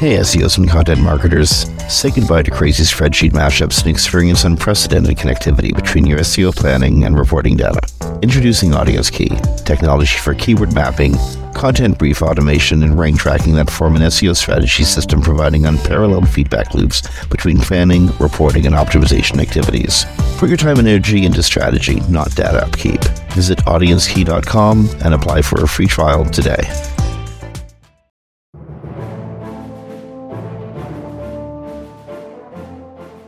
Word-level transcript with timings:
Hey, 0.00 0.16
SEOs 0.16 0.56
and 0.56 0.66
content 0.66 1.02
marketers. 1.02 1.66
Say 1.92 2.10
goodbye 2.10 2.42
to 2.44 2.50
crazy 2.50 2.84
spreadsheet 2.84 3.32
mashups 3.32 3.82
and 3.82 3.90
experience 3.90 4.44
unprecedented 4.44 5.18
connectivity 5.18 5.74
between 5.74 6.06
your 6.06 6.20
SEO 6.20 6.56
planning 6.56 7.04
and 7.04 7.18
reporting 7.18 7.54
data. 7.54 7.82
Introducing 8.22 8.72
Audience 8.72 9.10
Key, 9.10 9.28
technology 9.66 10.16
for 10.16 10.32
keyword 10.32 10.74
mapping, 10.74 11.16
content 11.52 11.98
brief 11.98 12.22
automation, 12.22 12.82
and 12.82 12.98
rank 12.98 13.18
tracking 13.20 13.54
that 13.56 13.68
form 13.68 13.94
an 13.94 14.00
SEO 14.00 14.34
strategy 14.34 14.84
system 14.84 15.20
providing 15.20 15.66
unparalleled 15.66 16.30
feedback 16.30 16.72
loops 16.72 17.02
between 17.26 17.58
planning, 17.58 18.06
reporting, 18.16 18.64
and 18.64 18.74
optimization 18.74 19.38
activities. 19.38 20.06
Put 20.38 20.48
your 20.48 20.56
time 20.56 20.78
and 20.78 20.88
energy 20.88 21.26
into 21.26 21.42
strategy, 21.42 22.00
not 22.08 22.34
data 22.34 22.64
upkeep. 22.64 23.02
Visit 23.34 23.58
audiencekey.com 23.66 24.88
and 25.04 25.12
apply 25.12 25.42
for 25.42 25.62
a 25.62 25.68
free 25.68 25.86
trial 25.86 26.24
today. 26.24 26.62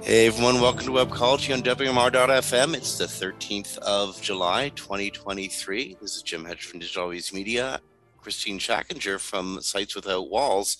Hey 0.05 0.27
everyone, 0.27 0.61
welcome 0.61 0.85
to 0.87 0.91
Webcology 0.91 1.55
on 1.55 1.63
WMR.fm. 1.63 2.75
It's 2.75 2.99
the 2.99 3.05
13th 3.05 3.79
of 3.79 4.21
July, 4.21 4.71
2023. 4.71 5.97
This 6.01 6.17
is 6.17 6.23
Jim 6.23 6.45
Hedger 6.45 6.67
from 6.67 6.81
Digital 6.81 7.05
Always 7.05 7.33
Media, 7.33 7.81
Kristine 8.21 8.59
Schachinger 8.59 9.21
from 9.21 9.61
Sites 9.61 9.95
Without 9.95 10.29
Walls. 10.29 10.77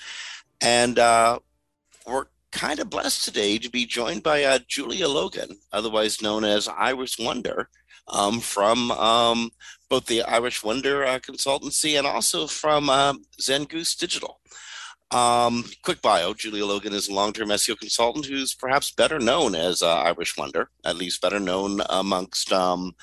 And 0.61 0.99
uh, 0.99 1.39
we're 2.05 2.25
kind 2.51 2.81
of 2.81 2.91
blessed 2.91 3.25
today 3.25 3.59
to 3.59 3.71
be 3.71 3.87
joined 3.87 4.25
by 4.25 4.43
uh, 4.43 4.59
Julia 4.67 5.07
Logan, 5.07 5.57
otherwise 5.73 6.21
known 6.21 6.43
as 6.43 6.67
Irish 6.67 7.17
Wonder, 7.17 7.69
um, 8.09 8.41
from 8.41 8.91
um, 8.91 9.51
both 9.89 10.07
the 10.07 10.23
Irish 10.23 10.65
Wonder 10.65 11.05
uh, 11.05 11.21
consultancy 11.21 11.97
and 11.97 12.09
also 12.09 12.49
from 12.49 12.91
uh, 12.91 13.15
Zangoose 13.41 13.97
Digital. 13.97 14.41
Um, 15.13 15.65
quick 15.83 16.01
bio 16.01 16.33
Julia 16.33 16.65
Logan 16.65 16.95
is 16.95 17.09
a 17.09 17.15
long 17.15 17.33
term 17.33 17.49
SEO 17.49 17.79
consultant 17.79 18.25
who's 18.25 18.55
perhaps 18.55 18.91
better 18.91 19.19
known 19.19 19.55
as 19.55 19.83
uh, 19.83 19.95
Irish 19.97 20.37
Wonder, 20.39 20.71
at 20.85 20.97
least 20.97 21.21
better 21.21 21.39
known 21.39 21.83
amongst 21.91 22.53
um, 22.53 22.95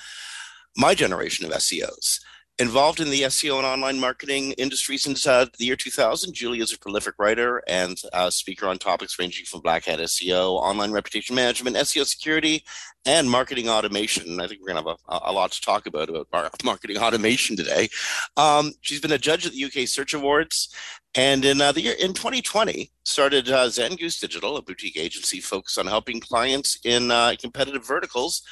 my 0.76 0.94
generation 0.94 1.46
of 1.46 1.52
SEOs. 1.52 2.18
Involved 2.58 3.00
in 3.00 3.08
the 3.08 3.22
SEO 3.22 3.56
and 3.56 3.64
online 3.64 3.98
marketing 3.98 4.52
industry 4.58 4.98
since 4.98 5.26
uh, 5.26 5.46
the 5.58 5.64
year 5.64 5.76
2000, 5.76 6.34
Julie 6.34 6.58
is 6.58 6.74
a 6.74 6.78
prolific 6.78 7.14
writer 7.18 7.62
and 7.66 7.96
uh, 8.12 8.28
speaker 8.28 8.66
on 8.66 8.76
topics 8.76 9.18
ranging 9.18 9.46
from 9.46 9.62
black 9.62 9.86
hat 9.86 9.98
SEO, 9.98 10.60
online 10.60 10.92
reputation 10.92 11.34
management, 11.34 11.76
SEO 11.76 12.04
security, 12.04 12.62
and 13.06 13.30
marketing 13.30 13.70
automation. 13.70 14.38
I 14.40 14.46
think 14.46 14.60
we're 14.60 14.74
going 14.74 14.84
to 14.84 14.90
have 14.90 14.98
a, 15.08 15.30
a, 15.30 15.32
lot 15.32 15.52
to 15.52 15.60
talk 15.62 15.86
about 15.86 16.10
about 16.10 16.62
marketing 16.62 16.98
automation 16.98 17.56
today. 17.56 17.88
Um, 18.36 18.72
she's 18.82 19.00
been 19.00 19.12
a 19.12 19.18
judge 19.18 19.46
at 19.46 19.52
the 19.52 19.64
UK 19.64 19.88
Search 19.88 20.12
Awards, 20.12 20.68
and 21.14 21.44
in 21.44 21.60
uh, 21.60 21.72
the 21.72 21.82
year 21.82 21.94
in 21.98 22.12
2020, 22.12 22.90
started 23.04 23.50
uh, 23.50 23.66
Zangoose 23.66 24.20
Digital, 24.20 24.56
a 24.56 24.62
boutique 24.62 24.96
agency 24.96 25.40
focused 25.40 25.78
on 25.78 25.86
helping 25.86 26.20
clients 26.20 26.78
in 26.84 27.10
uh, 27.10 27.34
competitive 27.40 27.86
verticals. 27.86 28.42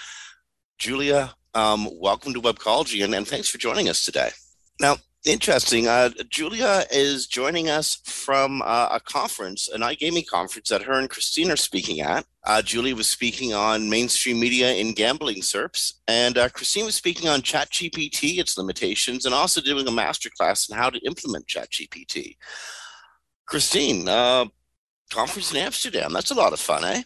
Julia 0.78 1.34
um, 1.54 1.88
welcome 1.92 2.32
to 2.34 2.40
Webcology, 2.40 3.04
and, 3.04 3.14
and 3.14 3.26
thanks 3.26 3.48
for 3.48 3.58
joining 3.58 3.88
us 3.88 4.04
today. 4.04 4.30
Now, 4.80 4.96
interesting. 5.24 5.88
Uh, 5.88 6.10
Julia 6.28 6.84
is 6.90 7.26
joining 7.26 7.68
us 7.68 7.96
from 8.04 8.62
uh, 8.62 8.88
a 8.92 9.00
conference, 9.00 9.68
an 9.68 9.82
iGaming 9.82 10.26
conference 10.26 10.68
that 10.68 10.82
her 10.82 10.98
and 10.98 11.10
Kristine 11.10 11.50
are 11.50 11.56
speaking 11.56 12.00
at. 12.00 12.24
Uh, 12.44 12.62
Julia 12.62 12.94
was 12.94 13.08
speaking 13.08 13.54
on 13.54 13.90
mainstream 13.90 14.40
media 14.40 14.72
in 14.74 14.92
gambling 14.92 15.42
SERPs, 15.42 15.94
and 16.06 16.38
uh, 16.38 16.48
Kristine 16.48 16.84
was 16.84 16.94
speaking 16.94 17.28
on 17.28 17.40
ChatGPT, 17.40 18.38
its 18.38 18.56
limitations, 18.56 19.24
and 19.24 19.34
also 19.34 19.60
doing 19.60 19.86
a 19.86 19.90
masterclass 19.90 20.70
on 20.70 20.78
how 20.78 20.90
to 20.90 20.98
implement 21.00 21.46
ChatGPT. 21.46 22.36
Kristine, 23.46 24.08
uh, 24.08 24.46
conference 25.10 25.50
in 25.52 25.58
Amsterdam. 25.58 26.12
That's 26.12 26.30
a 26.30 26.34
lot 26.34 26.52
of 26.52 26.60
fun, 26.60 26.84
eh? 26.84 27.02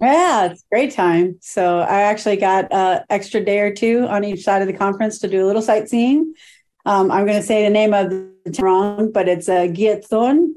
Yeah, 0.00 0.46
it's 0.46 0.64
great 0.70 0.92
time. 0.92 1.38
So 1.40 1.78
I 1.78 2.02
actually 2.02 2.36
got 2.36 2.72
an 2.72 3.04
extra 3.10 3.42
day 3.42 3.60
or 3.60 3.72
two 3.72 4.06
on 4.08 4.24
each 4.24 4.42
side 4.42 4.60
of 4.60 4.66
the 4.66 4.74
conference 4.74 5.18
to 5.20 5.28
do 5.28 5.44
a 5.44 5.46
little 5.46 5.62
sightseeing. 5.62 6.34
Um, 6.84 7.10
I'm 7.10 7.26
going 7.26 7.38
to 7.38 7.46
say 7.46 7.64
the 7.64 7.70
name 7.70 7.94
of 7.94 8.10
the 8.10 8.56
wrong, 8.60 9.10
but 9.12 9.28
it's 9.28 9.48
a 9.48 9.64
uh, 9.64 9.68
Giethoorn 9.68 10.54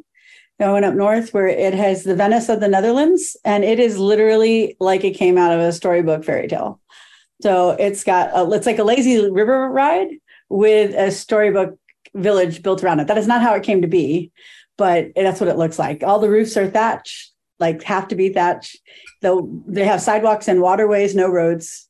going 0.60 0.84
up 0.84 0.94
north 0.94 1.34
where 1.34 1.48
it 1.48 1.74
has 1.74 2.04
the 2.04 2.16
Venice 2.16 2.50
of 2.50 2.60
the 2.60 2.68
Netherlands. 2.68 3.38
And 3.46 3.64
it 3.64 3.80
is 3.80 3.98
literally 3.98 4.76
like 4.80 5.04
it 5.04 5.12
came 5.12 5.38
out 5.38 5.54
of 5.54 5.60
a 5.60 5.72
storybook 5.72 6.24
fairy 6.24 6.48
tale. 6.48 6.82
So 7.42 7.72
it's 7.72 8.04
got, 8.04 8.32
a, 8.34 8.52
it's 8.54 8.66
like 8.66 8.80
a 8.80 8.84
lazy 8.84 9.30
river 9.30 9.70
ride 9.70 10.10
with 10.50 10.96
a 10.96 11.12
storybook 11.12 11.78
village 12.16 12.64
built 12.64 12.84
around 12.84 13.00
it. 13.00 13.08
That 13.08 13.18
is 13.18 13.28
not 13.28 13.42
how 13.42 13.54
it 13.54 13.64
came 13.64 13.84
to 13.84 13.88
be, 13.88 14.32
but 14.78 15.12
that's 15.16 15.40
what 15.40 15.50
it 15.50 15.58
looks 15.58 15.78
like. 15.78 16.04
All 16.04 16.20
the 16.20 16.30
roofs 16.30 16.58
are 16.58 16.68
thatch 16.68 17.32
like 17.60 17.84
have 17.84 18.08
to 18.10 18.16
be 18.16 18.30
thatched. 18.30 18.78
Though 19.22 19.50
they 19.68 19.86
have 19.86 20.02
sidewalks 20.02 20.48
and 20.48 20.62
waterways, 20.62 21.16
no 21.16 21.28
roads, 21.28 21.88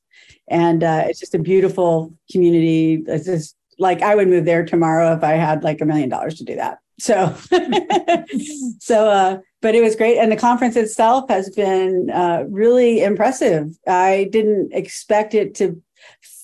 and 0.48 0.84
uh, 0.84 1.06
it's 1.08 1.19
just 1.19 1.36
a 1.36 1.40
beautiful 1.40 2.14
community. 2.31 3.04
It's 3.06 3.25
just 3.25 3.56
like 3.79 4.01
I 4.01 4.15
would 4.15 4.27
move 4.27 4.45
there 4.45 4.65
tomorrow 4.65 5.13
if 5.13 5.23
I 5.23 5.33
had 5.33 5.63
like 5.63 5.81
a 5.81 5.85
million 5.85 6.09
dollars 6.09 6.35
to 6.35 6.43
do 6.43 6.55
that. 6.55 6.79
So, 6.99 7.35
so, 8.79 9.09
uh, 9.09 9.38
but 9.61 9.75
it 9.75 9.81
was 9.81 9.95
great, 9.95 10.17
and 10.17 10.31
the 10.31 10.35
conference 10.35 10.75
itself 10.75 11.29
has 11.29 11.49
been 11.51 12.09
uh, 12.09 12.45
really 12.49 13.03
impressive. 13.03 13.77
I 13.88 14.29
didn't 14.31 14.73
expect 14.73 15.33
it 15.33 15.55
to 15.55 15.81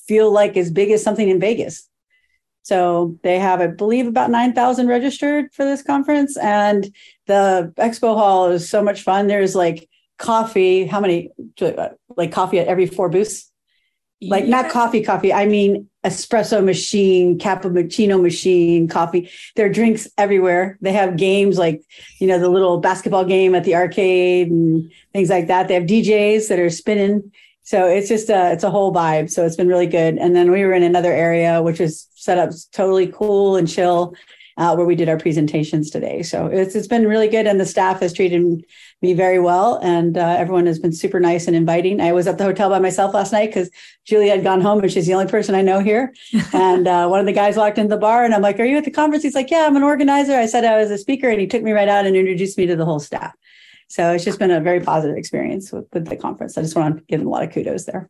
feel 0.08 0.32
like 0.32 0.58
as 0.58 0.72
big 0.72 0.92
as 0.92 1.04
something 1.04 1.30
in 1.30 1.40
Vegas. 1.40 1.90
So 2.64 3.18
they 3.24 3.40
have, 3.40 3.60
I 3.60 3.68
believe, 3.68 4.08
about 4.08 4.32
9,000 4.32 4.88
registered 4.88 5.54
for 5.54 5.66
this 5.66 5.82
conference. 5.82 6.38
And 6.38 6.94
the 7.28 7.74
expo 7.78 8.16
hall 8.16 8.50
is 8.52 8.70
so 8.70 8.82
much 8.82 9.02
fun. 9.02 9.28
There's 9.28 9.54
like 9.54 9.90
coffee. 10.18 10.86
How 10.86 11.02
many? 11.02 11.30
Like 12.16 12.32
coffee 12.32 12.60
at 12.60 12.68
every 12.68 12.86
four 12.86 13.10
booths? 13.10 13.52
Like 14.22 14.46
yeah. 14.46 14.62
not 14.62 14.72
coffee, 14.72 15.04
coffee. 15.04 15.34
I 15.34 15.46
mean 15.46 15.90
espresso 16.04 16.64
machine, 16.64 17.38
cappuccino 17.38 18.22
machine, 18.22 18.88
coffee. 18.88 19.30
There 19.56 19.66
are 19.66 19.72
drinks 19.72 20.08
everywhere. 20.18 20.78
They 20.82 20.94
have 20.94 21.18
games 21.18 21.58
like, 21.58 21.82
you 22.20 22.28
know, 22.28 22.40
the 22.40 22.50
little 22.50 22.80
basketball 22.80 23.26
game 23.26 23.56
at 23.56 23.64
the 23.64 23.76
arcade 23.76 24.50
and 24.52 24.92
things 25.14 25.30
like 25.30 25.48
that. 25.48 25.68
They 25.68 25.76
have 25.76 25.84
DJs 25.84 26.50
that 26.50 26.60
are 26.60 26.70
spinning 26.70 27.32
so 27.64 27.88
it's 27.88 28.10
just 28.10 28.30
a 28.30 28.52
it's 28.52 28.64
a 28.64 28.70
whole 28.70 28.94
vibe 28.94 29.32
so 29.32 29.46
it's 29.46 29.56
been 29.56 29.70
really 29.70 29.88
good 29.88 30.18
and 30.18 30.36
then 30.36 30.52
we 30.52 30.64
were 30.66 30.74
in 30.74 30.84
another 30.84 31.14
area 31.14 31.62
which 31.62 31.80
is 31.80 32.08
set 32.14 32.38
up 32.38 32.52
totally 32.74 33.08
cool 33.08 33.56
and 33.56 33.70
chill 33.70 34.14
uh, 34.58 34.74
where 34.76 34.86
we 34.86 34.96
did 34.96 35.10
our 35.10 35.18
presentations 35.18 35.90
today 35.90 36.22
so 36.22 36.48
it's 36.48 36.76
it's 36.76 36.88
been 36.88 37.08
really 37.08 37.28
good 37.28 37.48
and 37.48 37.60
the 37.60 37.66
staff 37.66 38.00
has 38.00 38.14
treated 38.14 38.64
me 39.02 39.14
very 39.14 39.40
well 39.40 39.76
and 39.84 40.18
uh, 40.18 40.36
everyone 40.38 40.66
has 40.66 40.80
been 40.80 40.94
super 40.94 41.20
nice 41.20 41.48
and 41.48 41.56
inviting 41.56 42.00
i 42.02 42.12
was 42.12 42.28
at 42.28 42.38
the 42.38 42.44
hotel 42.44 42.70
by 42.70 42.80
myself 42.80 43.14
last 43.14 43.32
night 43.32 43.48
because 43.48 43.70
julie 44.06 44.30
had 44.30 44.44
gone 44.44 44.62
home 44.62 44.80
and 44.80 44.92
she's 44.92 45.06
the 45.06 45.14
only 45.14 45.30
person 45.30 45.56
i 45.56 45.62
know 45.62 45.80
here 45.80 46.14
and 46.54 46.88
uh, 46.88 47.08
one 47.08 47.20
of 47.20 47.26
the 47.26 47.34
guys 47.34 47.58
walked 47.58 47.78
into 47.78 47.94
the 47.94 48.00
bar 48.00 48.24
and 48.24 48.34
i'm 48.34 48.42
like 48.42 48.60
are 48.60 48.66
you 48.66 48.78
at 48.78 48.86
the 48.86 48.92
conference 48.92 49.24
he's 49.24 49.36
like 49.36 49.52
yeah 49.52 49.66
i'm 49.66 49.76
an 49.76 49.84
organizer 49.84 50.36
i 50.36 50.46
said 50.46 50.64
i 50.64 50.78
was 50.78 50.92
a 50.92 50.98
speaker 50.98 51.30
and 51.30 51.40
he 51.40 51.48
took 51.48 51.64
me 51.64 51.72
right 51.72 51.88
out 51.88 52.06
and 52.06 52.16
introduced 52.16 52.58
me 52.58 52.66
to 52.66 52.76
the 52.76 52.86
whole 52.86 53.00
staff 53.00 53.34
so 53.94 54.12
it's 54.12 54.24
just 54.24 54.40
been 54.40 54.50
a 54.50 54.60
very 54.60 54.80
positive 54.80 55.18
experience 55.18 55.72
with, 55.72 55.86
with 55.94 56.08
the 56.08 56.16
conference. 56.16 56.58
I 56.58 56.64
just 56.64 56.76
want 56.76 56.98
to 56.98 57.04
give 57.04 57.20
them 57.20 57.28
a 57.28 57.30
lot 57.30 57.44
of 57.44 57.52
kudos 57.52 57.86
there. 57.86 58.10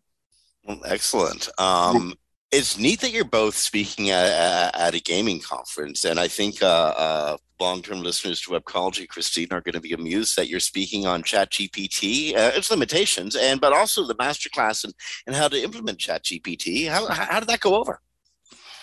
Well, 0.64 0.80
excellent. 0.86 1.50
Um, 1.58 2.14
it's 2.54 2.78
neat 2.78 3.02
that 3.02 3.12
you're 3.12 3.26
both 3.26 3.56
speaking 3.56 4.12
at, 4.12 4.76
at 4.76 4.94
a 4.94 5.00
gaming 5.00 5.40
conference, 5.40 6.06
and 6.06 6.20
I 6.20 6.28
think 6.28 6.62
uh, 6.62 6.66
uh, 6.66 7.38
long-term 7.60 8.04
listeners 8.04 8.42
to 8.42 8.52
Webcology, 8.52 9.08
Kristine, 9.08 9.52
are 9.52 9.62
going 9.62 9.74
to 9.74 9.82
be 9.82 9.94
amused 9.94 10.36
that 10.36 10.48
you're 10.48 10.60
speaking 10.60 11.08
on 11.08 11.24
ChatGPT, 11.24 12.36
uh, 12.36 12.52
its 12.54 12.70
limitations, 12.70 13.36
and 13.36 13.60
but 13.60 13.74
also 13.74 14.06
the 14.06 14.16
masterclass 14.16 14.84
and 14.84 14.94
and 15.26 15.36
how 15.36 15.48
to 15.48 15.62
implement 15.62 15.98
ChatGPT. 15.98 16.88
How 16.88 17.08
how 17.08 17.40
did 17.40 17.50
that 17.50 17.60
go 17.60 17.76
over? 17.76 18.00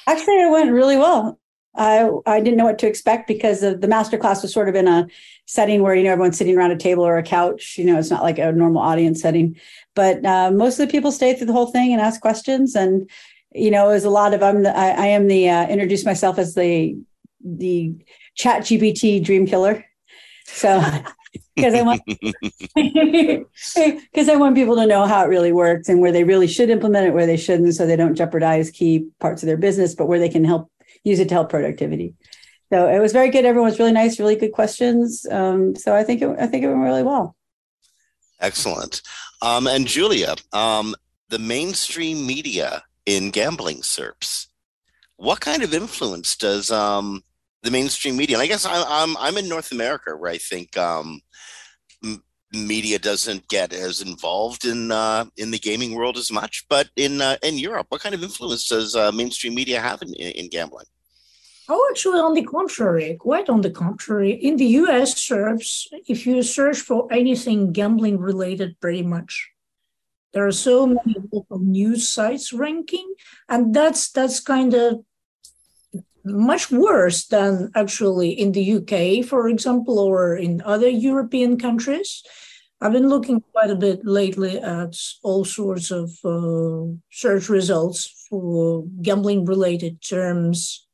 Actually, 0.07 0.41
it 0.41 0.51
went 0.51 0.73
really 0.73 0.97
well. 0.97 1.39
I 1.77 2.11
I 2.27 2.41
didn't 2.41 2.57
know 2.57 2.65
what 2.65 2.81
to 2.81 2.89
expect 2.89 3.29
because 3.29 3.61
the 3.61 3.89
master 3.89 4.19
class 4.19 4.43
was 4.43 4.53
sort 4.53 4.69
of 4.69 4.75
in 4.75 4.89
a 4.89 5.07
setting 5.47 5.83
where 5.83 5.95
you 5.95 6.03
know 6.03 6.13
everyone's 6.13 6.37
sitting 6.37 6.57
around 6.57 6.73
a 6.73 6.77
table 6.77 7.07
or 7.07 7.17
a 7.19 7.23
couch. 7.23 7.79
You 7.79 7.85
know, 7.85 7.99
it's 7.99 8.11
not 8.11 8.25
like 8.25 8.39
a 8.39 8.51
normal 8.51 8.83
audience 8.83 9.21
setting. 9.23 9.57
But 9.95 10.25
uh, 10.25 10.51
most 10.51 10.79
of 10.79 10.87
the 10.87 10.93
people 10.93 11.13
stayed 11.13 11.37
through 11.37 11.47
the 11.47 11.53
whole 11.53 11.71
thing 11.71 11.93
and 11.93 12.01
asked 12.01 12.21
questions. 12.21 12.75
And 12.75 13.09
you 13.53 13.71
know, 13.71 13.89
it 13.89 13.95
was 13.95 14.05
a 14.05 14.11
lot 14.11 14.35
of 14.35 14.43
I'm 14.43 14.63
the, 14.63 14.77
I, 14.77 14.91
I 14.91 15.07
am 15.07 15.27
the 15.27 15.49
uh, 15.49 15.67
introduce 15.69 16.05
myself 16.05 16.39
as 16.39 16.55
the 16.55 16.97
the 17.45 17.95
Chat 18.35 18.63
GPT 18.63 19.23
dream 19.23 19.47
killer. 19.47 19.85
So 20.45 20.83
because 21.57 21.75
I 21.75 21.83
want 21.83 22.03
because 22.75 24.29
I 24.29 24.37
want 24.37 24.57
people 24.57 24.77
to 24.77 24.87
know 24.87 25.07
how 25.07 25.25
it 25.25 25.29
really 25.29 25.53
works 25.53 25.89
and 25.89 26.01
where 26.01 26.13
they 26.13 26.25
really 26.25 26.47
should 26.47 26.71
implement 26.71 27.07
it, 27.07 27.15
where 27.15 27.27
they 27.27 27.37
shouldn't, 27.37 27.75
so 27.75 27.87
they 27.87 27.97
don't 27.97 28.15
jeopardize 28.15 28.71
key 28.71 29.07
parts 29.21 29.43
of 29.43 29.47
their 29.47 29.57
business, 29.57 29.95
but 29.95 30.07
where 30.07 30.19
they 30.19 30.29
can 30.29 30.45
help 30.45 30.71
use 31.05 31.19
it 31.19 31.29
to 31.29 31.35
help 31.35 31.51
productivity. 31.51 32.15
So 32.73 32.89
it 32.89 33.01
was 33.01 33.13
very 33.13 33.31
good. 33.31 33.45
Everyone 33.45 33.71
was 33.71 33.79
really 33.81 33.93
nice, 33.93 34.21
really 34.21 34.37
good 34.37 34.53
questions. 34.53 35.27
Um, 35.29 35.75
so 35.75 35.95
I 35.95 36.05
think 36.05 36.23
it, 36.23 36.29
I 36.39 36.47
think 36.47 36.63
it 36.63 36.69
went 36.69 36.81
really 36.81 37.03
well. 37.03 37.35
Excellent. 38.41 39.03
Um, 39.43 39.67
and 39.67 39.87
Julia, 39.87 40.37
um, 40.53 40.95
the 41.31 41.39
mainstream 41.39 42.27
media 42.27 42.83
in 43.11 43.31
gambling 43.31 43.79
SERPs, 43.79 44.47
what 45.17 45.41
kind 45.41 45.63
of 45.63 45.75
influence 45.75 46.37
does 46.37 46.71
um, 46.71 47.23
the 47.63 47.71
mainstream 47.71 48.17
media. 48.17 48.37
And 48.37 48.43
I 48.43 48.47
guess 48.47 48.65
I, 48.65 48.85
I'm 48.89 49.17
I'm 49.17 49.37
in 49.37 49.49
North 49.49 49.73
America 49.73 50.17
where 50.17 50.31
I 50.31 50.39
think 50.39 50.77
um, 50.77 51.21
m- 52.05 52.23
media 52.53 52.99
doesn't 52.99 53.49
get 53.49 53.73
as 53.73 54.01
involved 54.01 54.65
in 54.65 54.93
uh, 54.93 55.25
in 55.37 55.51
the 55.51 55.59
gaming 55.59 55.95
world 55.95 56.17
as 56.17 56.31
much. 56.31 56.65
But 56.69 56.89
in 56.97 57.21
uh, 57.21 57.37
in 57.43 57.59
Europe, 57.59 57.87
what 57.89 58.01
kind 58.01 58.15
of 58.15 58.23
influence 58.23 58.69
does 58.69 58.95
uh, 58.95 59.11
mainstream 59.13 59.55
media 59.55 59.81
have 59.81 60.03
in, 60.03 60.15
in, 60.15 60.31
in 60.33 60.49
gambling? 60.49 60.87
Oh, 61.69 61.89
actually, 61.91 62.21
on 62.21 62.35
the 62.35 62.45
contrary, 62.45 63.17
quite 63.21 63.49
on 63.49 63.61
the 63.61 63.71
contrary. 63.71 64.33
In 64.33 64.57
the 64.57 64.67
US, 64.83 65.15
SERPs, 65.15 65.87
if 66.09 66.27
you 66.27 66.43
search 66.43 66.79
for 66.79 67.07
anything 67.13 67.73
gambling 67.73 68.19
related, 68.19 68.81
pretty 68.81 69.03
much 69.03 69.51
there 70.33 70.47
are 70.47 70.53
so 70.53 70.87
many 70.87 71.17
local 71.33 71.59
news 71.59 72.09
sites 72.09 72.53
ranking, 72.53 73.15
and 73.49 73.75
that's 73.75 74.11
that's 74.11 74.41
kind 74.41 74.75
of 74.75 75.05
much 76.25 76.71
worse 76.71 77.27
than 77.27 77.71
actually 77.75 78.31
in 78.31 78.53
the 78.53 78.75
UK, 78.79 79.25
for 79.27 79.49
example, 79.49 79.99
or 79.99 80.37
in 80.37 80.63
other 80.65 80.89
European 80.89 81.59
countries. 81.59 82.23
I've 82.81 82.93
been 82.93 83.09
looking 83.09 83.43
quite 83.53 83.71
a 83.71 83.77
bit 83.77 84.05
lately 84.05 84.59
at 84.59 84.97
all 85.23 85.45
sorts 85.45 85.91
of 85.91 86.11
uh, 86.25 86.93
search 87.11 87.49
results 87.49 88.27
for 88.29 88.85
gambling 89.03 89.45
related 89.45 90.01
terms 90.03 90.87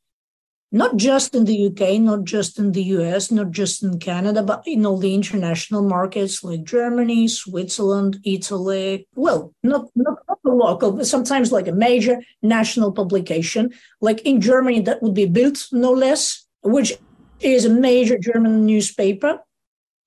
not 0.72 0.96
just 0.96 1.34
in 1.34 1.44
the 1.44 1.66
UK, 1.66 2.00
not 2.00 2.24
just 2.24 2.58
in 2.58 2.72
the 2.72 2.82
US, 2.82 3.30
not 3.30 3.50
just 3.50 3.82
in 3.82 3.98
Canada, 3.98 4.42
but 4.42 4.62
in 4.66 4.84
all 4.84 4.98
the 4.98 5.14
international 5.14 5.82
markets 5.82 6.42
like 6.42 6.64
Germany, 6.64 7.28
Switzerland, 7.28 8.18
Italy. 8.24 9.06
Well, 9.14 9.54
not, 9.62 9.86
not, 9.94 10.18
not 10.28 10.38
the 10.42 10.50
local, 10.50 10.92
but 10.92 11.06
sometimes 11.06 11.52
like 11.52 11.68
a 11.68 11.72
major 11.72 12.20
national 12.42 12.92
publication. 12.92 13.72
Like 14.00 14.20
in 14.22 14.40
Germany, 14.40 14.80
that 14.80 15.02
would 15.02 15.14
be 15.14 15.26
Bild, 15.26 15.58
no 15.72 15.92
less, 15.92 16.46
which 16.62 16.94
is 17.40 17.64
a 17.64 17.70
major 17.70 18.18
German 18.18 18.66
newspaper. 18.66 19.40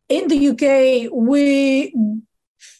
In 0.09 0.27
the 0.27 0.49
UK, 0.49 1.11
we 1.13 1.93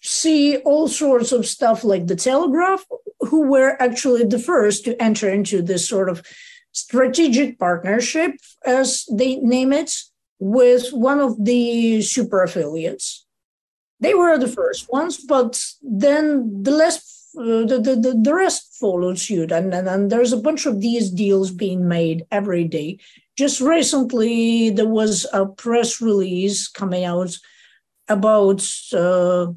see 0.02 0.58
all 0.58 0.88
sorts 0.88 1.32
of 1.32 1.46
stuff 1.46 1.84
like 1.84 2.08
the 2.08 2.16
Telegraph, 2.16 2.86
who 3.20 3.48
were 3.48 3.82
actually 3.82 4.24
the 4.26 4.40
first 4.40 4.86
to 4.86 5.02
enter 5.02 5.30
into 5.30 5.62
this 5.62 5.88
sort 5.88 6.10
of 6.10 6.24
strategic 6.72 7.60
partnership, 7.60 8.32
as 8.66 9.06
they 9.12 9.38
name 9.38 9.74
it, 9.74 9.94
with 10.40 10.90
one 10.92 11.20
of 11.20 11.44
the 11.44 12.02
super 12.02 12.44
affiliates. 12.44 13.26
They 14.00 14.14
were 14.14 14.38
the 14.38 14.48
first 14.48 14.92
ones, 14.92 15.18
but 15.18 15.62
then 15.82 16.64
the 16.64 16.72
less 16.72 17.20
uh, 17.38 17.64
the, 17.66 17.80
the, 17.80 18.20
the 18.20 18.34
rest 18.34 18.76
followed 18.80 19.20
suit 19.20 19.52
and, 19.52 19.72
and, 19.72 19.88
and 19.88 20.12
there's 20.12 20.34
a 20.34 20.38
bunch 20.38 20.66
of 20.66 20.82
these 20.82 21.12
deals 21.12 21.52
being 21.52 21.88
made 21.88 22.26
every 22.32 22.64
day 22.64 22.98
just 23.38 23.62
recently 23.62 24.70
there 24.72 24.88
was 24.88 25.28
a 25.32 25.46
press 25.46 26.02
release 26.02 26.68
coming 26.68 27.06
out 27.06 27.34
about 28.10 28.68
uh, 28.94 29.48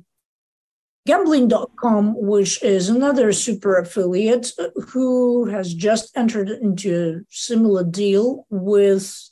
Gambling.com, 1.05 2.15
which 2.17 2.63
is 2.63 2.89
another 2.89 3.33
super 3.33 3.77
affiliate 3.77 4.53
uh, 4.59 4.69
who 4.89 5.47
has 5.47 5.75
just 5.75 6.17
entered 6.17 6.49
into 6.49 7.23
a 7.23 7.35
similar 7.35 7.83
deal 7.83 8.47
with 8.51 9.31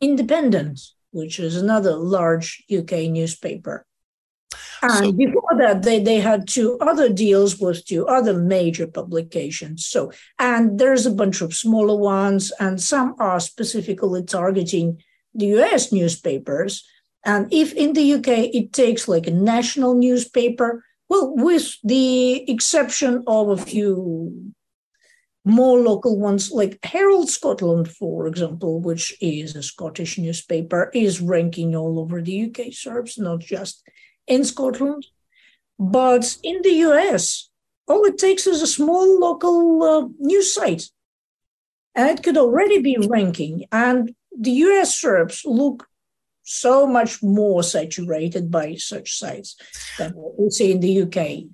Independent, 0.00 0.80
which 1.10 1.40
is 1.40 1.56
another 1.56 1.96
large 1.96 2.62
UK 2.72 3.10
newspaper. 3.10 3.84
And 4.80 4.92
so, 4.92 5.12
before 5.12 5.56
that, 5.58 5.82
they, 5.82 6.00
they 6.00 6.20
had 6.20 6.46
two 6.46 6.78
other 6.80 7.08
deals 7.08 7.58
with 7.58 7.84
two 7.84 8.06
other 8.06 8.34
major 8.34 8.86
publications. 8.86 9.86
So, 9.86 10.12
and 10.38 10.78
there's 10.78 11.04
a 11.04 11.10
bunch 11.10 11.40
of 11.40 11.52
smaller 11.52 11.96
ones, 11.96 12.52
and 12.60 12.80
some 12.80 13.16
are 13.18 13.40
specifically 13.40 14.22
targeting 14.22 15.02
the 15.34 15.46
US 15.58 15.90
newspapers. 15.90 16.86
And 17.24 17.52
if 17.52 17.72
in 17.72 17.94
the 17.94 18.14
UK 18.14 18.54
it 18.54 18.72
takes 18.72 19.08
like 19.08 19.26
a 19.26 19.32
national 19.32 19.94
newspaper, 19.94 20.84
well, 21.08 21.34
with 21.34 21.76
the 21.82 22.50
exception 22.50 23.24
of 23.26 23.48
a 23.48 23.56
few 23.56 24.52
more 25.44 25.78
local 25.78 26.18
ones, 26.18 26.52
like 26.52 26.78
Herald 26.84 27.30
Scotland, 27.30 27.88
for 27.90 28.26
example, 28.26 28.80
which 28.80 29.16
is 29.20 29.56
a 29.56 29.62
Scottish 29.62 30.18
newspaper, 30.18 30.90
is 30.92 31.20
ranking 31.20 31.74
all 31.74 31.98
over 31.98 32.20
the 32.20 32.44
UK 32.44 32.72
SERPs, 32.72 33.18
not 33.18 33.40
just 33.40 33.82
in 34.26 34.44
Scotland. 34.44 35.06
But 35.78 36.36
in 36.42 36.60
the 36.62 36.74
US, 36.88 37.48
all 37.86 38.04
it 38.04 38.18
takes 38.18 38.46
is 38.46 38.60
a 38.60 38.66
small 38.66 39.18
local 39.18 39.82
uh, 39.82 40.08
news 40.18 40.54
site. 40.54 40.84
And 41.94 42.10
it 42.10 42.22
could 42.22 42.36
already 42.36 42.82
be 42.82 42.98
ranking. 42.98 43.64
And 43.72 44.14
the 44.38 44.50
US 44.50 45.00
SERPs 45.00 45.42
look 45.46 45.86
so 46.48 46.86
much 46.86 47.22
more 47.22 47.62
saturated 47.62 48.50
by 48.50 48.74
such 48.74 49.18
sites 49.18 49.56
than 49.98 50.12
what 50.12 50.38
we 50.38 50.50
see 50.50 50.72
in 50.72 50.80
the 50.80 51.02
UK. 51.02 51.44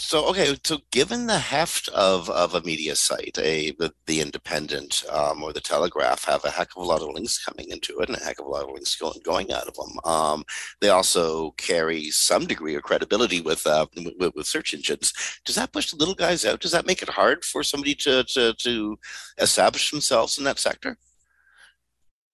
So 0.00 0.26
okay, 0.28 0.56
so 0.62 0.78
given 0.92 1.26
the 1.26 1.40
heft 1.40 1.88
of, 1.88 2.30
of 2.30 2.54
a 2.54 2.60
media 2.60 2.94
site, 2.94 3.36
a 3.38 3.72
the, 3.72 3.92
the 4.06 4.20
Independent 4.20 5.02
um, 5.10 5.42
or 5.42 5.52
the 5.52 5.60
Telegraph 5.60 6.24
have 6.24 6.44
a 6.44 6.50
heck 6.50 6.68
of 6.76 6.82
a 6.84 6.86
lot 6.86 7.02
of 7.02 7.08
links 7.08 7.44
coming 7.44 7.68
into 7.70 7.98
it, 7.98 8.08
and 8.08 8.16
a 8.16 8.24
heck 8.24 8.38
of 8.38 8.46
a 8.46 8.48
lot 8.48 8.62
of 8.62 8.70
links 8.70 8.94
going 8.94 9.20
going 9.24 9.52
out 9.52 9.66
of 9.66 9.74
them. 9.74 9.98
Um, 10.04 10.44
they 10.80 10.90
also 10.90 11.50
carry 11.52 12.10
some 12.10 12.46
degree 12.46 12.76
of 12.76 12.84
credibility 12.84 13.40
with, 13.40 13.66
uh, 13.66 13.86
with, 13.96 14.34
with 14.36 14.46
search 14.46 14.72
engines. 14.72 15.12
Does 15.44 15.56
that 15.56 15.72
push 15.72 15.90
the 15.90 15.96
little 15.96 16.14
guys 16.14 16.44
out? 16.44 16.60
Does 16.60 16.72
that 16.72 16.86
make 16.86 17.02
it 17.02 17.08
hard 17.08 17.44
for 17.44 17.64
somebody 17.64 17.96
to 17.96 18.22
to, 18.22 18.54
to 18.54 18.98
establish 19.38 19.90
themselves 19.90 20.38
in 20.38 20.44
that 20.44 20.60
sector? 20.60 20.96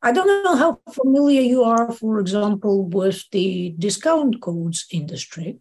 I 0.04 0.12
don't 0.12 0.44
know 0.44 0.54
how 0.54 0.80
familiar 0.92 1.40
you 1.40 1.64
are, 1.64 1.90
for 1.90 2.20
example, 2.20 2.84
with 2.84 3.24
the 3.32 3.74
discount 3.78 4.42
codes 4.42 4.84
industry, 4.90 5.60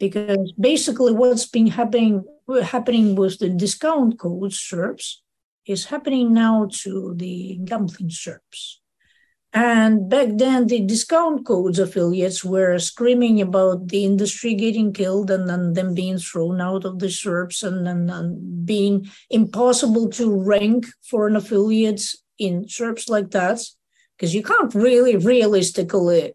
because 0.00 0.52
basically 0.58 1.12
what's 1.12 1.46
been 1.46 1.66
happening 1.66 2.24
happening 2.62 3.14
with 3.14 3.38
the 3.40 3.50
discount 3.50 4.18
codes 4.18 4.58
SERPs 4.58 5.16
is 5.66 5.84
happening 5.84 6.32
now 6.32 6.66
to 6.80 7.12
the 7.14 7.60
gambling 7.62 8.08
SERPs. 8.08 8.78
And 9.52 10.08
back 10.08 10.28
then, 10.36 10.66
the 10.66 10.80
discount 10.80 11.44
codes 11.44 11.78
affiliates 11.78 12.42
were 12.42 12.78
screaming 12.78 13.42
about 13.42 13.88
the 13.88 14.06
industry 14.06 14.54
getting 14.54 14.94
killed 14.94 15.30
and 15.30 15.46
then 15.46 15.74
them 15.74 15.92
being 15.92 16.16
thrown 16.16 16.58
out 16.62 16.86
of 16.86 17.00
the 17.00 17.08
SERPs 17.08 17.62
and 17.62 17.86
then 17.86 18.64
being 18.64 19.06
impossible 19.28 20.08
to 20.12 20.42
rank 20.42 20.86
for 21.02 21.26
an 21.26 21.36
affiliate 21.36 22.00
in 22.38 22.64
SERPs 22.64 23.08
like 23.08 23.30
that 23.30 23.60
because 24.16 24.34
you 24.34 24.42
can't 24.42 24.74
really 24.74 25.16
realistically 25.16 26.34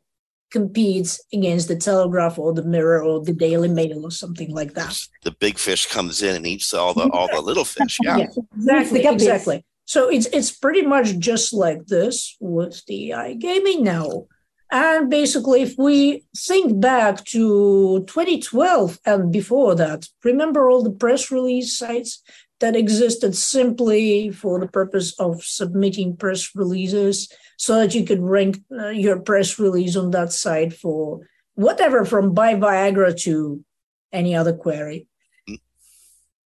compete 0.51 1.19
against 1.33 1.67
the 1.67 1.75
Telegraph 1.75 2.39
or 2.39 2.53
the 2.53 2.63
Mirror 2.63 3.03
or 3.03 3.23
the 3.23 3.33
Daily 3.33 3.67
Mail 3.67 4.05
or 4.05 4.11
something 4.11 4.53
like 4.53 4.73
that. 4.73 4.97
The 5.23 5.31
big 5.31 5.57
fish 5.57 5.87
comes 5.87 6.21
in 6.21 6.35
and 6.35 6.47
eats 6.47 6.73
all 6.73 6.93
the 6.93 7.09
all 7.11 7.27
the 7.27 7.41
little 7.41 7.65
fish. 7.65 7.97
Yeah, 8.03 8.17
yeah 8.17 8.27
exactly, 8.55 9.05
exactly. 9.05 9.65
So 9.85 10.09
it's 10.09 10.27
it's 10.27 10.51
pretty 10.51 10.81
much 10.81 11.17
just 11.19 11.53
like 11.53 11.85
this 11.87 12.35
with 12.39 12.85
the 12.87 13.11
iGaming 13.11 13.81
now. 13.81 14.27
And 14.69 15.09
basically, 15.09 15.61
if 15.61 15.75
we 15.77 16.25
think 16.35 16.81
back 16.81 17.23
to 17.25 18.03
2012 18.05 18.99
and 19.05 19.31
before 19.31 19.75
that, 19.75 20.07
remember 20.25 20.69
all 20.69 20.83
the 20.83 20.91
press 20.91 21.31
release 21.31 21.77
sites 21.77 22.21
that 22.59 22.75
existed 22.75 23.35
simply 23.35 24.31
for 24.31 24.59
the 24.59 24.67
purpose 24.67 25.17
of 25.19 25.43
submitting 25.43 26.17
press 26.17 26.55
releases 26.55 27.31
so 27.57 27.75
that 27.75 27.93
you 27.93 28.05
could 28.05 28.21
rank 28.21 28.59
uh, 28.71 28.89
your 28.89 29.19
press 29.19 29.59
release 29.59 29.95
on 29.95 30.11
that 30.11 30.31
site 30.31 30.73
for 30.73 31.27
whatever 31.55 32.05
from 32.05 32.33
buy 32.33 32.55
Viagra 32.55 33.19
to 33.21 33.63
any 34.11 34.35
other 34.35 34.53
query. 34.53 35.07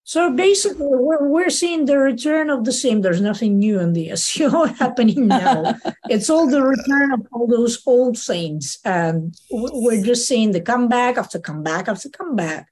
So 0.03 0.33
basically, 0.33 0.87
we're, 0.89 1.25
we're 1.25 1.49
seeing 1.49 1.85
the 1.85 1.97
return 1.97 2.49
of 2.49 2.65
the 2.65 2.73
same. 2.73 2.99
There's 2.99 3.21
nothing 3.21 3.59
new 3.59 3.79
in 3.79 3.93
the 3.93 4.09
SEO 4.09 4.75
happening 4.79 5.27
now. 5.27 5.75
it's 6.09 6.29
all 6.29 6.49
the 6.49 6.61
return 6.61 7.13
of 7.13 7.25
all 7.31 7.47
those 7.47 7.81
old 7.85 8.17
things. 8.17 8.79
And 8.83 9.33
we're 9.49 10.03
just 10.03 10.27
seeing 10.27 10.51
the 10.51 10.59
comeback 10.59 11.17
after 11.17 11.39
comeback 11.39 11.87
after 11.87 12.09
comeback. 12.09 12.67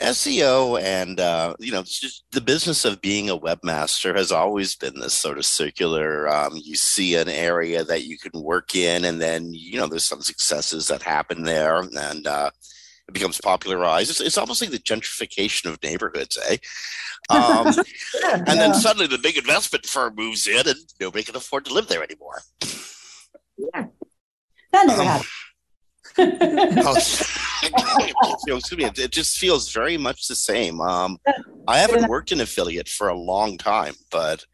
SEO 0.00 0.80
and 0.82 1.20
uh, 1.20 1.54
you 1.60 1.70
know 1.70 1.82
just 1.82 2.24
the 2.32 2.40
business 2.40 2.84
of 2.84 3.00
being 3.00 3.30
a 3.30 3.38
webmaster 3.38 4.16
has 4.16 4.32
always 4.32 4.74
been 4.74 4.98
this 4.98 5.14
sort 5.14 5.38
of 5.38 5.44
circular. 5.44 6.28
Um, 6.28 6.54
you 6.56 6.74
see 6.74 7.14
an 7.14 7.28
area 7.28 7.84
that 7.84 8.04
you 8.04 8.18
can 8.18 8.42
work 8.42 8.74
in, 8.74 9.04
and 9.04 9.20
then 9.20 9.52
you 9.52 9.78
know 9.78 9.86
there's 9.86 10.04
some 10.04 10.20
successes 10.20 10.88
that 10.88 11.02
happen 11.02 11.44
there, 11.44 11.80
and 11.80 12.26
uh, 12.26 12.50
it 13.06 13.14
becomes 13.14 13.40
popularized. 13.40 14.10
It's, 14.10 14.20
it's, 14.20 14.38
almost 14.38 14.60
like 14.60 14.70
the 14.70 14.78
gentrification 14.78 15.66
of 15.66 15.82
neighborhoods, 15.82 16.38
eh? 16.48 16.56
Um, 17.30 17.66
yeah, 18.20 18.34
and 18.34 18.48
yeah. 18.48 18.54
then 18.54 18.74
suddenly 18.74 19.06
the 19.06 19.18
big 19.18 19.36
investment 19.36 19.86
firm 19.86 20.16
moves 20.16 20.48
in, 20.48 20.66
and 20.66 20.78
nobody 21.00 21.22
can 21.22 21.36
afford 21.36 21.66
to 21.66 21.74
live 21.74 21.86
there 21.86 22.02
anymore. 22.02 22.42
Yeah, 23.56 23.86
that 24.72 24.86
never 24.86 25.02
um, 25.02 25.06
happened. 25.06 25.28
Oh, 26.18 26.96
excuse 28.46 28.76
me, 28.76 28.84
it 28.84 29.10
just 29.10 29.38
feels 29.38 29.72
very 29.72 29.96
much 29.96 30.28
the 30.28 30.36
same. 30.36 30.80
Um, 30.80 31.18
I 31.66 31.78
haven't 31.78 32.08
worked 32.08 32.32
in 32.32 32.40
affiliate 32.40 32.88
for 32.88 33.08
a 33.08 33.18
long 33.18 33.56
time, 33.56 33.94
but 34.10 34.44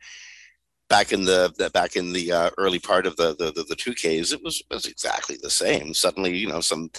back 0.89 1.13
in 1.13 1.25
the, 1.25 1.53
the 1.57 1.71
back 1.71 1.97
in 1.97 2.13
the 2.13 2.33
uh, 2.33 2.51
early 2.59 2.79
part 2.79 3.07
of 3.07 3.17
the 3.17 3.35
the, 3.37 3.53
the, 3.53 3.65
the 3.65 3.77
2Ks, 3.77 4.33
it 4.33 4.43
was 4.43 4.63
was 4.71 4.87
exactly 4.87 5.39
the 5.41 5.51
same. 5.51 5.95
Suddenly, 5.95 6.37
you 6.37 6.49
know, 6.49 6.61
some 6.61 6.91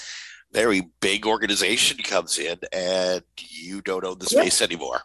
very 0.51 0.89
big 0.99 1.25
organization 1.25 1.97
comes 2.03 2.37
in 2.37 2.57
and 2.73 3.23
you 3.39 3.81
don't 3.81 4.05
own 4.05 4.19
the 4.19 4.25
space 4.25 4.61
anymore. 4.61 5.01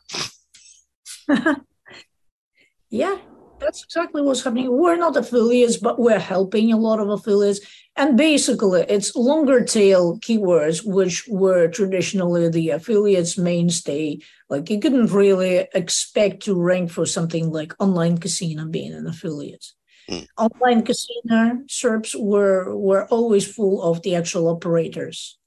yeah, 2.91 3.19
that's 3.59 3.85
exactly 3.85 4.23
what's 4.23 4.45
happening. 4.45 4.71
We're 4.71 4.97
not 4.97 5.17
affiliates, 5.17 5.77
but 5.77 5.99
we're 5.99 6.19
helping 6.19 6.73
a 6.73 6.77
lot 6.77 7.01
of 7.01 7.09
affiliates. 7.09 7.61
And 7.97 8.17
basically, 8.17 8.83
it's 8.89 9.17
longer 9.17 9.65
tail 9.65 10.19
keywords, 10.19 10.85
which 10.85 11.27
were 11.29 11.69
traditionally 11.69 12.49
the 12.49 12.71
affiliates' 12.71 13.39
mainstay. 13.39 14.19
Like 14.51 14.69
you 14.69 14.81
couldn't 14.81 15.13
really 15.13 15.67
expect 15.75 16.43
to 16.45 16.55
rank 16.55 16.91
for 16.91 17.07
something 17.07 17.51
like 17.51 17.75
online 17.81 18.19
casino 18.19 18.67
being 18.67 18.93
an 18.93 19.07
affiliate. 19.07 19.67
Mm. 20.11 20.27
Online 20.39 20.83
casino 20.85 21.65
SERPs 21.67 22.15
were 22.15 22.77
were 22.77 23.07
always 23.09 23.47
full 23.47 23.83
of 23.83 24.03
the 24.03 24.15
actual 24.15 24.49
operators. 24.49 25.39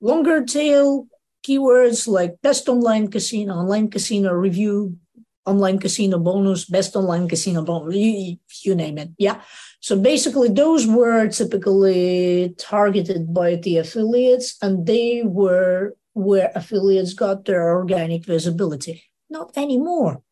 Longer 0.00 0.44
tail 0.44 1.08
keywords 1.46 2.06
like 2.06 2.40
best 2.42 2.68
online 2.68 3.08
casino, 3.10 3.54
online 3.54 3.90
casino 3.90 4.32
review, 4.32 4.96
online 5.46 5.78
casino 5.78 6.18
bonus, 6.18 6.64
best 6.64 6.96
online 6.96 7.28
casino 7.28 7.62
bonus, 7.62 7.96
you, 7.96 8.36
you 8.62 8.74
name 8.74 8.98
it. 8.98 9.10
Yeah. 9.18 9.42
So 9.80 9.98
basically, 9.98 10.48
those 10.48 10.86
were 10.86 11.28
typically 11.28 12.54
targeted 12.58 13.34
by 13.34 13.56
the 13.56 13.78
affiliates, 13.78 14.56
and 14.62 14.86
they 14.86 15.22
were 15.24 15.94
where 16.14 16.50
affiliates 16.54 17.12
got 17.12 17.44
their 17.44 17.74
organic 17.74 18.24
visibility. 18.24 19.04
Not 19.28 19.52
anymore. 19.56 20.22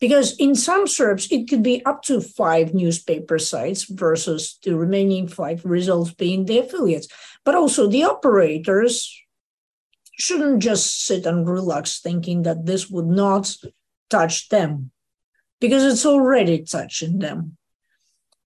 Because 0.00 0.36
in 0.36 0.54
some 0.54 0.86
SERPs, 0.86 1.30
it 1.30 1.48
could 1.48 1.62
be 1.62 1.84
up 1.84 2.02
to 2.04 2.20
five 2.20 2.72
newspaper 2.72 3.38
sites 3.38 3.84
versus 3.84 4.58
the 4.64 4.74
remaining 4.74 5.28
five 5.28 5.64
results 5.64 6.12
being 6.12 6.46
the 6.46 6.58
affiliates. 6.58 7.06
But 7.44 7.54
also, 7.54 7.86
the 7.86 8.04
operators 8.04 9.14
shouldn't 10.18 10.62
just 10.62 11.04
sit 11.06 11.26
and 11.26 11.48
relax 11.48 12.00
thinking 12.00 12.42
that 12.42 12.66
this 12.66 12.90
would 12.90 13.06
not 13.06 13.54
touch 14.10 14.48
them 14.48 14.90
because 15.60 15.84
it's 15.84 16.06
already 16.06 16.62
touching 16.64 17.18
them. 17.18 17.56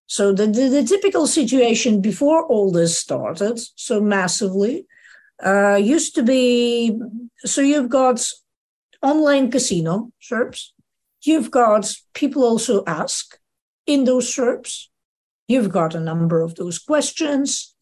So 0.06 0.32
the, 0.32 0.46
the, 0.46 0.68
the 0.68 0.84
typical 0.84 1.26
situation 1.26 2.00
before 2.00 2.44
all 2.46 2.70
this 2.70 2.98
started 2.98 3.58
so 3.74 4.00
massively 4.00 4.86
uh, 5.44 5.76
used 5.76 6.14
to 6.14 6.22
be 6.22 6.98
so 7.38 7.60
you've 7.60 7.88
got 7.88 8.26
online 9.02 9.50
casino 9.50 10.12
SERPs, 10.22 10.70
you've 11.22 11.50
got 11.50 11.92
people 12.14 12.44
also 12.44 12.84
ask 12.86 13.38
in 13.86 14.04
those 14.04 14.34
SERPs, 14.34 14.86
you've 15.48 15.70
got 15.70 15.94
a 15.94 16.00
number 16.00 16.40
of 16.40 16.54
those 16.54 16.78
questions, 16.78 17.73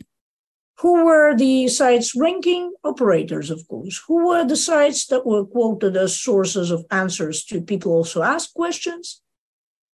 who 0.82 1.04
were 1.04 1.36
the 1.36 1.68
sites 1.68 2.16
ranking? 2.16 2.74
Operators, 2.82 3.50
of 3.50 3.66
course. 3.68 4.02
Who 4.08 4.26
were 4.26 4.44
the 4.44 4.56
sites 4.56 5.06
that 5.06 5.24
were 5.24 5.44
quoted 5.44 5.96
as 5.96 6.20
sources 6.20 6.72
of 6.72 6.84
answers 6.90 7.44
to 7.44 7.60
people 7.60 7.92
also 7.92 8.22
ask 8.22 8.52
questions? 8.52 9.22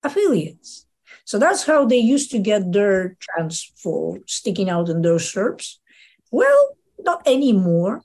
Affiliates. 0.03 0.87
So 1.27 1.39
that's 1.39 1.67
how 1.67 1.85
they 1.85 1.99
used 1.99 2.31
to 2.31 2.39
get 2.39 2.73
their 2.73 3.19
chance 3.21 3.71
for 3.77 4.21
sticking 4.27 4.71
out 4.71 4.89
in 4.89 5.03
those 5.03 5.31
SERPs. 5.31 5.75
Well, 6.33 6.79
not 7.01 7.21
anymore. 7.27 8.01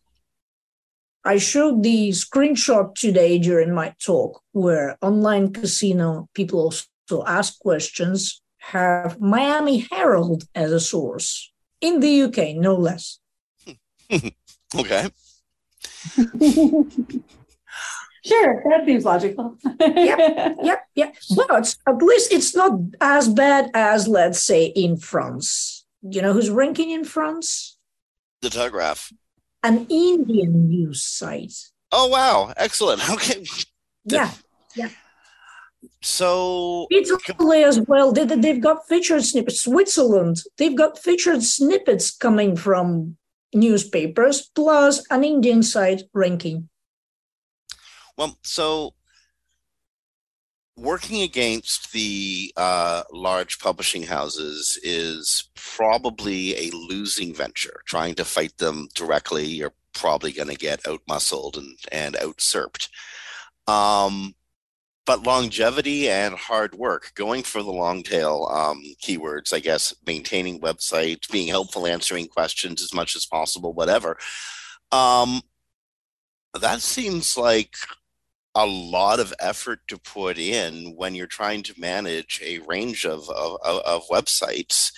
I 1.23 1.37
showed 1.37 1.83
the 1.83 2.09
screenshot 2.09 2.95
today 2.95 3.39
during 3.39 3.73
my 3.73 3.95
talk 4.03 4.41
where 4.51 4.97
online 5.01 5.53
casino 5.53 6.27
people 6.33 6.59
also 6.59 7.23
ask 7.25 7.59
questions 7.59 8.41
have 8.57 9.21
Miami 9.21 9.87
Herald 9.89 10.43
as 10.53 10.73
a 10.73 10.81
source 10.81 11.52
in 11.83 11.99
the 11.99 12.23
UK, 12.23 12.55
no 12.55 12.75
less. 12.75 13.19
okay. 14.11 15.09
sure, 18.25 18.63
that 18.69 18.85
seems 18.85 19.03
logical. 19.05 19.57
yep, 19.79 20.55
yep, 20.63 20.87
yep. 20.95 21.15
But 21.35 21.75
at 21.85 22.01
least 22.01 22.31
it's 22.31 22.55
not 22.55 22.79
as 23.01 23.27
bad 23.27 23.69
as, 23.73 24.07
let's 24.07 24.41
say, 24.41 24.67
in 24.67 24.95
France. 24.97 25.85
You 26.01 26.21
know 26.21 26.33
who's 26.33 26.49
ranking 26.49 26.89
in 26.89 27.03
France? 27.03 27.77
The 28.41 28.49
Telegraph. 28.49 29.11
An 29.61 29.85
Indian 29.89 30.69
news 30.69 31.03
site. 31.03 31.53
Oh 31.91 32.07
wow! 32.07 32.53
Excellent. 32.57 33.07
Okay. 33.09 33.45
Yeah, 34.05 34.31
yeah. 34.75 34.89
So 36.03 36.85
Italy 36.91 37.63
as 37.63 37.79
well. 37.79 38.11
They, 38.11 38.25
they've 38.25 38.61
got 38.61 38.85
featured 38.87 39.23
snippets. 39.23 39.61
Switzerland, 39.61 40.43
they've 40.57 40.75
got 40.75 40.99
featured 40.99 41.43
snippets 41.43 42.11
coming 42.11 42.57
from 42.57 43.15
newspapers, 43.55 44.51
plus 44.53 45.05
an 45.09 45.23
Indian 45.23 45.63
site 45.63 46.03
ranking. 46.13 46.67
Well, 48.17 48.37
so 48.43 48.95
working 50.75 51.21
against 51.21 51.93
the 51.93 52.51
uh, 52.57 53.03
large 53.13 53.59
publishing 53.59 54.03
houses 54.03 54.77
is 54.83 55.49
probably 55.55 56.55
a 56.57 56.71
losing 56.71 57.33
venture. 57.33 57.81
Trying 57.85 58.15
to 58.15 58.25
fight 58.25 58.57
them 58.57 58.89
directly, 58.93 59.45
you're 59.45 59.73
probably 59.93 60.33
going 60.33 60.49
to 60.49 60.55
get 60.55 60.83
outmuscled 60.83 61.55
and 61.57 61.77
and 61.93 62.15
outserped. 62.15 62.89
Um, 63.67 64.35
but 65.05 65.23
longevity 65.23 66.09
and 66.09 66.35
hard 66.35 66.75
work, 66.75 67.11
going 67.15 67.43
for 67.43 67.61
the 67.61 67.71
long 67.71 68.03
tail 68.03 68.49
um, 68.51 68.81
keywords, 69.01 69.53
I 69.53 69.59
guess, 69.59 69.93
maintaining 70.05 70.61
websites, 70.61 71.29
being 71.29 71.47
helpful, 71.49 71.87
answering 71.87 72.27
questions 72.27 72.81
as 72.81 72.93
much 72.93 73.15
as 73.15 73.25
possible, 73.25 73.73
whatever. 73.73 74.17
Um, 74.91 75.41
that 76.59 76.81
seems 76.81 77.37
like 77.37 77.75
a 78.55 78.65
lot 78.65 79.19
of 79.19 79.33
effort 79.39 79.79
to 79.87 79.97
put 79.97 80.37
in 80.37 80.93
when 80.95 81.15
you're 81.15 81.27
trying 81.27 81.63
to 81.63 81.79
manage 81.79 82.39
a 82.43 82.59
range 82.59 83.05
of, 83.05 83.29
of, 83.29 83.57
of 83.63 84.07
websites, 84.09 84.93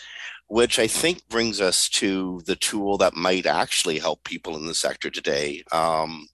which 0.47 0.77
I 0.77 0.87
think 0.87 1.27
brings 1.29 1.61
us 1.61 1.89
to 1.89 2.41
the 2.45 2.57
tool 2.57 2.97
that 2.97 3.15
might 3.15 3.45
actually 3.45 3.97
help 3.99 4.23
people 4.23 4.55
in 4.57 4.67
the 4.67 4.75
sector 4.75 5.09
today 5.09 5.63
um, 5.71 6.27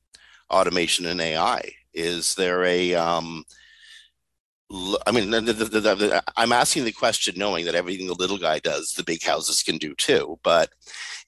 automation 0.50 1.06
and 1.06 1.22
AI. 1.22 1.72
Is 1.94 2.36
there 2.36 2.64
a 2.64 2.96
um, 2.96 3.44
I 5.06 5.12
mean, 5.12 5.32
the, 5.32 5.42
the, 5.42 5.66
the, 5.66 6.24
I'm 6.38 6.54
asking 6.54 6.86
the 6.86 6.94
question 6.94 7.36
knowing 7.38 7.66
that 7.66 7.76
everything 7.76 8.08
the 8.08 8.14
little 8.14 8.38
guy 8.38 8.60
does, 8.60 8.94
the 8.94 9.04
big 9.04 9.22
houses 9.22 9.64
can 9.64 9.78
do 9.78 9.94
too. 9.96 10.40
But 10.44 10.70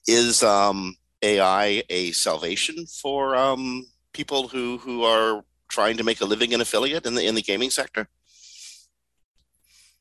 is 0.06 0.42
um, 0.42 0.96
AI 1.22 1.82
a 1.90 2.12
salvation 2.12 2.86
for 2.86 3.36
um, 3.36 3.86
people 4.14 4.48
who 4.48 4.78
who 4.78 5.04
are 5.04 5.44
trying 5.68 5.98
to 5.98 6.04
make 6.04 6.20
a 6.22 6.24
living 6.24 6.52
in 6.52 6.60
affiliate 6.60 7.04
in 7.04 7.14
the 7.14 7.26
in 7.26 7.34
the 7.34 7.42
gaming 7.42 7.70
sector? 7.70 8.08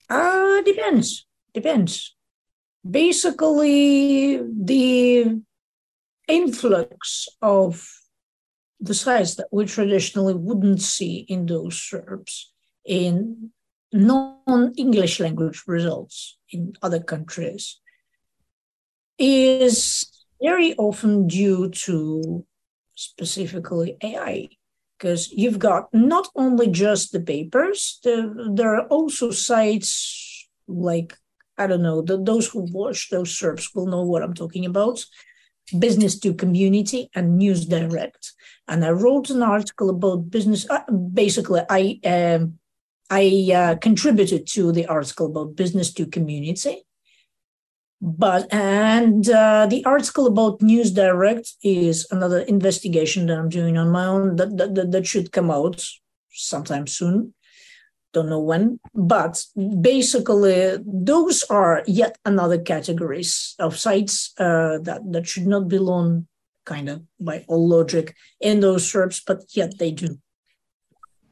Uh 0.10 0.62
depends. 0.62 1.26
Depends. 1.54 2.16
Basically, 2.90 4.38
the 4.38 5.42
influx 6.28 7.28
of 7.42 7.86
the 8.80 8.94
sites 8.94 9.36
that 9.36 9.48
we 9.52 9.66
traditionally 9.66 10.34
wouldn't 10.34 10.82
see 10.82 11.26
in 11.28 11.46
those 11.46 11.76
SERPs 11.76 12.53
in 12.86 13.52
non-English 13.92 15.20
language 15.20 15.64
results 15.68 16.38
in 16.52 16.74
other 16.82 17.00
countries 17.00 17.80
is 19.18 20.08
very 20.42 20.76
often 20.76 21.28
due 21.28 21.70
to 21.70 22.46
specifically 22.96 23.98
AI, 24.04 24.50
because 24.98 25.32
you've 25.32 25.60
got 25.60 25.94
not 25.94 26.28
only 26.36 26.68
just 26.68 27.12
the 27.12 27.20
papers, 27.20 28.00
the, 28.04 28.52
there 28.54 28.76
are 28.76 28.88
also 28.88 29.32
sites 29.32 30.48
like, 30.68 31.16
I 31.58 31.68
don't 31.68 31.84
know, 31.84 32.02
the, 32.02 32.22
those 32.22 32.48
who 32.48 32.68
watch 32.72 33.10
those 33.10 33.38
SERPs 33.38 33.76
will 33.76 33.88
know 33.88 34.04
what 34.04 34.24
I'm 34.24 34.34
talking 34.34 34.66
about, 34.66 35.04
business 35.78 36.20
to 36.20 36.34
community 36.34 37.10
and 37.16 37.38
news 37.38 37.66
direct. 37.66 38.34
And 38.68 38.84
I 38.84 38.90
wrote 38.90 39.30
an 39.30 39.44
article 39.44 39.90
about 39.90 40.30
business. 40.30 40.70
Uh, 40.70 40.90
basically, 40.92 41.62
I 41.70 42.00
um, 42.06 42.60
I 43.14 43.52
uh, 43.54 43.76
contributed 43.76 44.48
to 44.56 44.72
the 44.72 44.88
article 44.88 45.28
about 45.28 45.56
business 45.56 45.94
to 45.94 46.08
community. 46.08 46.84
But 48.02 48.52
and 48.52 49.30
uh, 49.30 49.68
the 49.68 49.86
article 49.86 50.26
about 50.28 50.62
News 50.62 50.92
Direct 50.92 51.48
is 51.64 52.08
another 52.10 52.40
investigation 52.40 53.28
that 53.28 53.38
I'm 53.38 53.50
doing 53.50 53.78
on 53.78 53.92
my 53.92 54.06
own 54.06 54.36
that, 54.38 54.58
that, 54.58 54.92
that 54.92 55.06
should 55.08 55.32
come 55.32 55.52
out 55.52 55.86
sometime 56.32 56.88
soon. 56.88 57.34
Don't 58.14 58.30
know 58.30 58.42
when, 58.42 58.80
but 58.94 59.44
basically 59.82 60.78
those 60.84 61.44
are 61.50 61.84
yet 61.88 62.18
another 62.26 62.60
categories 62.60 63.56
of 63.60 63.78
sites 63.78 64.34
uh, 64.40 64.80
that 64.88 65.02
that 65.14 65.28
should 65.28 65.48
not 65.48 65.68
belong, 65.68 66.28
kind 66.66 66.90
of 66.90 67.04
by 67.20 67.46
all 67.48 67.68
logic, 67.68 68.16
in 68.42 68.60
those 68.60 68.92
SERPs, 68.92 69.22
but 69.26 69.40
yet 69.56 69.78
they 69.78 69.92
do. 69.92 70.18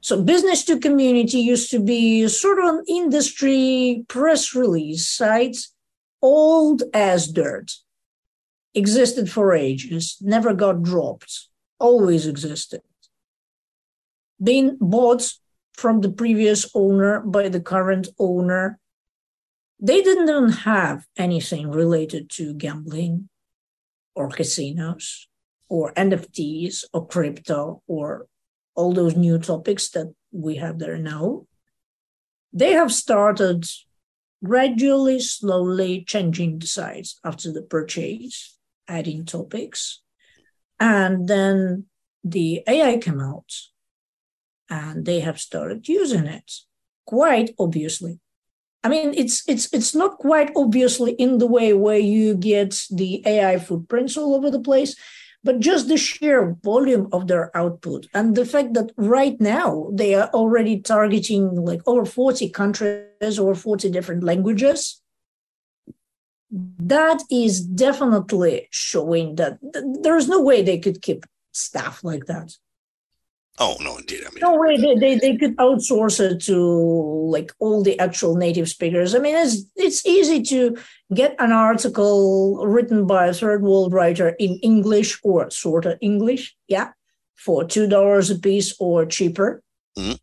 So 0.02 0.24
business 0.24 0.66
to 0.66 0.80
community 0.80 1.40
used 1.40 1.70
to 1.72 1.80
be 1.80 2.28
sort 2.28 2.58
of 2.58 2.66
an 2.66 2.84
industry 2.88 4.04
press 4.08 4.56
release 4.56 5.08
site, 5.08 5.58
old 6.24 6.82
as 6.92 7.28
dirt, 7.28 7.72
existed 8.74 9.32
for 9.32 9.54
ages, 9.54 10.18
never 10.20 10.56
got 10.56 10.82
dropped, 10.82 11.48
always 11.80 12.26
existed. 12.26 12.82
Been 14.42 14.78
bought 14.82 15.34
from 15.74 16.02
the 16.02 16.12
previous 16.12 16.68
owner 16.74 17.20
by 17.20 17.50
the 17.50 17.62
current 17.62 18.08
owner. 18.18 18.80
They 19.80 20.02
didn't 20.02 20.52
have 20.52 21.06
anything 21.16 21.70
related 21.70 22.32
to 22.32 22.56
gambling 22.56 23.30
or 24.16 24.30
casinos 24.30 25.28
or 25.70 25.94
NFTs 25.94 26.86
or 26.92 27.08
crypto 27.08 27.84
or 27.88 28.28
all 28.82 28.94
those 28.94 29.16
new 29.16 29.38
topics 29.38 29.90
that 29.92 30.14
we 30.32 30.56
have 30.56 30.80
there 30.80 30.98
now, 30.98 31.46
they 32.52 32.72
have 32.72 32.92
started 32.92 33.66
gradually, 34.44 35.20
slowly 35.20 36.04
changing 36.04 36.60
the 36.60 36.68
size 36.68 37.20
after 37.24 37.52
the 37.52 37.62
purchase, 37.62 38.58
adding 38.88 39.26
topics. 39.26 40.02
And 40.80 41.28
then 41.28 41.86
the 42.24 42.64
AI 42.68 42.98
came 42.98 43.20
out 43.20 43.52
and 44.70 45.06
they 45.06 45.20
have 45.20 45.40
started 45.40 45.88
using 45.88 46.26
it 46.26 46.52
quite 47.06 47.52
obviously. 47.60 48.20
I 48.84 48.90
mean, 48.90 49.14
it's 49.16 49.48
it's 49.48 49.72
it's 49.72 49.94
not 49.94 50.18
quite 50.18 50.52
obviously 50.56 51.12
in 51.12 51.38
the 51.38 51.46
way 51.46 51.74
where 51.74 52.00
you 52.00 52.36
get 52.36 52.82
the 52.90 53.22
AI 53.28 53.60
footprints 53.60 54.18
all 54.18 54.34
over 54.34 54.50
the 54.50 54.62
place, 54.62 54.96
but 55.44 55.60
just 55.60 55.88
the 55.88 55.98
sheer 55.98 56.56
volume 56.64 57.08
of 57.12 57.28
their 57.28 57.56
output 57.58 58.08
and 58.14 58.36
the 58.36 58.46
fact 58.46 58.74
that 58.74 58.92
right 58.98 59.40
now 59.42 59.90
they 59.92 60.14
are 60.16 60.30
already 60.30 60.80
targeting 60.80 61.56
like 61.56 61.82
over 61.88 62.06
40 62.06 62.50
countries 62.50 63.40
or 63.40 63.56
40 63.56 63.90
different 63.90 64.24
languages 64.24 65.02
that 66.52 67.24
is 67.32 67.62
definitely 67.62 68.68
showing 68.72 69.36
that 69.36 69.58
th- 69.74 69.86
there's 70.02 70.28
no 70.28 70.42
way 70.42 70.62
they 70.62 70.78
could 70.78 71.02
keep 71.02 71.26
staff 71.54 72.04
like 72.04 72.26
that 72.26 72.54
Oh 73.64 73.78
no, 73.80 73.98
indeed. 73.98 74.22
I 74.26 74.30
mean, 74.32 74.42
no 74.42 74.56
way 74.56 74.76
they, 74.76 74.96
they, 74.96 75.16
they 75.20 75.38
could 75.38 75.56
outsource 75.58 76.20
it 76.20 76.42
to 76.46 76.58
like 77.30 77.52
all 77.60 77.84
the 77.84 77.98
actual 78.00 78.36
native 78.36 78.68
speakers. 78.68 79.14
I 79.14 79.20
mean, 79.20 79.36
it's 79.36 79.66
it's 79.76 80.04
easy 80.04 80.42
to 80.54 80.76
get 81.14 81.36
an 81.38 81.52
article 81.52 82.66
written 82.66 83.06
by 83.06 83.28
a 83.28 83.34
third 83.34 83.62
world 83.62 83.94
writer 83.94 84.30
in 84.40 84.58
English 84.64 85.20
or 85.24 85.52
sort 85.52 85.86
of 85.86 86.00
English, 86.02 86.56
yeah, 86.68 86.90
for 87.36 87.64
two 87.64 87.88
dollars 87.88 88.32
a 88.32 88.40
piece 88.40 88.74
or 88.80 89.06
cheaper. 89.06 89.62
Mhm. 89.96 90.20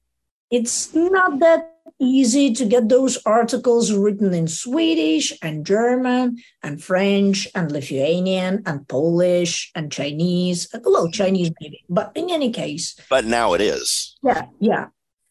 It's 0.51 0.93
not 0.95 1.39
that 1.39 1.78
easy 2.01 2.53
to 2.55 2.65
get 2.65 2.89
those 2.89 3.19
articles 3.27 3.93
written 3.93 4.33
in 4.35 4.47
Swedish 4.47 5.33
and 5.43 5.67
German 5.67 6.39
and 6.63 6.83
French 6.83 7.49
and 7.55 7.73
Lithuanian 7.73 8.63
and 8.67 8.87
Polish 8.89 9.71
and 9.75 9.91
Chinese. 9.91 10.69
Well, 10.85 11.11
Chinese 11.11 11.51
maybe, 11.61 11.85
but 11.89 12.13
in 12.15 12.31
any 12.31 12.51
case, 12.51 12.97
but 13.11 13.25
now 13.25 13.55
it 13.55 13.61
is. 13.61 14.17
yeah, 14.23 14.47
yeah. 14.61 14.87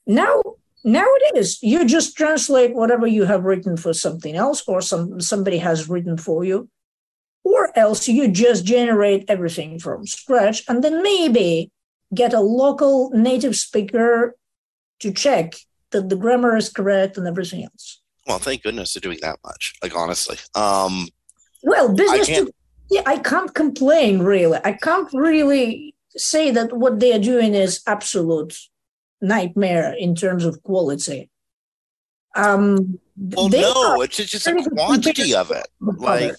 Now, 0.05 0.41
now 0.83 1.05
it 1.05 1.37
is. 1.37 1.61
You 1.61 1.85
just 1.85 2.15
translate 2.15 2.73
whatever 2.73 3.07
you 3.07 3.25
have 3.25 3.43
written 3.43 3.77
for 3.77 3.93
something 3.93 4.35
else, 4.35 4.63
or 4.67 4.81
some 4.81 5.19
somebody 5.19 5.57
has 5.57 5.89
written 5.89 6.17
for 6.17 6.43
you, 6.43 6.69
or 7.43 7.77
else 7.77 8.07
you 8.07 8.27
just 8.29 8.65
generate 8.65 9.25
everything 9.27 9.79
from 9.79 10.07
scratch, 10.07 10.63
and 10.67 10.83
then 10.83 11.03
maybe 11.03 11.71
get 12.13 12.33
a 12.33 12.39
local 12.39 13.09
native 13.11 13.55
speaker 13.55 14.35
to 14.99 15.11
check 15.11 15.53
that 15.91 16.09
the 16.09 16.15
grammar 16.15 16.55
is 16.57 16.69
correct 16.69 17.17
and 17.17 17.27
everything 17.27 17.63
else. 17.63 18.01
Well, 18.25 18.39
thank 18.39 18.63
goodness 18.63 18.93
they're 18.93 19.01
doing 19.01 19.19
that 19.21 19.39
much. 19.45 19.73
Like 19.81 19.95
honestly, 19.95 20.37
um, 20.55 21.07
Well, 21.63 21.93
business 21.93 22.27
can't- 22.27 22.47
to 22.47 22.53
yeah, 22.89 23.01
I 23.05 23.17
can't 23.17 23.53
complain 23.53 24.19
really. 24.19 24.59
I 24.63 24.73
can't 24.73 25.09
really 25.13 25.93
say 26.15 26.51
that 26.51 26.71
what 26.73 26.99
they 26.99 27.13
are 27.13 27.19
doing 27.19 27.53
is 27.53 27.81
absolute 27.85 28.57
nightmare 29.21 29.93
in 29.97 30.15
terms 30.15 30.45
of 30.45 30.63
quality. 30.63 31.29
Um, 32.35 32.99
well, 33.17 33.49
no, 33.49 33.97
are 33.97 34.03
it's 34.03 34.17
just 34.17 34.47
a 34.47 34.53
quantity 34.69 35.33
of 35.35 35.51
it. 35.51 35.67
Like. 35.81 36.35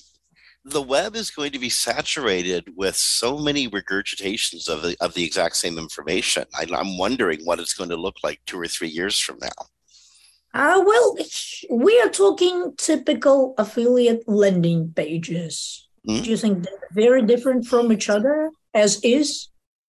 The 0.65 0.83
web 0.83 1.17
is 1.17 1.31
going 1.31 1.53
to 1.53 1.59
be 1.59 1.69
saturated 1.71 2.73
with 2.77 2.97
so 2.97 3.39
many 3.39 3.69
regurgitations 3.69 4.69
of 4.69 4.83
the, 4.83 4.97
of 5.01 5.15
the 5.15 5.25
exact 5.25 5.57
same 5.57 5.79
information. 5.79 6.45
I, 6.55 6.67
I'm 6.75 6.99
wondering 6.99 7.41
what 7.45 7.59
it's 7.61 7.75
going 7.75 7.91
to 7.91 7.97
look 7.97 8.17
like 8.23 8.41
two 8.47 8.61
or 8.61 8.67
three 8.67 8.89
years 8.89 9.19
from 9.19 9.39
now. 9.41 9.67
Uh, 10.55 10.83
well, 10.85 11.17
we 11.71 12.01
are 12.01 12.09
talking 12.09 12.75
typical 12.77 13.55
affiliate 13.59 14.27
landing 14.29 14.93
pages. 14.95 15.87
Mhm. 16.09 16.25
Do 16.25 16.31
you 16.31 16.37
think 16.37 16.65
they're 16.65 16.89
very 16.93 17.23
different 17.23 17.67
from 17.67 17.93
each 17.93 18.09
other 18.09 18.51
as 18.75 19.01
is 19.03 19.49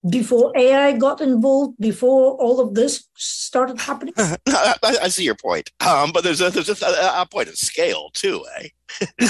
before 0.09 0.51
AI 0.57 0.93
got 0.93 1.19
involved, 1.21 1.75
before 1.79 2.33
all 2.35 2.59
of 2.59 2.73
this 2.73 3.05
started 3.15 3.79
happening? 3.79 4.13
I, 4.17 4.37
I- 4.83 4.97
I 5.03 5.07
see 5.09 5.23
your 5.23 5.35
point, 5.35 5.71
um, 5.81 6.11
but 6.13 6.23
there's 6.23 6.41
a, 6.41 6.49
there's 6.49 6.69
a, 6.81 6.85
a 7.21 7.25
point 7.29 7.49
of 7.49 7.57
scale 7.57 8.09
too, 8.13 8.45
eh? 8.59 8.67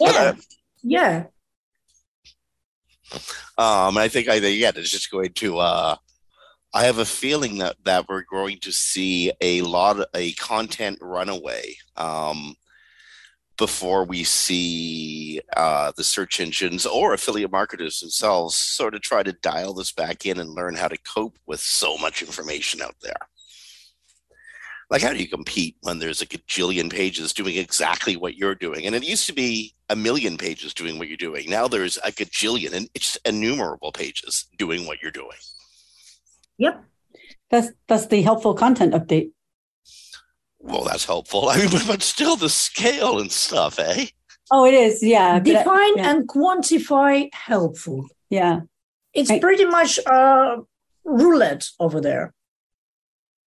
Yeah, 0.00 0.34
yeah. 0.86 1.24
Um, 3.58 3.96
and 3.96 3.98
I 3.98 4.08
think 4.08 4.28
I 4.28 4.40
think 4.40 4.60
yeah, 4.60 4.72
it's 4.74 4.90
just 4.90 5.10
going 5.10 5.32
to. 5.34 5.58
Uh, 5.58 5.96
I 6.74 6.84
have 6.84 6.98
a 6.98 7.04
feeling 7.04 7.58
that 7.58 7.76
that 7.84 8.08
we're 8.08 8.22
going 8.22 8.58
to 8.60 8.72
see 8.72 9.32
a 9.40 9.62
lot 9.62 9.98
of 9.98 10.06
a 10.14 10.32
content 10.34 10.98
runaway 11.00 11.76
um, 11.96 12.54
before 13.56 14.04
we 14.04 14.24
see 14.24 15.40
uh, 15.56 15.92
the 15.96 16.04
search 16.04 16.40
engines 16.40 16.86
or 16.86 17.14
affiliate 17.14 17.50
marketers 17.50 18.00
themselves 18.00 18.54
sort 18.54 18.94
of 18.94 19.00
try 19.00 19.22
to 19.22 19.32
dial 19.32 19.74
this 19.74 19.92
back 19.92 20.26
in 20.26 20.38
and 20.38 20.50
learn 20.50 20.74
how 20.74 20.88
to 20.88 20.98
cope 20.98 21.38
with 21.46 21.60
so 21.60 21.96
much 21.96 22.22
information 22.22 22.82
out 22.82 22.96
there. 23.00 23.28
Like, 24.88 25.02
how 25.02 25.12
do 25.12 25.18
you 25.18 25.28
compete 25.28 25.76
when 25.82 25.98
there's 25.98 26.22
a 26.22 26.26
gajillion 26.26 26.90
pages 26.92 27.32
doing 27.32 27.56
exactly 27.56 28.16
what 28.16 28.36
you're 28.36 28.54
doing? 28.54 28.86
And 28.86 28.94
it 28.94 29.02
used 29.04 29.26
to 29.26 29.32
be 29.32 29.74
a 29.88 29.96
million 29.96 30.36
pages 30.36 30.72
doing 30.72 30.98
what 30.98 31.08
you're 31.08 31.16
doing. 31.16 31.50
Now 31.50 31.66
there's 31.66 31.96
a 31.98 32.12
gajillion 32.12 32.72
and 32.72 32.88
it's 32.94 33.16
innumerable 33.24 33.90
pages 33.90 34.46
doing 34.58 34.86
what 34.86 35.02
you're 35.02 35.10
doing. 35.10 35.36
Yep. 36.58 36.84
That's 37.50 37.68
that's 37.88 38.06
the 38.06 38.22
helpful 38.22 38.54
content 38.54 38.92
update. 38.94 39.30
Well, 40.60 40.84
that's 40.84 41.04
helpful. 41.04 41.48
I 41.50 41.58
mean, 41.58 41.70
but, 41.70 41.84
but 41.86 42.02
still 42.02 42.36
the 42.36 42.48
scale 42.48 43.18
and 43.18 43.30
stuff, 43.32 43.78
eh? 43.80 44.06
Oh, 44.52 44.64
it 44.64 44.74
is. 44.74 45.02
Yeah. 45.02 45.40
but 45.40 45.48
I- 45.48 45.58
Define 45.58 45.96
yeah. 45.96 46.10
and 46.10 46.28
quantify 46.28 47.28
helpful. 47.34 48.06
yeah. 48.30 48.60
It's 49.14 49.30
Right. 49.30 49.40
pretty 49.40 49.64
much 49.64 49.98
uh, 50.06 50.58
roulette 51.04 51.68
over 51.80 52.00
there. 52.02 52.34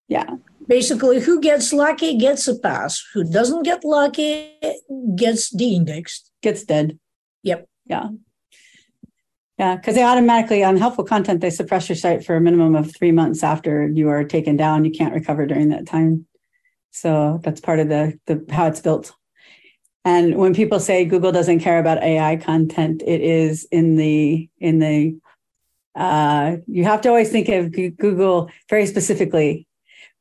Yeah. 0.08 0.26
Basically, 0.70 1.20
who 1.20 1.42
gets 1.42 1.74
lucky 1.74 2.16
gets 2.16 2.48
a 2.48 2.58
pass. 2.58 3.04
Who 3.16 3.24
doesn't 3.24 3.64
get 3.64 3.84
lucky 3.84 4.54
gets 5.16 5.50
de-indexed. 5.50 6.32
Gets 6.44 6.64
dead. 6.64 7.00
Yep. 7.42 7.68
Yeah. 7.88 8.10
Yeah, 9.58 9.76
because 9.76 9.96
they 9.96 10.04
automatically 10.04 10.64
on 10.64 10.78
helpful 10.78 11.04
content 11.04 11.42
they 11.42 11.50
suppress 11.50 11.90
your 11.90 11.96
site 11.96 12.24
for 12.24 12.36
a 12.38 12.42
minimum 12.42 12.76
of 12.76 12.96
three 12.96 13.12
months 13.12 13.44
after 13.44 13.90
you 13.90 14.08
are 14.08 14.24
taken 14.24 14.56
down. 14.56 14.86
You 14.86 14.92
can't 14.92 15.14
recover 15.14 15.46
during 15.48 15.70
that 15.70 15.88
time. 15.88 16.28
So 16.92 17.42
that's 17.44 17.60
part 17.60 17.80
of 17.80 17.90
the 17.90 18.18
the 18.28 18.46
how 18.50 18.68
it's 18.68 18.80
built. 18.80 19.12
And 20.06 20.38
when 20.38 20.54
people 20.54 20.80
say 20.80 21.04
Google 21.04 21.32
doesn't 21.32 21.60
care 21.60 21.80
about 21.80 22.02
AI 22.02 22.38
content, 22.38 23.04
it 23.06 23.22
is 23.22 23.68
in 23.72 23.96
the 23.96 24.50
in 24.60 24.80
the 24.80 25.20
uh, 25.96 26.58
you 26.68 26.84
have 26.86 27.02
to 27.02 27.10
always 27.10 27.32
think 27.32 27.50
of 27.50 27.72
Google 27.72 28.50
very 28.70 28.86
specifically. 28.86 29.68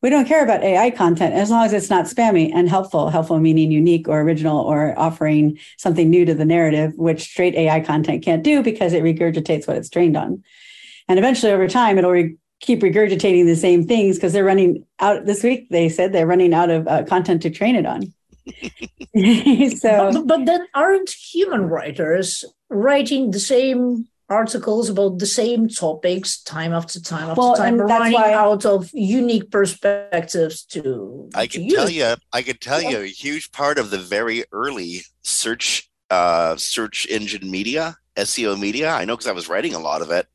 We 0.01 0.11
don't 0.11 0.27
care 0.27 0.45
about 0.45 0.63
AI 0.63 0.91
content 0.91 1.35
as 1.35 1.51
long 1.51 1.67
as 1.67 1.73
it's 1.73 1.91
not 1.91 2.05
spammy 2.05 2.53
and 2.55 2.69
helpful. 2.69 3.11
Helpful 3.11 3.41
meaning 3.41 3.73
unique 3.73 4.09
or 4.09 4.21
original 4.21 4.59
or 4.59 4.97
offering 4.97 5.59
something 5.77 6.09
new 6.09 6.25
to 6.25 6.35
the 6.35 6.45
narrative, 6.45 6.93
which 6.97 7.23
straight 7.23 7.55
AI 7.57 7.81
content 7.81 8.25
can't 8.25 8.45
do 8.45 8.63
because 8.63 8.93
it 8.93 9.03
regurgitates 9.03 9.67
what 9.67 9.77
it's 9.77 9.91
trained 9.91 10.17
on. 10.17 10.45
And 11.09 11.19
eventually, 11.19 11.53
over 11.53 11.67
time, 11.67 11.99
it'll 11.99 12.13
re- 12.13 12.37
keep 12.61 12.81
regurgitating 12.81 13.47
the 13.47 13.57
same 13.57 13.87
things 13.87 14.17
because 14.17 14.33
they're 14.33 14.45
running 14.45 14.85
out. 15.01 15.27
This 15.27 15.43
week, 15.43 15.69
they 15.71 15.89
said 15.89 16.13
they're 16.13 16.27
running 16.27 16.55
out 16.55 16.71
of 16.71 16.87
uh, 16.87 17.05
content 17.05 17.43
to 17.43 17.51
train 17.51 17.75
it 17.75 17.87
on. 17.87 18.13
so 19.77 20.13
But, 20.13 20.27
but 20.27 20.47
then 20.47 20.67
aren't 20.75 21.11
human 21.11 21.63
writers 21.63 22.45
writing 22.71 23.31
the 23.31 23.41
same 23.41 24.07
articles 24.29 24.89
about 24.91 25.19
the 25.19 25.27
same 25.27 25.69
topics 25.69 26.43
time 26.43 26.73
after 26.73 27.01
time 27.01 27.29
after 27.31 27.41
Well, 27.41 27.55
time, 27.57 27.81
and 27.81 27.89
that's 27.89 27.91
running 27.91 28.13
why- 28.13 28.33
out 28.35 28.65
of 28.67 28.91
unique 28.93 29.51
perspectives 29.51 30.65
to 30.67 31.29
I 31.35 31.47
to 31.47 31.59
can 31.59 31.69
tell 31.69 31.89
use? 31.89 31.97
you, 31.97 32.15
I 32.33 32.43
can 32.43 32.57
tell 32.59 32.83
you 32.83 32.99
a 33.01 33.07
huge 33.07 33.53
part 33.53 33.79
of 33.79 33.91
the 33.91 33.99
very 33.99 34.45
early 34.53 35.01
search 35.23 35.91
uh, 36.11 36.57
search 36.57 37.07
engine 37.11 37.51
media, 37.51 37.97
SEO 38.17 38.59
media. 38.59 38.91
I 38.91 39.05
know 39.05 39.15
because 39.17 39.27
I 39.29 39.33
was 39.33 39.49
writing 39.49 39.75
a 39.75 39.79
lot 39.79 40.01
of 40.03 40.11
it. 40.11 40.27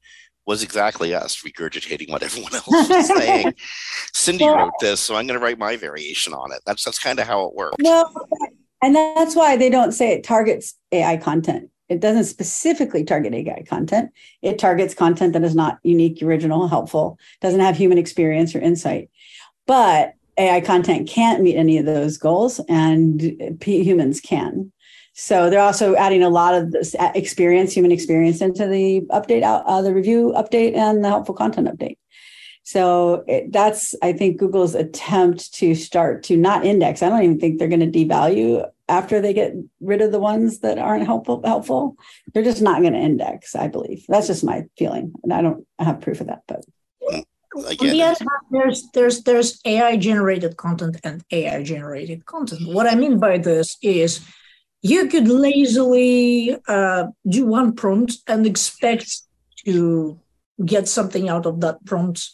was 0.46 0.62
exactly 0.62 1.14
us 1.16 1.42
regurgitating 1.42 2.10
what 2.12 2.22
everyone 2.30 2.54
else 2.54 2.68
was 2.68 3.08
saying. 3.18 3.54
Cindy 4.14 4.44
Well- 4.46 4.58
wrote 4.58 4.74
this, 4.82 5.00
so 5.00 5.16
I'm 5.16 5.26
going 5.28 5.40
to 5.40 5.44
write 5.44 5.58
my 5.58 5.78
variation 5.78 6.34
on 6.34 6.52
it. 6.52 6.62
That's 6.66 6.84
that's 6.84 7.00
kind 7.00 7.18
of 7.20 7.26
how 7.28 7.46
it 7.48 7.54
works. 7.56 7.78
Well, 7.82 8.14
and 8.82 8.96
that's 8.96 9.36
why 9.36 9.56
they 9.56 9.70
don't 9.70 9.94
say 9.94 10.12
it 10.14 10.24
targets 10.24 10.76
AI 10.92 11.16
content. 11.18 11.70
It 11.90 12.00
doesn't 12.00 12.26
specifically 12.26 13.04
target 13.04 13.34
AI 13.34 13.64
content. 13.68 14.12
It 14.42 14.58
targets 14.58 14.94
content 14.94 15.34
that 15.34 15.44
is 15.44 15.56
not 15.56 15.80
unique, 15.84 16.22
original, 16.24 16.68
helpful, 16.68 17.20
doesn't 17.42 17.60
have 17.60 17.78
human 17.78 17.98
experience 17.98 18.56
or 18.56 18.60
insight. 18.60 19.10
But 19.68 20.14
AI 20.38 20.62
content 20.62 21.08
can't 21.08 21.44
meet 21.44 21.58
any 21.58 21.78
of 21.78 21.86
those 21.86 22.18
goals, 22.18 22.60
and 22.68 23.58
p- 23.60 23.84
humans 23.84 24.22
can. 24.22 24.72
So 25.14 25.50
they're 25.50 25.60
also 25.60 25.96
adding 25.96 26.24
a 26.24 26.30
lot 26.30 26.56
of 26.56 26.72
this 26.72 26.96
uh, 26.96 27.12
experience, 27.14 27.74
human 27.74 27.92
experience, 27.92 28.42
into 28.42 28.68
the 28.68 29.02
update, 29.12 29.44
out 29.44 29.64
uh, 29.66 29.82
the 29.82 29.94
review 29.94 30.34
update, 30.36 30.76
and 30.76 31.04
the 31.04 31.10
helpful 31.10 31.36
content 31.36 31.68
update. 31.68 31.98
So 32.64 33.24
it, 33.28 33.52
that's, 33.52 33.94
I 34.02 34.14
think, 34.14 34.38
Google's 34.38 34.74
attempt 34.74 35.54
to 35.56 35.76
start 35.76 36.24
to 36.24 36.38
not 36.38 36.66
index. 36.66 37.04
I 37.04 37.10
don't 37.10 37.22
even 37.22 37.40
think 37.40 37.60
they're 37.60 37.68
going 37.68 37.92
to 37.92 38.06
devalue 38.06 38.68
after 38.88 39.22
they 39.22 39.34
get 39.34 39.54
rid 39.80 40.02
of 40.02 40.12
the 40.12 40.20
ones 40.20 40.60
that 40.60 40.78
aren't 40.78 41.06
helpful. 41.06 41.42
Helpful, 41.44 41.96
they're 42.34 42.44
just 42.44 42.62
not 42.62 42.82
going 42.82 42.94
to 42.94 43.00
index. 43.00 43.56
I 43.56 43.68
believe 43.68 44.06
that's 44.08 44.28
just 44.28 44.44
my 44.44 44.64
feeling, 44.78 45.14
and 45.24 45.34
I 45.34 45.42
don't 45.42 45.66
have 45.80 46.02
proof 46.02 46.22
of 46.22 46.28
that. 46.28 46.44
But 46.48 46.66
On 47.56 47.66
Again, 47.72 47.92
the 47.92 48.02
other 48.04 48.18
hand, 48.20 48.30
there's 48.52 48.88
there's 48.94 49.24
there's 49.24 49.62
AI 49.66 49.98
generated 49.98 50.58
content 50.58 50.98
and 51.04 51.24
AI 51.32 51.64
generated 51.64 52.26
content. 52.26 52.62
What 52.68 52.88
I 52.88 52.96
mean 52.96 53.20
by 53.20 53.38
this 53.38 53.78
is 53.82 54.26
you 54.82 55.08
could 55.08 55.28
lazily 55.28 56.58
uh, 56.68 57.08
do 57.28 57.46
one 57.46 57.74
prompt 57.74 58.18
and 58.28 58.46
expect 58.46 59.22
to 59.66 60.20
get 60.66 60.88
something 60.88 61.30
out 61.30 61.46
of 61.46 61.62
that 61.62 61.84
prompt, 61.86 62.30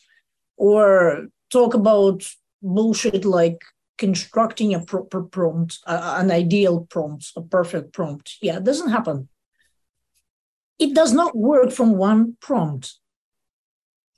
or 0.57 1.27
talk 1.51 1.73
about 1.73 2.23
bullshit 2.61 3.25
like 3.25 3.61
constructing 3.99 4.73
a 4.73 4.79
proper 4.79 5.21
prompt, 5.21 5.79
uh, 5.85 6.15
an 6.17 6.31
ideal 6.31 6.87
prompt, 6.89 7.31
a 7.35 7.41
perfect 7.41 7.93
prompt. 7.93 8.37
Yeah, 8.41 8.57
it 8.57 8.63
doesn't 8.63 8.89
happen. 8.89 9.29
It 10.79 10.95
does 10.95 11.13
not 11.13 11.37
work 11.37 11.71
from 11.71 11.97
one 11.97 12.37
prompt. 12.39 12.95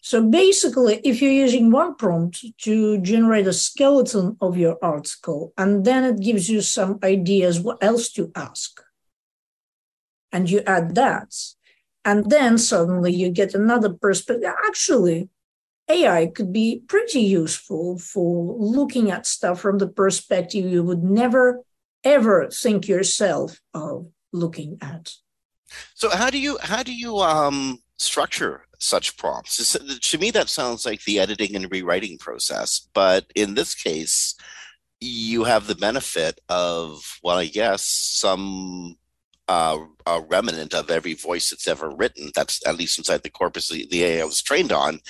So 0.02 0.24
basically, 0.24 1.02
if 1.04 1.22
you're 1.22 1.44
using 1.46 1.72
one 1.72 1.96
prompt 1.96 2.46
to 2.60 3.00
generate 3.00 3.48
a 3.48 3.54
skeleton 3.54 4.38
of 4.39 4.58
your 4.58 4.78
article, 4.82 5.52
and 5.58 5.84
then 5.84 6.04
it 6.04 6.22
gives 6.22 6.50
you 6.50 6.62
some 6.62 7.00
ideas 7.04 7.60
what 7.60 7.84
else 7.84 8.12
to 8.13 8.32
ask, 8.36 8.82
and 10.32 10.50
you 10.50 10.62
add 10.65 10.96
that, 10.96 11.34
and 12.06 12.30
then 12.30 12.58
suddenly 12.58 13.13
you 13.13 13.30
get 13.30 13.54
another 13.54 13.94
perspective. 13.94 14.52
Actually, 14.67 15.30
AI 15.89 16.28
could 16.28 16.54
be 16.54 16.84
pretty 16.88 17.22
useful 17.22 17.98
for 17.98 18.56
looking 18.58 19.12
at 19.12 19.26
stuff 19.26 19.60
from 19.60 19.78
the 19.78 19.88
perspective 19.88 20.65
you 20.65 20.84
would 20.84 21.04
never, 21.04 21.62
ever 22.04 22.50
think 22.50 22.88
yourself 22.88 23.60
of 23.74 24.08
looking 24.32 24.78
at. 24.82 25.13
So 25.94 26.10
how 26.10 26.30
do 26.30 26.39
you 26.39 26.58
how 26.62 26.84
do 26.84 26.94
you 26.94 27.17
um 27.17 27.80
structure 27.98 28.65
such 28.80 29.17
prompts? 29.17 29.78
To 29.78 30.17
me, 30.17 30.32
that 30.32 30.50
sounds 30.50 30.86
like 30.86 31.04
the 31.04 31.20
editing 31.20 31.56
and 31.56 31.72
rewriting 31.72 32.17
process. 32.17 32.88
But 32.94 33.26
in 33.36 33.54
this 33.54 33.76
case, 33.76 34.36
you 35.00 35.44
have 35.46 35.67
the 35.67 35.76
benefit 35.76 36.39
of, 36.50 37.20
well, 37.24 37.38
I 37.38 37.46
guess 37.46 37.84
some 37.84 38.98
uh, 39.48 39.80
a 40.06 40.22
remnant 40.22 40.74
of 40.74 40.89
every 40.89 41.13
voice 41.13 41.50
that's 41.50 41.67
ever 41.67 41.89
written. 41.89 42.32
That's 42.34 42.65
at 42.65 42.78
least 42.78 42.98
inside 42.98 43.24
the 43.24 43.30
corpus 43.30 43.67
the, 43.67 43.86
the 43.89 44.04
AI 44.04 44.24
was 44.24 44.41
trained 44.41 44.72
on. 44.72 45.02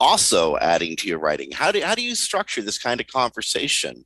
Also 0.00 0.56
adding 0.58 0.96
to 0.96 1.08
your 1.08 1.18
writing. 1.18 1.50
How 1.52 1.72
do 1.72 1.80
how 1.82 1.94
do 1.94 2.02
you 2.02 2.14
structure 2.14 2.62
this 2.62 2.78
kind 2.78 3.00
of 3.00 3.06
conversation? 3.06 4.04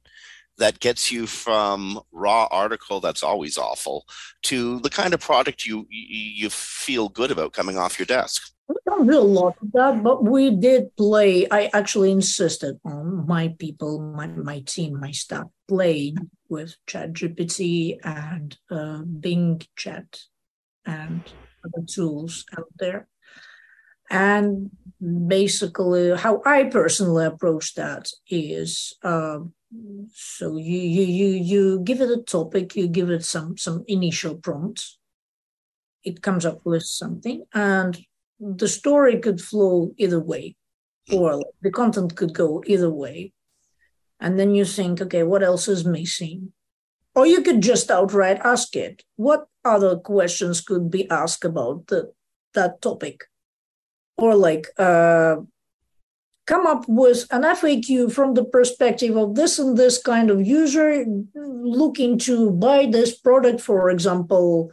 that 0.58 0.80
gets 0.80 1.11
you 1.11 1.26
from 1.26 2.00
raw 2.12 2.46
article 2.50 3.00
that's 3.00 3.22
always 3.22 3.56
awful 3.56 4.06
to 4.42 4.80
the 4.80 4.90
kind 4.90 5.14
of 5.14 5.20
product 5.20 5.64
you 5.64 5.87
you, 5.90 6.50
feel 6.50 7.08
good 7.08 7.30
about 7.30 7.52
coming 7.52 7.78
off 7.78 7.98
your 7.98 8.06
desk. 8.06 8.42
We 8.68 8.76
don't 8.87 9.06
do 9.06 9.18
a 9.18 9.20
lot 9.20 9.56
of 9.61 9.72
that, 9.72 10.02
but 10.02 10.24
we 10.24 10.50
did 10.50 10.94
play. 10.96 11.46
I 11.50 11.70
actually 11.72 12.11
insisted 12.11 12.78
on 12.85 13.26
my 13.26 13.54
people, 13.58 14.00
my, 14.00 14.26
my 14.26 14.61
team, 14.61 14.98
my 15.00 15.11
staff 15.11 15.46
played 15.68 16.18
with 16.48 16.76
ChatGPT 16.87 17.98
and 18.04 18.56
uh, 18.70 19.02
Bing 19.02 19.62
Chat 19.76 20.20
and 20.87 21.22
other 21.64 21.87
tools 21.87 22.44
out 22.56 22.68
there. 22.78 23.08
And 24.12 24.70
basically, 25.01 26.14
how 26.16 26.42
I 26.44 26.64
personally 26.64 27.25
approach 27.25 27.75
that 27.75 28.11
is 28.29 28.94
uh, 29.03 29.38
so 30.12 30.57
you 30.59 30.79
you 30.79 31.05
you 31.05 31.29
you 31.29 31.81
give 31.81 32.03
it 32.03 32.11
a 32.11 32.22
topic, 32.22 32.77
you 32.77 32.88
give 32.88 33.11
it 33.11 33.25
some 33.25 33.57
some 33.57 33.85
initial 33.88 34.37
prompts. 34.37 34.98
It 36.05 36.20
comes 36.20 36.44
up 36.44 36.61
with 36.64 36.83
something, 36.83 37.44
and 37.55 37.98
the 38.38 38.68
story 38.68 39.18
could 39.18 39.40
flow 39.40 39.94
either 39.96 40.20
way, 40.20 40.57
or 41.11 41.42
the 41.62 41.70
content 41.70 42.14
could 42.14 42.35
go 42.35 42.62
either 42.66 42.90
way. 42.90 43.33
And 44.20 44.38
then 44.38 44.55
you 44.55 44.64
think, 44.64 45.01
okay, 45.01 45.22
what 45.22 45.42
else 45.42 45.68
is 45.68 45.85
missing? 45.85 46.53
Or 47.14 47.27
you 47.27 47.42
could 47.42 47.61
just 47.61 47.90
outright 47.90 48.40
ask 48.44 48.77
it, 48.77 49.03
what 49.16 49.46
other 49.64 49.96
questions 49.96 50.61
could 50.61 50.90
be 50.90 51.11
asked 51.11 51.44
about 51.44 51.88
the, 51.88 52.12
that 52.55 52.81
topic? 52.81 53.25
Or 54.18 54.35
like, 54.35 54.68
uh, 54.79 55.37
come 56.46 56.66
up 56.66 56.85
with 56.88 57.27
an 57.31 57.42
FAQ 57.42 58.12
from 58.12 58.35
the 58.35 58.44
perspective 58.44 59.16
of 59.16 59.35
this 59.35 59.59
and 59.59 59.77
this 59.77 60.03
kind 60.03 60.31
of 60.31 60.46
user 60.46 61.05
looking 61.35 62.18
to 62.18 62.51
buy 62.51 62.87
this 62.87 63.16
product, 63.16 63.61
for 63.61 63.90
example, 63.90 64.70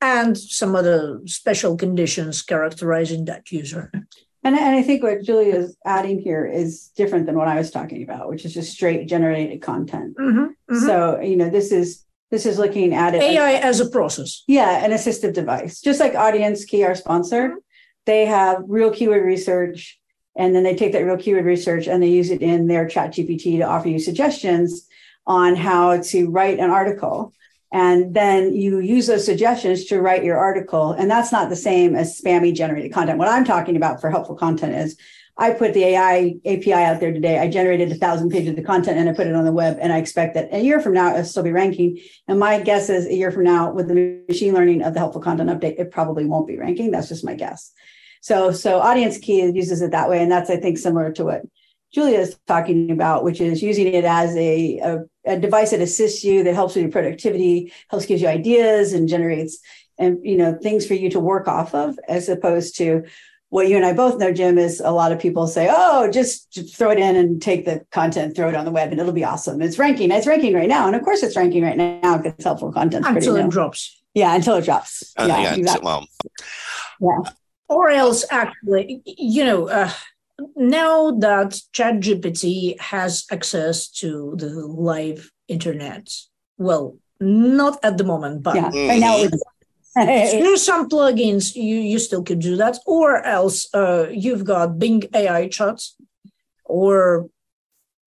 and 0.00 0.36
some 0.38 0.74
other 0.74 1.20
special 1.26 1.76
conditions 1.76 2.42
characterizing 2.42 3.24
that 3.26 3.50
user. 3.50 3.90
And, 4.44 4.56
and 4.56 4.74
I 4.76 4.82
think 4.82 5.02
what 5.02 5.22
Julia 5.22 5.54
is 5.54 5.76
adding 5.84 6.18
here 6.18 6.44
is 6.44 6.90
different 6.96 7.26
than 7.26 7.36
what 7.36 7.48
I 7.48 7.56
was 7.56 7.70
talking 7.70 8.02
about, 8.02 8.28
which 8.28 8.44
is 8.44 8.52
just 8.54 8.72
straight 8.72 9.06
generated 9.06 9.62
content. 9.62 10.16
Mhm, 10.16 10.48
mhm. 10.70 10.86
So 10.86 11.20
you 11.20 11.36
know, 11.36 11.48
this 11.48 11.70
is 11.70 12.04
this 12.32 12.46
is 12.46 12.58
looking 12.58 12.94
at 12.94 13.14
it. 13.14 13.22
AI 13.22 13.54
as 13.54 13.78
a 13.78 13.88
process. 13.90 14.42
Yeah, 14.48 14.84
an 14.84 14.90
assistive 14.90 15.34
device, 15.34 15.80
just 15.80 16.00
like 16.00 16.14
Audience 16.14 16.64
Key, 16.64 16.82
our 16.82 16.94
sponsor. 16.96 17.56
They 18.06 18.26
have 18.26 18.64
real 18.66 18.90
keyword 18.90 19.24
research, 19.24 20.00
and 20.36 20.54
then 20.54 20.62
they 20.62 20.74
take 20.74 20.92
that 20.92 21.04
real 21.04 21.16
keyword 21.16 21.44
research 21.44 21.86
and 21.86 22.02
they 22.02 22.08
use 22.08 22.30
it 22.30 22.42
in 22.42 22.66
their 22.66 22.88
Chat 22.88 23.12
GPT 23.12 23.58
to 23.58 23.64
offer 23.64 23.88
you 23.88 23.98
suggestions 23.98 24.88
on 25.26 25.54
how 25.54 26.00
to 26.00 26.30
write 26.30 26.58
an 26.58 26.70
article. 26.70 27.32
And 27.72 28.14
then 28.14 28.54
you 28.54 28.80
use 28.80 29.06
those 29.06 29.24
suggestions 29.24 29.86
to 29.86 30.00
write 30.00 30.24
your 30.24 30.36
article. 30.36 30.92
And 30.92 31.10
that's 31.10 31.32
not 31.32 31.48
the 31.48 31.56
same 31.56 31.94
as 31.94 32.20
spammy 32.20 32.54
generated 32.54 32.92
content. 32.92 33.18
What 33.18 33.28
I'm 33.28 33.44
talking 33.44 33.76
about 33.76 34.00
for 34.00 34.10
helpful 34.10 34.34
content 34.34 34.74
is 34.74 34.96
I 35.38 35.52
put 35.52 35.72
the 35.72 35.84
AI 35.84 36.34
API 36.44 36.72
out 36.74 37.00
there 37.00 37.12
today. 37.12 37.38
I 37.38 37.48
generated 37.48 37.90
a 37.90 37.94
thousand 37.94 38.30
pages 38.30 38.58
of 38.58 38.64
content 38.64 38.98
and 38.98 39.08
I 39.08 39.14
put 39.14 39.26
it 39.26 39.34
on 39.34 39.44
the 39.44 39.52
web. 39.52 39.78
And 39.80 39.90
I 39.90 39.98
expect 39.98 40.34
that 40.34 40.52
a 40.52 40.60
year 40.60 40.80
from 40.80 40.92
now, 40.92 41.12
it'll 41.12 41.24
still 41.24 41.42
be 41.42 41.52
ranking. 41.52 41.98
And 42.28 42.38
my 42.38 42.60
guess 42.60 42.90
is 42.90 43.06
a 43.06 43.14
year 43.14 43.32
from 43.32 43.44
now, 43.44 43.72
with 43.72 43.88
the 43.88 44.22
machine 44.28 44.52
learning 44.52 44.82
of 44.82 44.92
the 44.92 45.00
helpful 45.00 45.22
content 45.22 45.48
update, 45.48 45.78
it 45.78 45.90
probably 45.90 46.26
won't 46.26 46.46
be 46.46 46.58
ranking. 46.58 46.90
That's 46.90 47.08
just 47.08 47.24
my 47.24 47.34
guess. 47.34 47.72
So, 48.22 48.50
so 48.50 48.78
audience 48.78 49.18
key 49.18 49.44
uses 49.50 49.82
it 49.82 49.90
that 49.90 50.08
way. 50.08 50.22
And 50.22 50.32
that's, 50.32 50.48
I 50.48 50.56
think, 50.56 50.78
similar 50.78 51.12
to 51.12 51.24
what 51.24 51.42
Julia 51.92 52.20
is 52.20 52.38
talking 52.46 52.90
about, 52.90 53.22
which 53.22 53.40
is 53.40 53.62
using 53.62 53.88
it 53.88 54.04
as 54.04 54.34
a, 54.36 54.78
a, 54.78 54.98
a 55.26 55.38
device 55.38 55.72
that 55.72 55.82
assists 55.82 56.24
you, 56.24 56.42
that 56.44 56.54
helps 56.54 56.74
with 56.74 56.82
your 56.82 56.90
productivity, 56.90 57.72
helps 57.90 58.06
gives 58.06 58.22
you 58.22 58.28
ideas 58.28 58.94
and 58.94 59.08
generates 59.08 59.58
and 59.98 60.18
you 60.24 60.36
know 60.36 60.58
things 60.60 60.86
for 60.86 60.94
you 60.94 61.10
to 61.10 61.20
work 61.20 61.48
off 61.48 61.74
of, 61.74 61.98
as 62.08 62.28
opposed 62.28 62.76
to 62.78 63.04
what 63.50 63.68
you 63.68 63.76
and 63.76 63.84
I 63.84 63.92
both 63.92 64.18
know, 64.18 64.32
Jim, 64.32 64.56
is 64.56 64.80
a 64.80 64.90
lot 64.90 65.12
of 65.12 65.18
people 65.20 65.46
say, 65.46 65.68
"Oh, 65.70 66.10
just, 66.10 66.50
just 66.50 66.74
throw 66.74 66.90
it 66.90 66.98
in 66.98 67.16
and 67.16 67.40
take 67.40 67.66
the 67.66 67.84
content, 67.90 68.34
throw 68.34 68.48
it 68.48 68.54
on 68.54 68.64
the 68.64 68.70
web, 68.70 68.90
and 68.90 69.00
it'll 69.00 69.12
be 69.12 69.24
awesome." 69.24 69.60
It's 69.60 69.78
ranking. 69.78 70.10
It's 70.10 70.26
ranking 70.26 70.54
right 70.54 70.68
now, 70.68 70.86
and 70.86 70.96
of 70.96 71.02
course, 71.02 71.22
it's 71.22 71.36
ranking 71.36 71.62
right 71.62 71.76
now 71.76 72.16
because 72.16 72.42
helpful 72.42 72.72
content. 72.72 73.06
Until 73.06 73.36
it 73.36 73.50
drops. 73.50 74.00
Yeah, 74.14 74.34
until 74.34 74.56
it 74.56 74.64
drops. 74.64 75.12
Uh, 75.16 75.26
yeah, 75.28 75.42
yeah, 75.42 75.54
exactly. 75.54 75.84
well, 75.84 76.06
yeah. 77.00 77.30
Or 77.72 77.88
else, 77.90 78.24
actually, 78.30 79.02
you 79.06 79.44
know, 79.44 79.68
uh, 79.68 79.90
now 80.56 81.10
that 81.20 81.60
ChatGPT 81.72 82.78
has 82.80 83.24
access 83.30 83.88
to 84.00 84.34
the 84.36 84.50
live 84.66 85.30
internet, 85.48 86.08
well, 86.58 86.96
not 87.20 87.78
at 87.82 87.96
the 87.98 88.04
moment, 88.04 88.42
but 88.42 88.56
yeah. 88.56 88.70
Right 88.88 89.00
now, 89.00 89.16
Mhm. 89.96 90.30
through 90.40 90.56
some 90.56 90.88
plugins, 90.88 91.54
you, 91.54 91.76
you 91.76 91.98
still 91.98 92.22
could 92.22 92.40
do 92.40 92.56
that. 92.56 92.78
Or 92.86 93.22
else, 93.24 93.68
uh, 93.74 94.08
you've 94.10 94.44
got 94.44 94.78
Bing 94.78 95.02
AI 95.14 95.48
chats, 95.48 95.96
or 96.64 97.28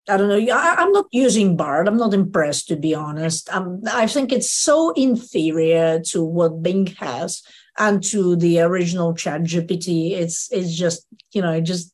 I 0.07 0.17
don't 0.17 0.29
know. 0.29 0.53
I, 0.53 0.75
I'm 0.79 0.91
not 0.91 1.05
using 1.11 1.55
Bard. 1.57 1.87
I'm 1.87 1.97
not 1.97 2.13
impressed, 2.13 2.67
to 2.67 2.75
be 2.75 2.93
honest. 2.93 3.49
Um, 3.53 3.81
I 3.91 4.05
think 4.07 4.31
it's 4.31 4.49
so 4.49 4.91
inferior 4.93 5.99
to 6.11 6.23
what 6.23 6.61
Bing 6.61 6.87
has. 6.99 7.41
And 7.77 8.03
to 8.03 8.35
the 8.35 8.59
original 8.59 9.13
chat 9.13 9.41
gpt 9.41 10.11
it's 10.11 10.51
it's 10.51 10.73
just 10.73 11.05
you 11.33 11.41
know 11.41 11.51
it 11.51 11.61
just 11.61 11.93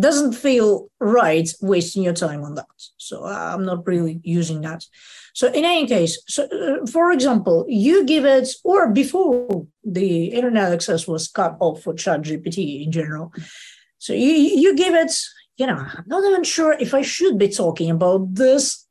doesn't 0.00 0.32
feel 0.32 0.88
right 1.00 1.48
wasting 1.60 2.04
your 2.04 2.12
time 2.12 2.44
on 2.44 2.54
that. 2.54 2.66
So 2.98 3.24
i'm 3.24 3.64
not 3.64 3.86
really 3.86 4.20
using 4.22 4.60
that. 4.62 4.84
So 5.34 5.48
in 5.48 5.64
any 5.64 5.86
case 5.86 6.20
so 6.26 6.44
uh, 6.44 6.86
for 6.86 7.12
example 7.12 7.64
you 7.68 8.04
give 8.04 8.24
it 8.24 8.48
or 8.64 8.90
before 8.90 9.66
the 9.84 10.26
internet 10.26 10.72
access 10.72 11.06
was 11.06 11.28
cut 11.28 11.56
off 11.60 11.82
for 11.82 11.94
chat 11.94 12.22
gpt 12.22 12.84
in 12.84 12.92
general 12.92 13.32
so 13.98 14.12
you 14.12 14.32
you 14.32 14.74
give 14.74 14.94
it 14.94 15.12
you 15.56 15.66
know 15.66 15.76
i'm 15.76 16.04
not 16.06 16.24
even 16.24 16.44
sure 16.44 16.72
if 16.72 16.92
i 16.92 17.02
should 17.02 17.38
be 17.38 17.48
talking 17.48 17.90
about 17.90 18.34
this. 18.34 18.84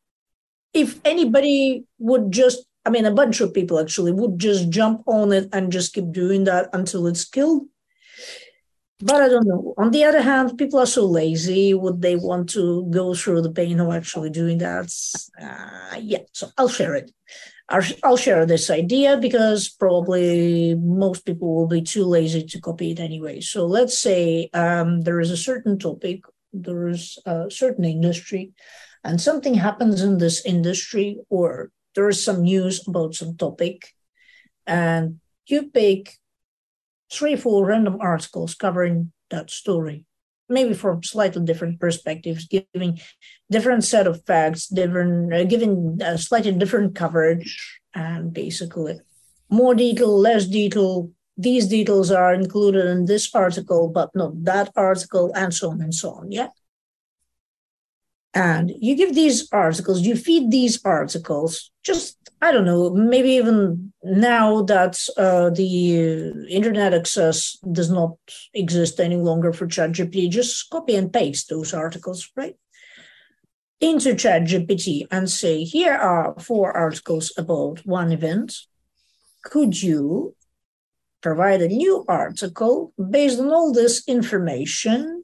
If 0.74 1.00
anybody 1.04 1.86
would 1.98 2.32
just 2.32 2.67
I 2.88 2.90
mean, 2.90 3.06
a 3.06 3.12
bunch 3.12 3.42
of 3.42 3.54
people 3.54 3.80
actually 3.80 4.14
would 4.14 4.40
just 4.40 4.70
jump 4.70 5.04
on 5.08 5.34
it 5.34 5.50
and 5.52 5.74
just 5.74 5.94
keep 5.94 6.10
doing 6.14 6.46
that 6.46 6.70
until 6.72 7.06
it's 7.06 7.26
killed. 7.26 7.64
But 9.02 9.22
I 9.22 9.28
don't 9.28 9.46
know. 9.46 9.74
On 9.78 9.92
the 9.92 10.06
other 10.06 10.22
hand, 10.22 10.58
people 10.58 10.80
are 10.80 10.86
so 10.86 11.06
lazy. 11.06 11.74
Would 11.74 12.02
they 12.02 12.16
want 12.16 12.48
to 12.52 12.88
go 12.90 13.14
through 13.14 13.42
the 13.42 13.52
pain 13.52 13.82
of 13.82 13.94
actually 13.94 14.30
doing 14.30 14.60
that? 14.60 14.88
Uh, 15.38 15.98
yeah, 16.00 16.24
so 16.32 16.48
I'll 16.58 16.70
share 16.70 16.96
it. 16.96 17.12
I'll, 17.68 18.16
share 18.16 18.46
this 18.46 18.70
idea 18.70 19.18
because 19.18 19.68
probably 19.68 20.74
most 20.76 21.26
people 21.26 21.54
will 21.54 21.68
be 21.68 21.82
too 21.82 22.06
lazy 22.06 22.44
to 22.44 22.62
copy 22.62 22.92
it 22.92 23.02
anyway. 23.02 23.42
So 23.42 23.66
let's 23.66 23.98
say 23.98 24.50
um, 24.54 25.02
there 25.02 25.20
is 25.20 25.32
a 25.32 25.44
certain 25.50 25.78
topic, 25.78 26.22
there 26.54 26.88
is 26.88 27.20
a 27.26 27.52
certain 27.52 27.84
industry, 27.84 28.54
and 29.04 29.20
something 29.20 29.56
happens 29.56 30.02
in 30.02 30.18
this 30.18 30.46
industry 30.46 31.20
or 31.30 31.72
there 31.98 32.08
is 32.10 32.24
some 32.24 32.44
news 32.44 32.88
about 32.88 33.16
some 33.16 33.36
topic, 33.36 33.90
and 34.68 35.20
you 35.48 35.64
pick 35.74 36.14
three, 37.12 37.36
four 37.36 37.66
random 37.66 37.98
articles 38.00 38.54
covering 38.54 39.12
that 39.32 39.50
story, 39.50 40.06
maybe 40.48 40.76
from 40.76 41.02
slightly 41.02 41.44
different 41.44 41.80
perspectives, 41.80 42.46
giving 42.46 43.00
different 43.50 43.84
set 43.84 44.06
of 44.06 44.24
facts, 44.26 44.68
different, 44.68 45.34
uh, 45.34 45.44
giving 45.46 45.98
a 46.04 46.20
slightly 46.20 46.52
different 46.52 46.94
coverage, 46.94 47.82
and 47.96 48.32
basically 48.32 49.00
more 49.50 49.74
detail, 49.74 50.14
less 50.20 50.46
detail. 50.46 51.10
These 51.36 51.66
details 51.66 52.12
are 52.12 52.34
included 52.34 52.86
in 52.86 53.06
this 53.06 53.34
article, 53.34 53.90
but 53.90 54.12
not 54.14 54.44
that 54.44 54.70
article, 54.76 55.32
and 55.34 55.52
so 55.52 55.72
on 55.72 55.82
and 55.82 55.96
so 55.96 56.12
on. 56.12 56.32
Yeah. 56.32 56.50
And 58.38 58.72
you 58.80 58.96
give 58.96 59.16
these 59.16 59.52
articles, 59.52 60.02
you 60.02 60.16
feed 60.16 60.52
these 60.52 60.80
articles, 60.86 61.72
just, 61.82 62.20
I 62.40 62.52
don't 62.52 62.66
know, 62.66 62.92
maybe 62.92 63.32
even 63.32 63.92
now 64.04 64.62
that 64.62 65.04
uh, 65.18 65.50
the 65.50 66.46
internet 66.48 66.94
access 66.94 67.58
does 67.72 67.90
not 67.90 68.16
exist 68.54 69.00
any 69.00 69.16
longer 69.16 69.54
for 69.54 69.66
ChatGPT, 69.66 70.30
just 70.30 70.70
copy 70.70 70.96
and 70.96 71.12
paste 71.12 71.50
those 71.50 71.74
articles, 71.74 72.30
right? 72.36 72.56
Into 73.82 74.14
ChatGPT 74.14 75.08
and 75.10 75.28
say, 75.28 75.64
here 75.64 75.96
are 75.96 76.36
four 76.40 76.78
articles 76.78 77.34
about 77.40 77.84
one 77.88 78.12
event. 78.12 78.56
Could 79.46 79.82
you 79.82 80.36
provide 81.24 81.64
a 81.64 81.70
new 81.70 82.06
article 82.08 82.94
based 83.10 83.40
on 83.40 83.50
all 83.50 83.74
this 83.74 84.08
information 84.08 85.17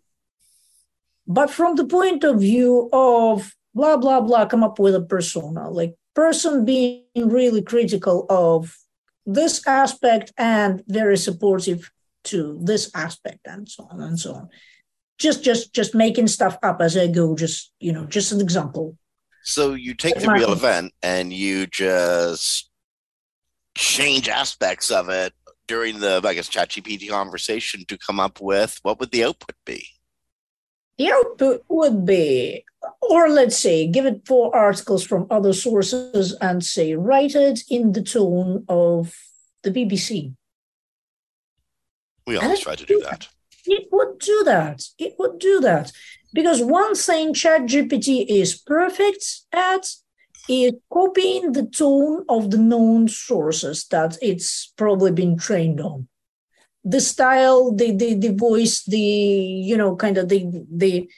but 1.28 1.50
from 1.50 1.76
the 1.76 1.86
point 1.86 2.24
of 2.24 2.40
view 2.40 2.90
of 2.92 3.54
blah 3.74 3.98
blah 3.98 4.22
blah 4.22 4.46
come 4.46 4.64
up 4.64 4.80
with 4.80 4.96
a 4.96 5.02
persona 5.02 5.70
like 5.70 5.96
person 6.14 6.64
being 6.66 7.04
really 7.16 7.62
critical 7.62 8.26
of 8.30 8.78
this 9.26 9.66
aspect 9.68 10.32
and 10.38 10.84
very 10.88 11.18
supportive 11.18 11.92
to 12.24 12.60
this 12.62 12.92
aspect 12.96 13.40
and 13.46 13.68
so 13.68 13.88
on 13.90 14.02
and 14.02 14.20
so 14.20 14.34
on. 14.34 14.50
Just 15.18 15.44
just 15.44 15.74
just 15.74 15.96
making 15.96 16.28
stuff 16.28 16.58
up 16.64 16.82
as 16.82 16.98
i 16.98 17.08
go 17.08 17.36
just 17.36 17.72
you 17.80 17.92
know 17.92 18.06
just 18.06 18.32
an 18.32 18.42
example. 18.42 18.98
So 19.44 19.74
you 19.74 19.94
take 19.94 20.20
the 20.20 20.32
real 20.32 20.54
event 20.54 20.94
and 21.02 21.32
you 21.32 21.68
just 21.68 22.70
change 23.76 24.30
aspects 24.30 24.92
of 24.92 25.10
it 25.10 25.34
during 25.66 26.00
the 26.00 26.22
i 26.24 26.34
guess 26.36 26.48
chat 26.48 26.70
gpt 26.70 27.10
conversation 27.10 27.84
to 27.88 27.98
come 27.98 28.20
up 28.20 28.40
with 28.40 28.78
what 28.84 29.00
would 29.00 29.10
the 29.10 29.24
output 29.24 29.56
be 29.66 29.88
the 30.98 31.12
output 31.12 31.64
would 31.70 32.06
be, 32.06 32.64
or 33.02 33.30
let's 33.30 33.58
say, 33.58 33.88
give 33.88 34.06
it 34.06 34.28
four 34.28 34.56
articles 34.56 35.04
from 35.04 35.28
other 35.30 35.54
sources 35.54 36.36
and 36.42 36.64
say, 36.64 36.94
write 36.96 37.36
it 37.36 37.62
in 37.70 37.94
the 37.94 38.04
tone 38.04 38.66
of 38.70 39.16
the 39.64 39.72
BBC. 39.72 40.34
We 42.26 42.38
always 42.38 42.60
try 42.60 42.76
to 42.76 42.86
do 42.86 43.02
that. 43.02 43.28
It 43.66 43.88
would 43.92 44.20
do 44.20 44.44
that. 44.46 44.84
It 44.98 45.16
would 45.20 45.40
do 45.40 45.60
that. 45.62 45.92
Because 46.34 46.62
one 46.62 46.96
thing 46.96 47.34
ChatGPT 47.34 48.26
is 48.28 48.56
perfect 48.56 49.42
at 49.52 49.88
is 50.50 50.74
copying 50.92 51.54
the 51.54 51.66
tone 51.66 52.26
of 52.28 52.52
the 52.52 52.58
known 52.58 53.08
sources 53.08 53.86
that 53.88 54.18
it's 54.22 54.74
probably 54.78 55.12
been 55.12 55.38
trained 55.38 55.80
on 55.80 56.08
the 56.84 57.00
style, 57.00 57.72
the 57.72 57.96
the 57.96 58.16
the 58.16 58.34
voice, 58.34 58.84
the 58.84 59.00
you 59.00 59.78
know, 59.78 59.96
kind 59.96 60.18
of 60.18 60.30
the 60.30 60.46
the 60.72 61.10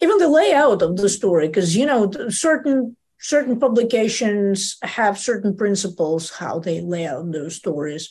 even 0.00 0.18
the 0.18 0.28
layout 0.28 0.82
of 0.82 0.96
the 0.96 1.08
story, 1.08 1.48
because 1.48 1.76
you 1.76 1.86
know, 1.86 2.10
certain 2.28 2.96
certain 3.20 3.58
publications 3.58 4.78
have 4.82 5.18
certain 5.18 5.56
principles 5.56 6.30
how 6.30 6.58
they 6.58 6.80
lay 6.80 7.06
out 7.06 7.32
those 7.32 7.56
stories. 7.56 8.08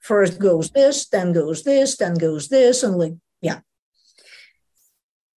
First 0.00 0.38
goes 0.38 0.70
this, 0.70 1.06
then 1.08 1.32
goes 1.32 1.64
this, 1.64 1.96
then 1.96 2.14
goes 2.14 2.48
this, 2.48 2.82
and 2.82 2.96
like 2.96 3.14
yeah. 3.42 3.60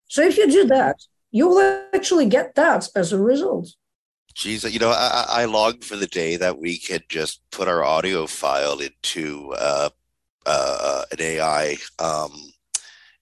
So 0.07 0.21
if 0.21 0.37
you 0.37 0.49
do 0.49 0.65
that, 0.67 0.97
you 1.31 1.47
will 1.47 1.83
actually 1.93 2.27
get 2.27 2.55
that 2.55 2.87
as 2.95 3.11
a 3.11 3.19
result. 3.19 3.69
Geez, 4.33 4.63
you 4.63 4.79
know, 4.79 4.91
I, 4.91 5.25
I 5.27 5.45
longed 5.45 5.83
for 5.83 5.97
the 5.97 6.07
day 6.07 6.37
that 6.37 6.57
we 6.57 6.77
could 6.77 7.03
just 7.09 7.41
put 7.51 7.67
our 7.67 7.83
audio 7.83 8.27
file 8.27 8.79
into 8.79 9.53
uh, 9.57 9.89
uh, 10.45 11.03
an 11.11 11.21
AI 11.21 11.77
um, 11.99 12.31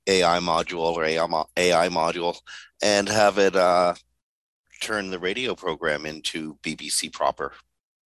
AI 0.07 0.39
module 0.39 0.95
or 0.95 1.03
AI, 1.03 1.43
AI 1.57 1.89
module 1.89 2.37
and 2.81 3.07
have 3.07 3.37
it 3.37 3.55
uh, 3.55 3.93
turn 4.81 5.09
the 5.09 5.19
radio 5.19 5.55
program 5.55 6.05
into 6.05 6.57
BBC 6.63 7.11
proper. 7.11 7.53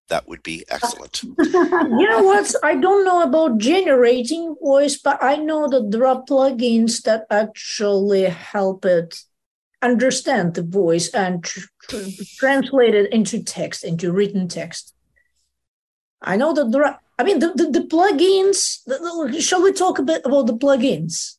That 0.10 0.28
would 0.28 0.44
be 0.44 0.66
excellent. 0.70 1.24
you 1.24 2.10
know 2.10 2.24
what? 2.24 2.54
I 2.62 2.76
don't 2.76 3.06
know 3.06 3.24
about 3.24 3.58
generating 3.58 4.56
voice, 4.62 4.98
but 4.98 5.24
I 5.24 5.38
know 5.38 5.68
that 5.70 5.92
there 5.92 6.06
are 6.06 6.24
plugins 6.24 7.04
that 7.04 7.26
actually 7.30 8.24
help 8.24 8.86
it 8.86 9.16
understand 9.82 10.56
the 10.56 10.64
voice 10.64 11.10
and 11.10 11.44
tr- 11.44 11.68
tr- 11.90 12.24
translate 12.38 12.96
it 12.96 13.14
into 13.14 13.42
text, 13.44 13.84
into 13.84 14.12
written 14.12 14.48
text. 14.48 14.94
I 16.22 16.36
know 16.36 16.54
that 16.54 16.72
there 16.72 16.86
are 16.86 17.00
I 17.20 17.24
mean, 17.24 17.40
the, 17.40 17.54
the, 17.54 17.70
the 17.70 17.88
plugins, 17.88 18.84
the, 18.86 19.30
the, 19.32 19.42
shall 19.42 19.62
we 19.62 19.72
talk 19.72 20.00
a 20.00 20.04
bit 20.04 20.22
about 20.26 20.48
the 20.48 20.58
plugins? 20.58 21.38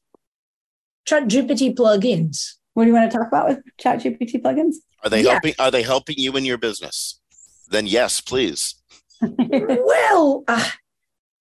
Chat 1.05 1.25
GPT 1.25 1.75
plugins. 1.75 2.55
What 2.75 2.85
do 2.85 2.89
you 2.89 2.95
want 2.95 3.11
to 3.11 3.19
talk 3.19 3.29
about 3.29 3.49
with 3.49 3.59
Chat 3.79 4.01
GPT 4.01 4.41
plugins? 4.43 4.77
Are 5.03 5.11
they 5.11 5.23
yeah. 5.23 5.33
helping? 5.33 5.55
Are 5.59 5.71
they 5.71 5.83
helping 5.83 6.17
you 6.19 6.37
in 6.37 6.45
your 6.45 6.59
business? 6.59 7.21
Then 7.69 7.87
yes, 7.87 8.21
please. 8.21 8.77
well, 9.21 10.45
uh, 10.49 10.71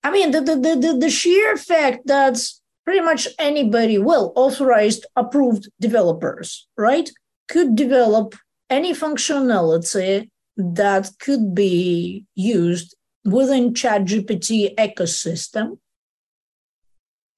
I 0.04 0.12
mean, 0.12 0.32
the, 0.32 0.42
the, 0.42 0.56
the, 0.56 0.98
the 1.00 1.10
sheer 1.10 1.58
fact 1.58 2.08
that 2.08 2.38
pretty 2.86 3.02
much 3.02 3.28
anybody, 3.40 3.98
well, 3.98 4.34
authorized, 4.36 5.06
approved 5.16 5.70
developers, 5.80 6.68
right, 6.78 7.10
could 7.48 7.76
develop 7.76 8.36
any 8.70 8.94
functionality 8.94 10.30
that 10.58 11.10
could 11.20 11.56
be 11.56 12.26
used 12.36 12.96
within 13.26 13.74
ChatGPT 13.74 14.76
ecosystem 14.76 15.78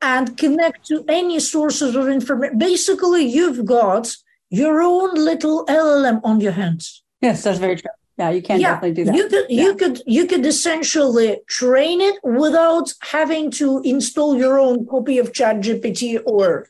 and 0.02 0.38
connect 0.38 0.86
to 0.88 1.04
any 1.08 1.40
sources 1.40 1.96
of 1.96 2.08
information. 2.08 2.58
Basically, 2.58 3.26
you've 3.26 3.66
got 3.66 4.16
your 4.50 4.82
own 4.82 5.16
little 5.16 5.66
LLM 5.66 6.22
on 6.24 6.42
your 6.42 6.52
hands. 6.52 7.04
Yes, 7.22 7.44
that's 7.44 7.60
very 7.60 7.78
true. 7.78 7.92
Yeah, 8.18 8.30
you 8.30 8.42
can 8.42 8.62
yeah, 8.62 8.76
definitely 8.76 8.94
do 8.94 9.06
that. 9.06 9.16
You 9.16 9.28
could 9.28 9.46
yeah. 9.50 9.64
you 9.64 9.76
could 9.76 10.02
you 10.06 10.26
could 10.28 10.46
essentially 10.46 11.42
train 11.48 12.00
it 12.00 12.18
without 12.24 12.94
having 13.02 13.52
to 13.52 13.82
install 13.84 14.38
your 14.38 14.58
own 14.58 14.86
copy 14.86 15.18
of 15.18 15.34
ChatGPT 15.34 16.22
or 16.26 16.70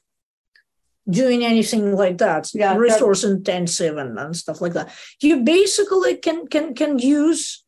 doing 1.07 1.45
anything 1.45 1.95
like 1.95 2.17
that. 2.17 2.49
Yeah, 2.53 2.75
resource 2.75 3.23
intensive 3.23 3.97
and, 3.97 4.17
and 4.17 4.35
stuff 4.35 4.59
like 4.59 4.73
that. 4.73 4.89
You 5.21 5.43
basically 5.43 6.15
can 6.15 6.47
can 6.47 6.73
can 6.73 6.97
use 6.97 7.64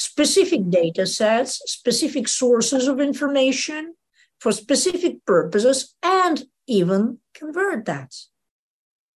specific 0.00 0.70
data 0.70 1.06
sets, 1.06 1.60
specific 1.66 2.26
sources 2.26 2.88
of 2.88 3.00
information 3.00 3.94
for 4.40 4.50
specific 4.50 5.24
purposes, 5.26 5.94
and 6.02 6.44
even 6.66 7.18
convert 7.34 7.84
that. 7.84 8.14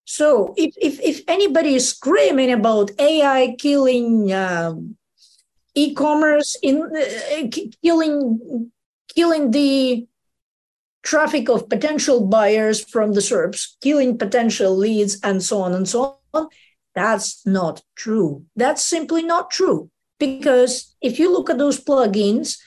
So 0.05 0.53
if, 0.59 0.75
if, 0.77 1.01
if 1.01 1.23
anybody 1.27 1.75
is 1.75 1.89
screaming 1.89 2.53
about 2.53 2.91
AI 2.99 3.57
killing 3.59 4.31
um, 4.35 4.97
e-commerce, 5.75 6.57
in 6.63 6.83
uh, 6.83 7.49
killing 7.83 8.71
killing 9.09 9.51
the 9.53 10.07
traffic 11.03 11.49
of 11.49 11.69
potential 11.71 12.27
buyers 12.27 12.85
from 12.85 13.13
the 13.13 13.21
SERPs, 13.21 13.77
killing 13.81 14.19
potential 14.19 14.77
leads, 14.77 15.19
and 15.23 15.43
so 15.43 15.63
on 15.63 15.73
and 15.73 15.89
so 15.89 16.19
on. 16.35 16.49
That's 16.95 17.47
not 17.47 17.83
true. 17.97 18.45
That's 18.55 18.85
simply 18.85 19.23
not 19.23 19.51
true. 19.51 19.91
Because 20.19 20.95
if 21.01 21.19
you 21.19 21.33
look 21.33 21.51
at 21.51 21.59
those 21.59 21.83
plugins, 21.83 22.59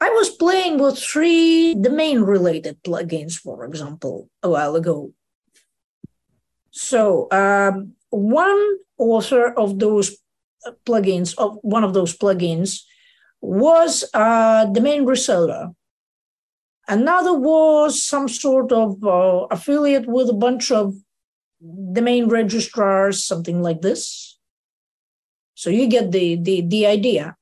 I 0.00 0.10
was 0.10 0.30
playing 0.30 0.78
with 0.78 0.98
three 0.98 1.74
domain 1.74 2.22
related 2.22 2.82
plugins, 2.82 3.34
for 3.34 3.64
example, 3.64 4.28
a 4.42 4.50
while 4.50 4.76
ago. 4.76 5.12
So, 6.70 7.28
um, 7.30 7.92
one 8.10 8.78
author 8.98 9.52
of 9.52 9.78
those 9.78 10.16
plugins, 10.84 11.34
of 11.38 11.58
one 11.62 11.84
of 11.84 11.94
those 11.94 12.16
plugins, 12.16 12.82
was 13.40 14.04
a 14.14 14.68
domain 14.72 15.06
reseller. 15.06 15.74
Another 16.88 17.32
was 17.32 18.02
some 18.02 18.28
sort 18.28 18.72
of 18.72 19.02
uh, 19.04 19.46
affiliate 19.50 20.06
with 20.06 20.28
a 20.28 20.34
bunch 20.34 20.70
of 20.70 20.94
domain 21.92 22.28
registrars, 22.28 23.24
something 23.24 23.62
like 23.62 23.80
this. 23.80 24.33
So 25.64 25.70
you 25.70 25.86
get 25.86 26.12
the, 26.12 26.36
the, 26.36 26.60
the 26.60 26.86
idea. 26.86 27.36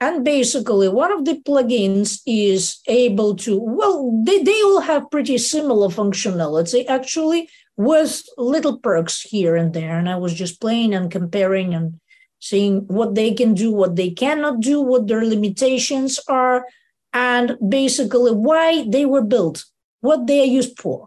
And 0.00 0.24
basically, 0.24 0.88
one 0.88 1.12
of 1.12 1.24
the 1.24 1.40
plugins 1.46 2.18
is 2.26 2.80
able 2.88 3.36
to, 3.36 3.56
well, 3.56 4.20
they, 4.26 4.42
they 4.42 4.60
all 4.62 4.80
have 4.80 5.08
pretty 5.08 5.38
similar 5.38 5.86
functionality, 5.86 6.84
actually, 6.88 7.48
with 7.76 8.24
little 8.36 8.80
perks 8.80 9.20
here 9.20 9.54
and 9.54 9.72
there. 9.72 9.96
And 9.96 10.08
I 10.08 10.16
was 10.16 10.34
just 10.34 10.60
playing 10.60 10.94
and 10.94 11.12
comparing 11.12 11.74
and 11.74 12.00
seeing 12.40 12.88
what 12.88 13.14
they 13.14 13.32
can 13.32 13.54
do, 13.54 13.70
what 13.70 13.94
they 13.94 14.10
cannot 14.10 14.58
do, 14.58 14.80
what 14.80 15.06
their 15.06 15.24
limitations 15.24 16.18
are, 16.26 16.66
and 17.12 17.56
basically 17.68 18.32
why 18.32 18.84
they 18.88 19.06
were 19.06 19.22
built, 19.22 19.64
what 20.00 20.26
they 20.26 20.40
are 20.40 20.56
used 20.58 20.76
for. 20.80 21.06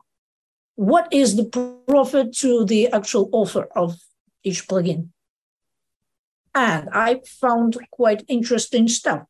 What 0.76 1.10
is 1.12 1.36
the 1.36 1.44
profit 1.90 2.38
to 2.38 2.64
the 2.64 2.88
actual 2.88 3.28
author 3.34 3.68
of 3.76 3.98
each 4.46 4.66
plugin? 4.66 5.10
And 6.58 6.90
I 6.92 7.22
found 7.40 7.78
quite 7.92 8.26
interesting 8.28 8.88
stuff. 8.88 9.22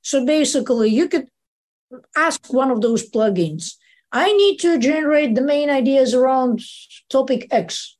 So 0.00 0.26
basically, 0.26 0.90
you 0.90 1.08
could 1.08 1.28
ask 2.16 2.52
one 2.52 2.72
of 2.72 2.80
those 2.80 3.08
plugins, 3.08 3.74
I 4.10 4.32
need 4.32 4.58
to 4.58 4.80
generate 4.80 5.36
the 5.36 5.42
main 5.42 5.70
ideas 5.70 6.12
around 6.12 6.60
topic 7.08 7.46
X. 7.52 7.96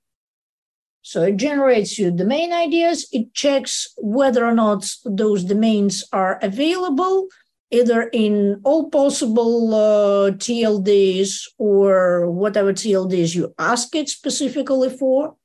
So 1.02 1.22
it 1.22 1.36
generates 1.36 1.96
you 1.96 2.10
the 2.10 2.24
main 2.24 2.52
ideas. 2.52 3.06
It 3.12 3.32
checks 3.34 3.86
whether 3.98 4.44
or 4.44 4.52
not 4.52 4.90
those 5.04 5.44
domains 5.44 6.04
are 6.12 6.40
available, 6.42 7.28
either 7.70 8.10
in 8.12 8.60
all 8.64 8.90
possible 8.90 9.74
uh, 9.74 10.30
TLDs 10.32 11.46
or 11.56 12.30
whatever 12.32 12.72
TLDs 12.72 13.36
you 13.36 13.54
ask 13.60 13.94
it 13.94 14.08
specifically 14.08 14.90
for. 14.90 15.36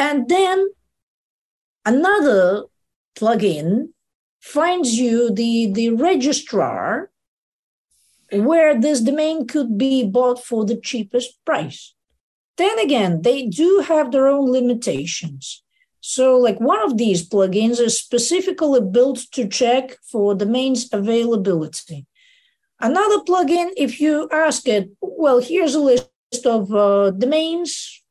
And 0.00 0.28
then 0.28 0.66
another 1.84 2.64
plugin 3.16 3.90
finds 4.40 4.98
you 4.98 5.30
the, 5.32 5.70
the 5.72 5.90
registrar 5.90 7.10
where 8.32 8.78
this 8.78 9.00
domain 9.00 9.46
could 9.46 9.78
be 9.78 10.04
bought 10.04 10.42
for 10.44 10.64
the 10.64 10.76
cheapest 10.76 11.42
price. 11.44 11.94
Then 12.56 12.78
again, 12.78 13.22
they 13.22 13.46
do 13.46 13.84
have 13.86 14.12
their 14.12 14.28
own 14.28 14.50
limitations. 14.50 15.62
So, 16.00 16.36
like 16.36 16.60
one 16.60 16.82
of 16.82 16.98
these 16.98 17.26
plugins 17.26 17.80
is 17.80 17.98
specifically 17.98 18.80
built 18.80 19.20
to 19.32 19.48
check 19.48 19.96
for 20.10 20.34
domains 20.34 20.92
availability. 20.92 22.06
Another 22.80 23.20
plugin, 23.20 23.70
if 23.76 24.00
you 24.00 24.28
ask 24.30 24.68
it, 24.68 24.90
well, 25.00 25.40
here's 25.40 25.74
a 25.74 25.80
list 25.80 26.10
of 26.44 26.74
uh, 26.74 27.10
domains, 27.12 28.02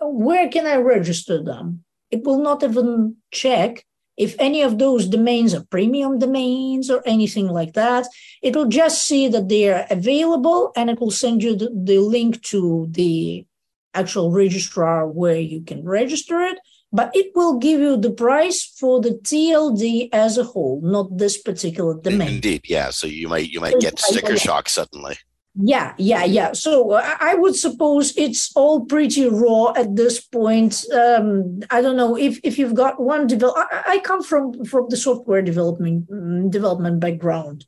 where 0.00 0.48
can 0.48 0.66
I 0.66 0.76
register 0.76 1.42
them? 1.42 1.84
It 2.10 2.24
will 2.24 2.42
not 2.42 2.62
even 2.62 3.16
check 3.30 3.84
if 4.16 4.36
any 4.38 4.60
of 4.62 4.78
those 4.78 5.06
domains 5.06 5.54
are 5.54 5.64
premium 5.70 6.18
domains 6.18 6.90
or 6.90 7.02
anything 7.06 7.48
like 7.48 7.72
that. 7.72 8.06
It 8.42 8.54
will 8.54 8.66
just 8.66 9.04
see 9.04 9.28
that 9.28 9.48
they 9.48 9.72
are 9.72 9.86
available 9.90 10.72
and 10.76 10.90
it 10.90 11.00
will 11.00 11.10
send 11.10 11.42
you 11.42 11.56
the, 11.56 11.70
the 11.72 11.98
link 11.98 12.42
to 12.52 12.86
the 12.90 13.46
actual 13.94 14.30
registrar 14.30 15.06
where 15.06 15.40
you 15.40 15.62
can 15.62 15.84
register 15.84 16.40
it, 16.42 16.58
but 16.92 17.10
it 17.14 17.32
will 17.34 17.58
give 17.58 17.80
you 17.80 17.96
the 17.96 18.10
price 18.10 18.64
for 18.64 19.00
the 19.00 19.10
TLD 19.10 20.10
as 20.12 20.36
a 20.36 20.44
whole, 20.44 20.80
not 20.82 21.16
this 21.16 21.40
particular 21.40 21.94
domain. 21.94 22.28
Indeed, 22.36 22.62
yeah. 22.68 22.90
So 22.90 23.06
you 23.06 23.28
might 23.28 23.48
you 23.48 23.60
might 23.60 23.80
get 23.80 23.98
sticker 23.98 24.36
shock 24.36 24.68
suddenly. 24.68 25.16
Yeah, 25.62 25.94
yeah, 25.98 26.24
yeah. 26.24 26.52
So 26.52 26.92
uh, 26.92 27.16
I 27.20 27.34
would 27.34 27.56
suppose 27.56 28.16
it's 28.16 28.50
all 28.54 28.86
pretty 28.86 29.28
raw 29.28 29.72
at 29.76 29.96
this 29.96 30.20
point. 30.20 30.84
Um, 30.92 31.60
I 31.70 31.82
don't 31.82 31.96
know 31.96 32.16
if, 32.16 32.40
if 32.44 32.58
you've 32.58 32.74
got 32.74 33.00
one 33.00 33.26
develop. 33.26 33.56
I, 33.58 33.82
I 33.86 33.98
come 33.98 34.22
from 34.22 34.64
from 34.64 34.86
the 34.88 34.96
software 34.96 35.42
development 35.42 36.10
mm, 36.10 36.50
development 36.50 37.00
background. 37.00 37.66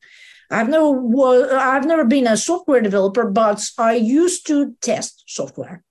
I've 0.50 0.68
never 0.68 1.54
I've 1.54 1.86
never 1.86 2.04
been 2.04 2.26
a 2.26 2.36
software 2.36 2.80
developer, 2.80 3.28
but 3.30 3.68
I 3.78 3.94
used 3.94 4.46
to 4.46 4.74
test 4.80 5.24
software. 5.26 5.82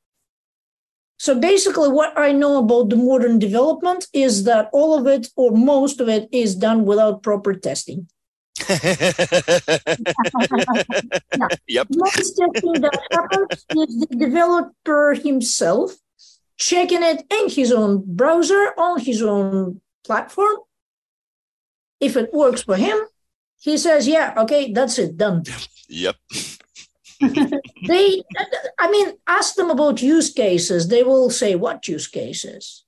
So 1.18 1.40
basically, 1.40 1.90
what 1.90 2.18
I 2.18 2.32
know 2.32 2.58
about 2.58 2.90
the 2.90 2.96
modern 2.96 3.38
development 3.38 4.08
is 4.12 4.46
that 4.46 4.70
all 4.74 4.98
of 4.98 5.06
it 5.06 5.28
or 5.36 5.52
most 5.52 6.02
of 6.02 6.10
it 6.10 6.28
is 6.32 6.56
done 6.56 6.86
without 6.86 7.22
proper 7.22 7.54
testing. 7.54 8.08
Yep. 11.68 11.88
Most 11.96 12.38
testing 12.38 12.82
that 12.82 13.00
happens 13.12 13.66
is 13.72 14.00
the 14.00 14.16
developer 14.18 15.14
himself 15.14 15.96
checking 16.58 17.04
it 17.04 17.24
in 17.32 17.50
his 17.50 17.72
own 17.72 18.04
browser 18.06 18.74
on 18.78 19.00
his 19.00 19.22
own 19.22 19.82
platform. 20.04 20.58
If 22.00 22.18
it 22.18 22.34
works 22.34 22.64
for 22.64 22.76
him, 22.76 22.98
he 23.60 23.78
says, 23.78 24.08
"Yeah, 24.08 24.34
okay, 24.38 24.72
that's 24.72 24.98
it, 25.00 25.18
done." 25.18 25.44
Yep 25.88 26.16
they, 27.88 28.24
I 28.80 28.90
mean, 28.90 29.14
ask 29.28 29.56
them 29.56 29.70
about 29.70 30.02
use 30.02 30.34
cases. 30.34 30.88
They 30.88 31.04
will 31.04 31.30
say, 31.30 31.56
what 31.56 31.88
use 31.88 32.08
cases? 32.08 32.84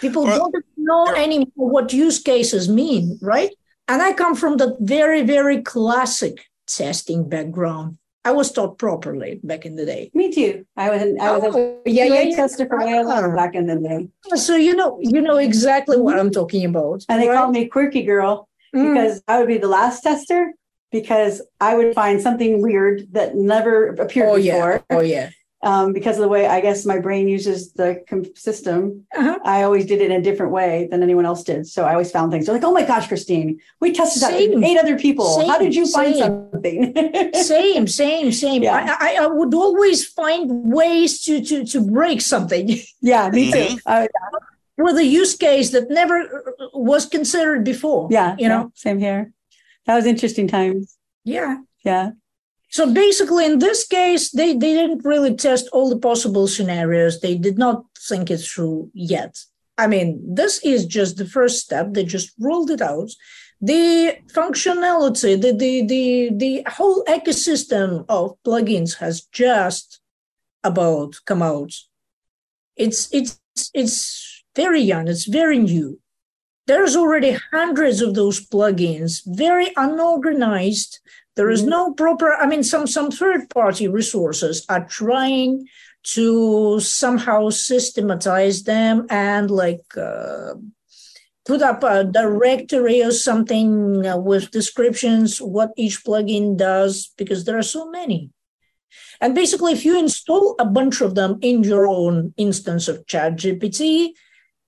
People 0.00 0.24
well, 0.24 0.50
don't 0.50 0.64
know 0.76 1.06
anymore 1.14 1.70
what 1.70 1.92
use 1.92 2.20
cases 2.20 2.68
mean, 2.68 3.18
right? 3.22 3.50
And 3.88 4.00
I 4.00 4.12
come 4.12 4.34
from 4.34 4.56
the 4.56 4.76
very, 4.80 5.22
very 5.22 5.62
classic 5.62 6.46
testing 6.66 7.28
background. 7.28 7.98
I 8.24 8.30
was 8.30 8.52
taught 8.52 8.78
properly 8.78 9.40
back 9.42 9.66
in 9.66 9.74
the 9.74 9.84
day. 9.84 10.10
Me 10.14 10.32
too. 10.32 10.64
I 10.76 10.90
was 10.90 11.02
I 11.20 11.36
was 11.36 11.56
oh, 11.56 11.80
a 11.84 11.90
yeah, 11.90 12.04
yeah, 12.04 12.36
tester 12.36 12.66
for 12.66 12.78
way 12.78 13.02
long 13.02 13.34
back 13.34 13.56
in 13.56 13.66
the 13.66 13.76
day. 13.76 14.36
So 14.36 14.54
you 14.54 14.76
know 14.76 14.98
you 15.00 15.20
know 15.20 15.38
exactly 15.38 15.98
what 16.00 16.18
I'm 16.20 16.30
talking 16.30 16.64
about. 16.64 17.04
And 17.08 17.20
they 17.20 17.28
right? 17.28 17.36
called 17.36 17.52
me 17.52 17.66
quirky 17.66 18.04
girl 18.04 18.48
mm. 18.74 18.94
because 18.94 19.18
mm. 19.18 19.24
I 19.26 19.40
would 19.40 19.48
be 19.48 19.58
the 19.58 19.66
last 19.66 20.02
tester 20.02 20.52
because 20.92 21.42
I 21.60 21.74
would 21.74 21.94
find 21.94 22.22
something 22.22 22.62
weird 22.62 23.08
that 23.12 23.34
never 23.34 23.88
appeared 23.88 24.28
oh, 24.28 24.36
before. 24.36 24.84
Yeah. 24.88 24.96
Oh 24.96 25.00
yeah. 25.00 25.30
Um, 25.64 25.92
because 25.92 26.16
of 26.16 26.22
the 26.22 26.28
way 26.28 26.46
I 26.46 26.60
guess 26.60 26.84
my 26.84 26.98
brain 26.98 27.28
uses 27.28 27.72
the 27.72 28.02
system, 28.34 29.06
uh-huh. 29.14 29.38
I 29.44 29.62
always 29.62 29.86
did 29.86 30.00
it 30.00 30.10
in 30.10 30.20
a 30.20 30.20
different 30.20 30.50
way 30.50 30.88
than 30.90 31.04
anyone 31.04 31.24
else 31.24 31.44
did. 31.44 31.68
So 31.68 31.84
I 31.84 31.92
always 31.92 32.10
found 32.10 32.32
things. 32.32 32.46
They're 32.46 32.54
like, 32.54 32.64
"Oh 32.64 32.72
my 32.72 32.84
gosh, 32.84 33.08
Kristine, 33.08 33.58
we 33.80 33.92
tested 33.92 34.22
same. 34.22 34.60
that 34.60 34.66
eight 34.66 34.76
other 34.76 34.98
people. 34.98 35.36
Same, 35.36 35.48
How 35.48 35.58
did 35.58 35.74
you 35.74 35.86
find 35.86 36.14
same. 36.14 36.22
something?" 36.52 37.32
same, 37.34 37.86
same, 37.86 38.32
same. 38.32 38.62
Yeah. 38.64 38.96
I, 39.00 39.18
I, 39.18 39.24
I, 39.24 39.26
would 39.28 39.54
always 39.54 40.04
find 40.04 40.72
ways 40.72 41.22
to 41.24 41.40
to 41.44 41.64
to 41.66 41.80
break 41.80 42.20
something. 42.20 42.78
Yeah, 43.00 43.30
me 43.30 43.50
too. 43.50 43.58
Mm-hmm. 43.58 43.76
Uh, 43.86 44.06
With 44.78 44.96
a 44.96 45.04
use 45.04 45.36
case 45.36 45.70
that 45.70 45.90
never 45.90 46.54
was 46.72 47.06
considered 47.06 47.64
before. 47.64 48.08
Yeah, 48.10 48.36
you 48.38 48.48
know, 48.48 48.72
same 48.74 48.98
here. 48.98 49.32
That 49.86 49.96
was 49.96 50.06
interesting 50.06 50.48
times. 50.48 50.96
Yeah. 51.24 51.58
Yeah. 51.84 52.10
So 52.72 52.90
basically, 52.90 53.44
in 53.44 53.58
this 53.58 53.86
case, 53.86 54.30
they, 54.30 54.54
they 54.54 54.72
didn't 54.72 55.04
really 55.04 55.34
test 55.34 55.68
all 55.72 55.90
the 55.90 55.98
possible 55.98 56.48
scenarios. 56.48 57.20
They 57.20 57.36
did 57.36 57.58
not 57.58 57.84
think 58.08 58.30
it 58.30 58.38
through 58.38 58.90
yet. 58.94 59.38
I 59.76 59.86
mean, 59.86 60.22
this 60.26 60.58
is 60.64 60.86
just 60.86 61.18
the 61.18 61.26
first 61.26 61.60
step. 61.60 61.88
They 61.92 62.04
just 62.04 62.32
rolled 62.40 62.70
it 62.70 62.80
out. 62.80 63.10
The 63.60 64.16
functionality, 64.32 65.40
the, 65.40 65.52
the, 65.52 65.86
the, 65.86 66.30
the 66.34 66.70
whole 66.70 67.04
ecosystem 67.04 68.06
of 68.08 68.36
plugins 68.42 68.96
has 68.96 69.20
just 69.20 70.00
about 70.64 71.16
come 71.26 71.42
out. 71.42 71.74
It's, 72.74 73.12
it's, 73.12 73.38
it's 73.74 74.44
very 74.56 74.80
young. 74.80 75.08
It's 75.08 75.26
very 75.26 75.58
new 75.58 76.00
there's 76.66 76.94
already 76.94 77.36
hundreds 77.52 78.00
of 78.00 78.14
those 78.14 78.40
plugins, 78.48 79.20
very 79.26 79.72
unorganized. 79.76 81.00
There 81.36 81.50
is 81.50 81.60
mm-hmm. 81.60 81.70
no 81.70 81.94
proper, 81.94 82.34
I 82.34 82.46
mean, 82.46 82.62
some, 82.62 82.86
some 82.86 83.10
third 83.10 83.48
party 83.50 83.88
resources 83.88 84.64
are 84.68 84.86
trying 84.86 85.66
to 86.14 86.80
somehow 86.80 87.50
systematize 87.50 88.64
them 88.64 89.06
and 89.08 89.50
like 89.50 89.84
uh, 89.96 90.54
put 91.44 91.62
up 91.62 91.82
a 91.84 92.04
directory 92.04 93.02
or 93.02 93.12
something 93.12 94.06
uh, 94.06 94.16
with 94.16 94.50
descriptions 94.50 95.40
what 95.40 95.70
each 95.76 96.04
plugin 96.04 96.56
does 96.56 97.12
because 97.16 97.44
there 97.44 97.58
are 97.58 97.62
so 97.62 97.88
many. 97.90 98.30
And 99.20 99.34
basically, 99.34 99.72
if 99.72 99.84
you 99.84 99.98
install 99.98 100.56
a 100.58 100.64
bunch 100.64 101.00
of 101.00 101.14
them 101.14 101.38
in 101.40 101.62
your 101.62 101.86
own 101.86 102.34
instance 102.36 102.88
of 102.88 103.06
ChatGPT, 103.06 104.10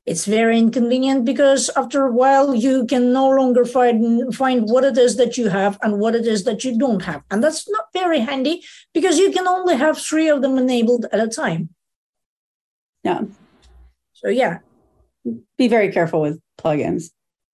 it's 0.06 0.26
very 0.26 0.58
inconvenient 0.58 1.24
because 1.24 1.70
after 1.76 2.04
a 2.06 2.12
while 2.12 2.54
you 2.54 2.84
can 2.86 3.12
no 3.12 3.28
longer 3.28 3.64
find 3.64 4.34
find 4.34 4.68
what 4.68 4.84
it 4.84 4.98
is 4.98 5.16
that 5.16 5.38
you 5.38 5.48
have 5.48 5.78
and 5.82 5.98
what 5.98 6.14
it 6.14 6.26
is 6.26 6.44
that 6.44 6.64
you 6.64 6.76
don't 6.78 7.02
have 7.02 7.22
and 7.30 7.42
that's 7.42 7.68
not 7.70 7.86
very 7.92 8.20
handy 8.20 8.62
because 8.92 9.18
you 9.18 9.30
can 9.32 9.48
only 9.48 9.76
have 9.76 9.98
three 9.98 10.28
of 10.28 10.42
them 10.42 10.58
enabled 10.58 11.06
at 11.12 11.20
a 11.20 11.28
time 11.28 11.70
Yeah. 13.02 13.22
so 14.12 14.28
yeah 14.28 14.58
Be 15.58 15.68
very 15.68 15.90
careful 15.90 16.20
with 16.20 16.38
plugins 16.60 17.10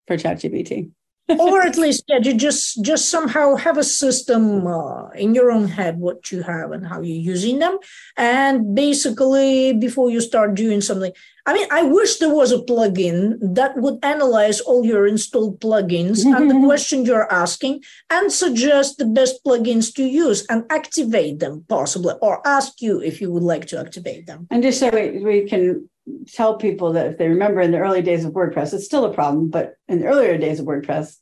for 0.07 0.17
ChatGPT. 0.17 0.91
Or 1.39 1.63
at 1.63 1.77
least 1.77 2.05
yeah 2.09 2.19
you 2.23 2.35
just 2.35 2.83
just 2.83 3.11
somehow 3.11 3.55
have 3.57 3.79
a 3.79 3.85
system 3.85 4.67
uh, 4.67 5.09
in 5.11 5.35
your 5.35 5.51
own 5.51 5.69
head 5.69 5.99
what 5.99 6.31
you 6.33 6.43
have 6.43 6.73
and 6.73 6.87
how 6.87 7.01
you're 7.01 7.35
using 7.35 7.59
them. 7.59 7.79
And 8.17 8.75
basically 8.75 9.73
before 9.73 10.11
you 10.11 10.21
start 10.21 10.55
doing 10.55 10.81
something 10.81 11.13
i 11.47 11.53
mean 11.55 11.67
i 11.71 11.83
wish 11.83 12.19
there 12.19 12.35
was 12.35 12.53
a 12.53 12.59
plugin 12.59 13.39
that 13.41 13.77
would 13.77 13.99
analyze 14.03 14.61
all 14.61 14.85
your 14.85 15.07
installed 15.07 15.61
plugins 15.61 16.25
and 16.25 16.51
the 16.51 16.61
question 16.67 17.05
you're 17.05 17.33
asking 17.33 17.83
and 18.11 18.33
suggest 18.33 18.99
the 18.99 19.07
best 19.07 19.43
plugins 19.45 19.93
to 19.95 20.05
use 20.05 20.47
and 20.49 20.65
activate 20.71 21.39
them 21.39 21.65
possibly 21.69 22.15
or 22.21 22.47
ask 22.47 22.81
you 22.81 23.01
if 23.01 23.21
you 23.21 23.31
would 23.31 23.43
like 23.43 23.67
to 23.67 23.79
activate 23.79 24.27
them. 24.27 24.47
And 24.51 24.63
just 24.63 24.81
so 24.81 24.91
we, 24.91 25.23
we 25.23 25.49
can 25.49 25.89
tell 26.33 26.57
people 26.57 26.93
that 26.93 27.07
if 27.07 27.19
they 27.19 27.29
remember 27.29 27.61
in 27.61 27.71
the 27.71 27.79
early 27.79 28.03
days 28.03 28.25
of 28.25 28.33
WordPress, 28.33 28.73
it's 28.73 28.85
still 28.85 29.05
a 29.05 29.15
problem, 29.15 29.51
but 29.51 29.75
in 29.89 30.01
the 30.01 30.07
earlier 30.07 30.37
days 30.39 30.61
of 30.61 30.67
WordPress, 30.67 31.17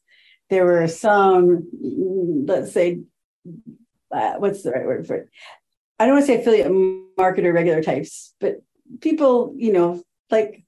there 0.51 0.65
were 0.65 0.89
some, 0.89 1.69
let's 2.47 2.73
say, 2.73 3.01
uh, 4.11 4.35
what's 4.35 4.63
the 4.63 4.71
right 4.71 4.87
word 4.87 5.07
for 5.07 5.17
it? 5.17 5.29
I 5.99 6.07
don't 6.07 6.15
want 6.15 6.27
to 6.27 6.33
say 6.33 6.41
affiliate 6.41 6.73
marketer 7.19 7.53
regular 7.53 7.83
types, 7.83 8.35
but 8.41 8.63
people, 9.01 9.55
you 9.57 9.73
know, 9.73 10.03
like 10.31 10.65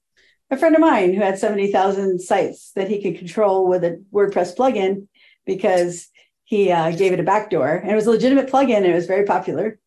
a 0.49 0.57
friend 0.57 0.75
of 0.75 0.81
mine 0.81 1.13
who 1.13 1.21
had 1.21 1.39
70,000 1.39 2.19
sites 2.19 2.71
that 2.75 2.89
he 2.89 3.01
could 3.01 3.17
control 3.17 3.67
with 3.67 3.83
a 3.83 4.03
WordPress 4.13 4.55
plugin 4.55 5.07
because 5.45 6.09
he 6.43 6.71
uh, 6.71 6.91
gave 6.91 7.13
it 7.13 7.19
a 7.19 7.23
backdoor 7.23 7.69
and 7.69 7.89
it 7.89 7.95
was 7.95 8.07
a 8.07 8.11
legitimate 8.11 8.51
plugin 8.51 8.77
and 8.77 8.85
it 8.85 8.93
was 8.93 9.07
very 9.07 9.25
popular. 9.25 9.79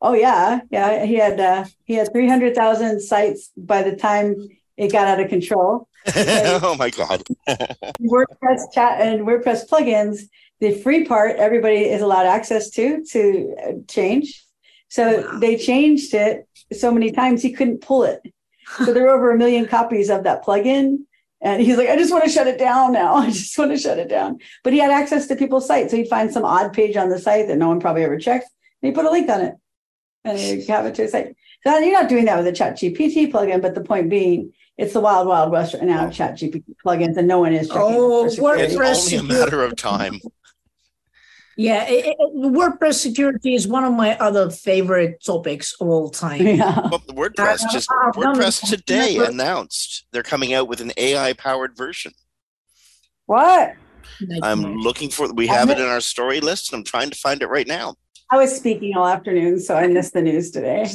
Oh 0.00 0.12
yeah, 0.14 0.60
yeah. 0.70 1.04
He 1.04 1.14
had 1.14 1.40
uh, 1.40 1.64
he 1.84 1.94
had 1.94 2.12
three 2.12 2.28
hundred 2.28 2.54
thousand 2.54 3.00
sites 3.00 3.50
by 3.56 3.82
the 3.82 3.96
time 3.96 4.36
it 4.76 4.92
got 4.92 5.06
out 5.08 5.20
of 5.20 5.28
control. 5.28 5.88
oh 6.16 6.76
my 6.78 6.90
god. 6.90 7.22
WordPress 7.48 8.72
chat 8.74 9.00
and 9.00 9.26
WordPress 9.26 9.68
plugins, 9.68 10.20
the 10.60 10.72
free 10.82 11.04
part 11.04 11.36
everybody 11.36 11.84
is 11.86 12.02
allowed 12.02 12.26
access 12.26 12.70
to 12.70 13.04
to 13.12 13.54
uh, 13.64 13.72
change. 13.88 14.44
So 14.88 15.22
Wow. 15.22 15.38
they 15.40 15.56
changed 15.56 16.14
it 16.14 16.46
so 16.72 16.92
many 16.92 17.10
times 17.10 17.42
he 17.42 17.52
couldn't 17.52 17.80
pull 17.80 18.04
it. 18.04 18.20
So 18.84 18.92
there 18.92 19.04
were 19.04 19.10
over 19.10 19.30
a 19.30 19.38
million 19.38 19.66
copies 19.66 20.10
of 20.10 20.24
that 20.24 20.44
plugin. 20.44 20.98
And 21.40 21.62
he's 21.62 21.76
like, 21.76 21.88
I 21.88 21.96
just 21.96 22.12
want 22.12 22.24
to 22.24 22.30
shut 22.30 22.46
it 22.46 22.58
down 22.58 22.92
now. 22.92 23.14
I 23.26 23.26
just 23.30 23.56
want 23.58 23.70
to 23.70 23.76
shut 23.78 23.98
it 23.98 24.08
down. 24.08 24.38
But 24.64 24.72
he 24.72 24.78
had 24.78 24.90
access 24.90 25.26
to 25.28 25.36
people's 25.36 25.66
sites. 25.66 25.90
So 25.90 25.96
he'd 25.96 26.08
find 26.08 26.32
some 26.32 26.44
odd 26.44 26.72
page 26.72 26.96
on 26.96 27.08
the 27.08 27.18
site 27.18 27.46
that 27.48 27.58
no 27.58 27.68
one 27.68 27.80
probably 27.80 28.04
ever 28.04 28.18
checked. 28.18 28.46
And 28.82 28.90
he 28.90 28.94
put 28.94 29.04
a 29.04 29.10
link 29.10 29.28
on 29.30 29.40
it 29.40 29.54
and 30.28 30.38
you 30.62 30.66
have 30.68 30.86
it 30.86 30.94
to 30.96 31.08
say, 31.08 31.24
site. 31.24 31.36
So 31.64 31.78
you're 31.78 31.92
not 32.00 32.08
doing 32.08 32.26
that 32.26 32.36
with 32.38 32.46
a 32.46 32.52
chat 32.52 32.76
GPT 32.76 33.30
plugin, 33.32 33.60
but 33.60 33.74
the 33.74 33.80
point 33.80 34.08
being, 34.08 34.52
it's 34.78 34.92
the 34.92 35.00
wild, 35.00 35.26
wild 35.26 35.50
west 35.50 35.74
right 35.74 35.82
now 35.82 36.06
of 36.06 36.12
chat 36.12 36.34
GPT 36.36 36.64
plugins 36.84 37.16
and 37.16 37.26
no 37.26 37.40
one 37.40 37.52
is 37.52 37.68
checking. 37.68 37.82
Oh, 37.82 38.22
for. 38.22 38.26
It's 38.26 38.74
WordPress 38.74 39.12
only 39.12 39.16
a 39.16 39.22
matter 39.22 39.62
of 39.64 39.74
time. 39.76 40.20
yeah 41.56 41.84
it, 41.88 42.06
it- 42.06 42.16
wordpress 42.34 42.94
security 43.00 43.54
is 43.54 43.66
one 43.66 43.82
of 43.82 43.94
my 43.94 44.16
other 44.18 44.50
favorite 44.50 45.24
topics 45.24 45.74
of 45.80 45.88
all 45.88 46.10
time 46.10 46.46
Yeah. 46.46 46.88
Well, 46.90 47.00
WordPress 47.08 47.64
Uh, 47.64 47.72
just 47.72 47.88
I've 47.90 48.14
WordPress 48.14 48.68
today 48.68 49.16
announced 49.16 50.06
they're 50.12 50.22
coming 50.22 50.52
out 50.52 50.68
with 50.68 50.80
an 50.80 50.92
AI 50.96 51.32
powered 51.32 51.76
version. 51.76 52.12
What? 53.24 53.72
I'm 54.42 54.62
looking 54.76 55.10
for 55.10 55.32
we 55.32 55.46
have 55.48 55.70
it 55.70 55.78
in 55.80 55.86
our 55.86 56.00
story 56.00 56.40
list 56.40 56.72
and 56.72 56.78
I'm 56.80 56.84
trying 56.84 57.10
to 57.10 57.16
find 57.16 57.42
it 57.42 57.48
right 57.48 57.66
now. 57.66 57.96
I 58.30 58.36
was 58.36 58.54
speaking 58.56 58.96
all 58.96 59.06
afternoon, 59.06 59.60
so 59.60 59.76
I 59.76 59.86
missed 59.86 60.12
the 60.12 60.22
news 60.22 60.50
today. 60.50 60.88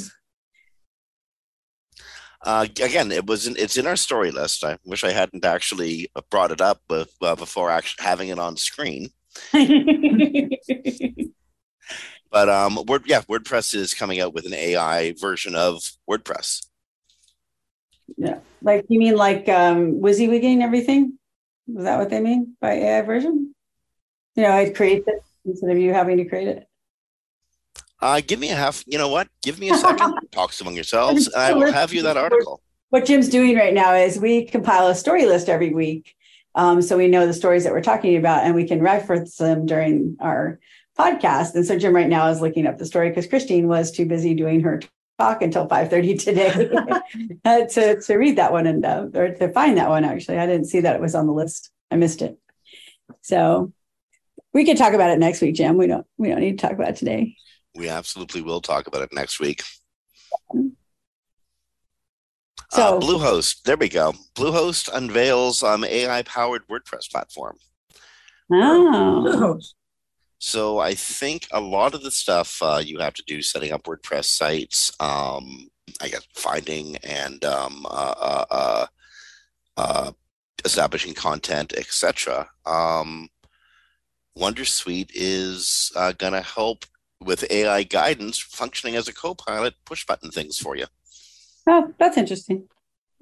Uh, 2.44 2.66
again, 2.82 3.12
it 3.12 3.26
was 3.28 3.48
in, 3.48 3.56
it's 3.58 3.78
in 3.78 3.88
our 3.88 3.96
story 3.96 4.32
list. 4.32 4.64
I 4.64 4.78
wish 4.86 5.04
I 5.04 5.12
hadn't 5.12 5.46
actually 5.46 6.10
brought 6.30 6.52
it 6.52 6.60
up 6.60 6.82
uh, 6.90 7.06
before 7.36 7.70
actually 7.70 8.04
having 8.04 8.30
it 8.30 8.40
on 8.40 8.58
screen. 8.58 9.12
But 12.32 12.48
um, 12.48 12.80
Word, 12.88 13.04
yeah, 13.06 13.22
WordPress 13.24 13.76
is 13.76 13.94
coming 13.94 14.22
out 14.22 14.34
with 14.34 14.46
an 14.46 14.54
AI 14.54 15.14
version 15.20 15.54
of 15.54 15.84
WordPress. 16.10 16.66
Yeah, 18.18 18.40
like 18.62 18.86
you 18.88 19.00
mean 19.00 19.18
like 19.18 19.50
um 19.50 20.00
WYSIWYGing 20.00 20.62
everything? 20.62 21.18
Is 21.68 21.84
that 21.84 22.00
what 22.00 22.10
they 22.10 22.22
mean 22.22 22.56
by 22.62 22.74
AI 22.74 23.02
version? 23.02 23.54
You 24.36 24.44
know, 24.44 24.52
I'd 24.52 24.76
create 24.76 25.04
it 25.08 25.24
instead 25.46 25.72
of 25.72 25.78
you 25.78 25.94
having 25.94 26.18
to 26.18 26.26
create 26.26 26.48
it. 26.48 26.68
Uh, 28.02 28.22
give 28.26 28.40
me 28.40 28.50
a 28.50 28.56
half. 28.56 28.84
You 28.88 28.98
know 28.98 29.10
what? 29.10 29.28
Give 29.44 29.60
me 29.60 29.70
a 29.70 29.76
second. 29.76 30.16
Talk 30.32 30.54
among 30.60 30.76
yourselves, 30.76 31.28
and 31.28 31.36
I 31.36 31.54
will 31.54 31.72
have 31.72 31.94
you 31.94 32.02
that 32.04 32.18
article. 32.18 32.62
What 32.90 33.06
Jim's 33.06 33.30
doing 33.30 33.56
right 33.56 33.74
now 33.74 33.94
is 33.94 34.20
we 34.20 34.46
compile 34.46 34.88
a 34.88 34.96
story 34.96 35.26
list 35.26 35.48
every 35.48 35.74
week. 35.74 36.16
Um, 36.56 36.82
so 36.82 36.98
we 36.98 37.08
know 37.08 37.26
the 37.26 37.34
stories 37.34 37.64
that 37.64 37.72
we're 37.72 37.82
talking 37.82 38.18
about 38.18 38.44
and 38.44 38.54
we 38.54 38.68
can 38.68 38.82
reference 38.82 39.38
them 39.38 39.66
during 39.66 40.18
our 40.20 40.60
podcast. 41.00 41.56
And 41.56 41.66
so 41.66 41.80
Jim 41.80 41.96
right 41.96 42.10
now 42.10 42.28
is 42.28 42.42
looking 42.42 42.68
up 42.68 42.78
the 42.78 42.86
story 42.86 43.10
because 43.10 43.28
Kristine 43.28 43.68
was 43.68 43.92
too 43.92 44.06
busy 44.06 44.34
doing 44.34 44.62
her 44.62 44.82
talk 45.18 45.42
until 45.42 45.68
5.30 45.68 46.20
today 46.20 47.68
to, 47.68 48.02
to 48.02 48.16
read 48.16 48.38
that 48.38 48.52
one 48.52 48.68
and 48.68 48.86
uh, 48.86 49.08
or 49.14 49.30
to 49.30 49.54
find 49.54 49.78
that 49.78 49.90
one 49.90 50.04
actually. 50.04 50.40
I 50.40 50.46
didn't 50.46 50.66
see 50.66 50.82
that 50.82 50.96
it 50.96 51.02
was 51.02 51.16
on 51.16 51.28
the 51.28 51.34
list. 51.34 51.72
I 51.90 51.96
missed 51.96 52.22
it. 52.22 52.38
So 53.22 53.72
we 54.54 54.66
can 54.66 54.76
talk 54.76 54.94
about 54.94 55.12
it 55.12 55.20
next 55.20 55.42
week, 55.42 55.56
Jim. 55.56 55.78
We 55.78 55.88
don't 55.88 56.06
we 56.18 56.30
don't 56.30 56.42
need 56.42 56.60
to 56.60 56.68
talk 56.68 56.74
about 56.74 56.90
it 56.90 56.96
today. 56.98 57.36
We 57.76 57.90
absolutely 57.90 58.42
will 58.42 58.62
talk 58.62 58.88
about 58.88 59.02
it 59.04 59.14
next 59.14 59.40
week. 59.40 59.64
So 62.72 62.98
uh, 62.98 63.00
Bluehost, 63.00 63.64
there 63.64 63.78
we 63.78 63.90
go. 63.90 64.14
Bluehost 64.36 64.90
unveils 64.94 65.62
um, 65.64 65.84
AI-powered 65.84 66.68
WordPress 66.68 67.10
platform. 67.12 67.58
oh, 68.52 69.24
Oh, 69.28 69.60
So 70.40 70.80
I 70.80 70.94
think 70.94 71.48
a 71.52 71.60
lot 71.60 71.94
of 71.94 72.04
the 72.04 72.12
stuff 72.12 72.58
uh, 72.62 72.82
you 72.84 73.00
have 73.00 73.14
to 73.16 73.24
do 73.28 73.42
setting 73.42 73.72
up 73.72 73.84
WordPress 73.84 74.26
sites, 74.26 74.92
um, 75.00 75.70
I 76.02 76.08
guess 76.10 76.26
finding 76.36 76.98
and 76.98 77.44
um, 77.44 77.86
uh, 77.90 78.16
uh, 78.20 78.46
uh, 78.52 78.86
uh, 79.78 80.12
establishing 80.64 81.14
content, 81.14 81.74
etc. 81.76 82.50
Um, 82.66 83.30
WonderSuite 84.38 85.12
is 85.14 85.92
uh, 85.96 86.14
going 86.14 86.34
to 86.34 86.42
help 86.42 86.86
with 87.22 87.50
AI 87.52 87.84
guidance, 87.84 88.40
functioning 88.40 88.96
as 88.96 89.08
a 89.08 89.14
co-pilot, 89.14 89.76
push 89.86 90.06
button 90.06 90.32
things 90.32 90.58
for 90.58 90.76
you. 90.76 90.86
oh 91.68 91.94
that's 91.98 92.18
interesting. 92.18 92.68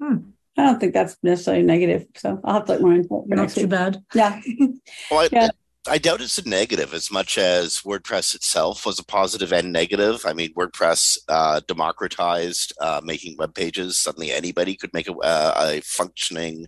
Hmm. 0.00 0.16
I 0.56 0.64
don't 0.64 0.80
think 0.80 0.92
that's 0.94 1.16
necessarily 1.22 1.62
negative. 1.62 2.06
So 2.16 2.40
I'll 2.44 2.54
have 2.54 2.64
to 2.66 2.72
look 2.72 2.82
more 2.82 2.94
into 2.94 3.14
it 3.22 3.28
not 3.28 3.36
next 3.36 3.54
too 3.54 3.62
week. 3.62 3.70
bad. 3.70 4.02
Yeah. 4.14 4.40
Well, 5.10 5.20
I, 5.20 5.28
Yeah. 5.32 5.48
I 5.88 5.96
doubt 5.96 6.20
it's 6.20 6.36
a 6.36 6.46
negative 6.46 6.92
as 6.92 7.10
much 7.10 7.38
as 7.38 7.78
WordPress 7.78 8.34
itself 8.34 8.84
was 8.84 8.98
a 8.98 9.04
positive 9.04 9.50
and 9.52 9.72
negative. 9.72 10.26
I 10.26 10.34
mean, 10.34 10.52
WordPress 10.52 11.18
uh, 11.28 11.60
democratized 11.66 12.74
uh, 12.80 13.00
making 13.02 13.36
web 13.38 13.54
pages. 13.54 13.96
Suddenly, 13.96 14.30
anybody 14.30 14.76
could 14.76 14.92
make 14.92 15.08
a, 15.08 15.14
uh, 15.14 15.54
a 15.58 15.80
functioning 15.80 16.66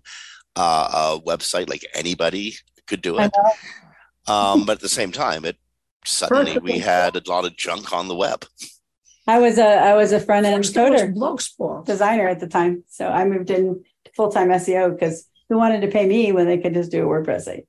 uh, 0.56 0.88
a 1.18 1.20
website. 1.28 1.68
Like 1.68 1.84
anybody 1.94 2.54
could 2.86 3.02
do 3.02 3.18
I 3.18 3.26
it. 3.26 3.32
Um, 4.28 4.64
but 4.64 4.74
at 4.74 4.80
the 4.80 4.88
same 4.88 5.12
time, 5.12 5.44
it 5.44 5.58
suddenly 6.04 6.58
we 6.58 6.78
had 6.78 7.16
a 7.16 7.22
lot 7.26 7.44
of 7.44 7.56
junk 7.56 7.92
on 7.92 8.08
the 8.08 8.16
web. 8.16 8.44
I 9.26 9.38
was 9.38 9.58
a 9.58 9.66
I 9.66 9.94
was 9.94 10.12
a 10.12 10.20
front 10.20 10.46
end 10.46 10.56
First 10.56 10.76
it 10.76 10.90
was 10.90 11.02
coder 11.02 11.14
Blogspot. 11.14 11.86
designer 11.86 12.28
at 12.28 12.40
the 12.40 12.48
time, 12.48 12.84
so 12.88 13.08
I 13.08 13.24
moved 13.24 13.50
in 13.50 13.84
full 14.16 14.30
time 14.30 14.48
SEO 14.48 14.92
because 14.92 15.28
who 15.48 15.58
wanted 15.58 15.82
to 15.82 15.88
pay 15.88 16.06
me 16.06 16.32
when 16.32 16.46
they 16.46 16.58
could 16.58 16.74
just 16.74 16.90
do 16.90 17.02
a 17.02 17.06
WordPress 17.06 17.42
site? 17.42 17.66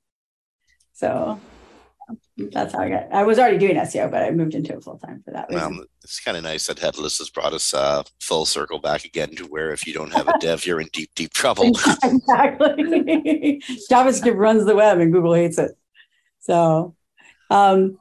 So 0.94 1.40
that's 2.38 2.74
how 2.74 2.80
I 2.80 2.90
got. 2.90 3.14
I 3.14 3.24
was 3.24 3.38
already 3.38 3.58
doing 3.58 3.76
SEO, 3.76 4.10
but 4.10 4.24
I 4.24 4.32
moved 4.32 4.56
into 4.56 4.74
it 4.74 4.84
full 4.84 4.98
time 4.98 5.22
for 5.24 5.32
that 5.32 5.50
reason. 5.50 5.64
Um, 5.64 5.86
it's 6.04 6.20
kind 6.20 6.38
of 6.38 6.44
nice 6.44 6.68
that 6.68 6.80
Headless 6.80 7.20
has 7.20 7.30
brought 7.30 7.54
us 7.54 7.74
uh, 7.74 8.04
full 8.20 8.46
circle 8.46 8.80
back 8.80 9.06
again 9.06 9.36
to 9.36 9.46
where 9.46 9.72
if 9.72 9.86
you 9.86 9.94
don't 9.94 10.14
have 10.14 10.28
a 10.28 10.38
dev, 10.40 10.66
you're 10.66 10.82
in 10.82 10.90
deep, 10.92 11.12
deep 11.16 11.34
trouble. 11.34 11.68
exactly. 12.04 13.62
JavaScript 13.92 14.38
runs 14.38 14.66
the 14.66 14.76
web, 14.76 15.00
and 15.00 15.14
Google 15.14 15.34
hates 15.34 15.58
it. 15.58 15.72
So, 16.40 16.96
um, 17.50 18.00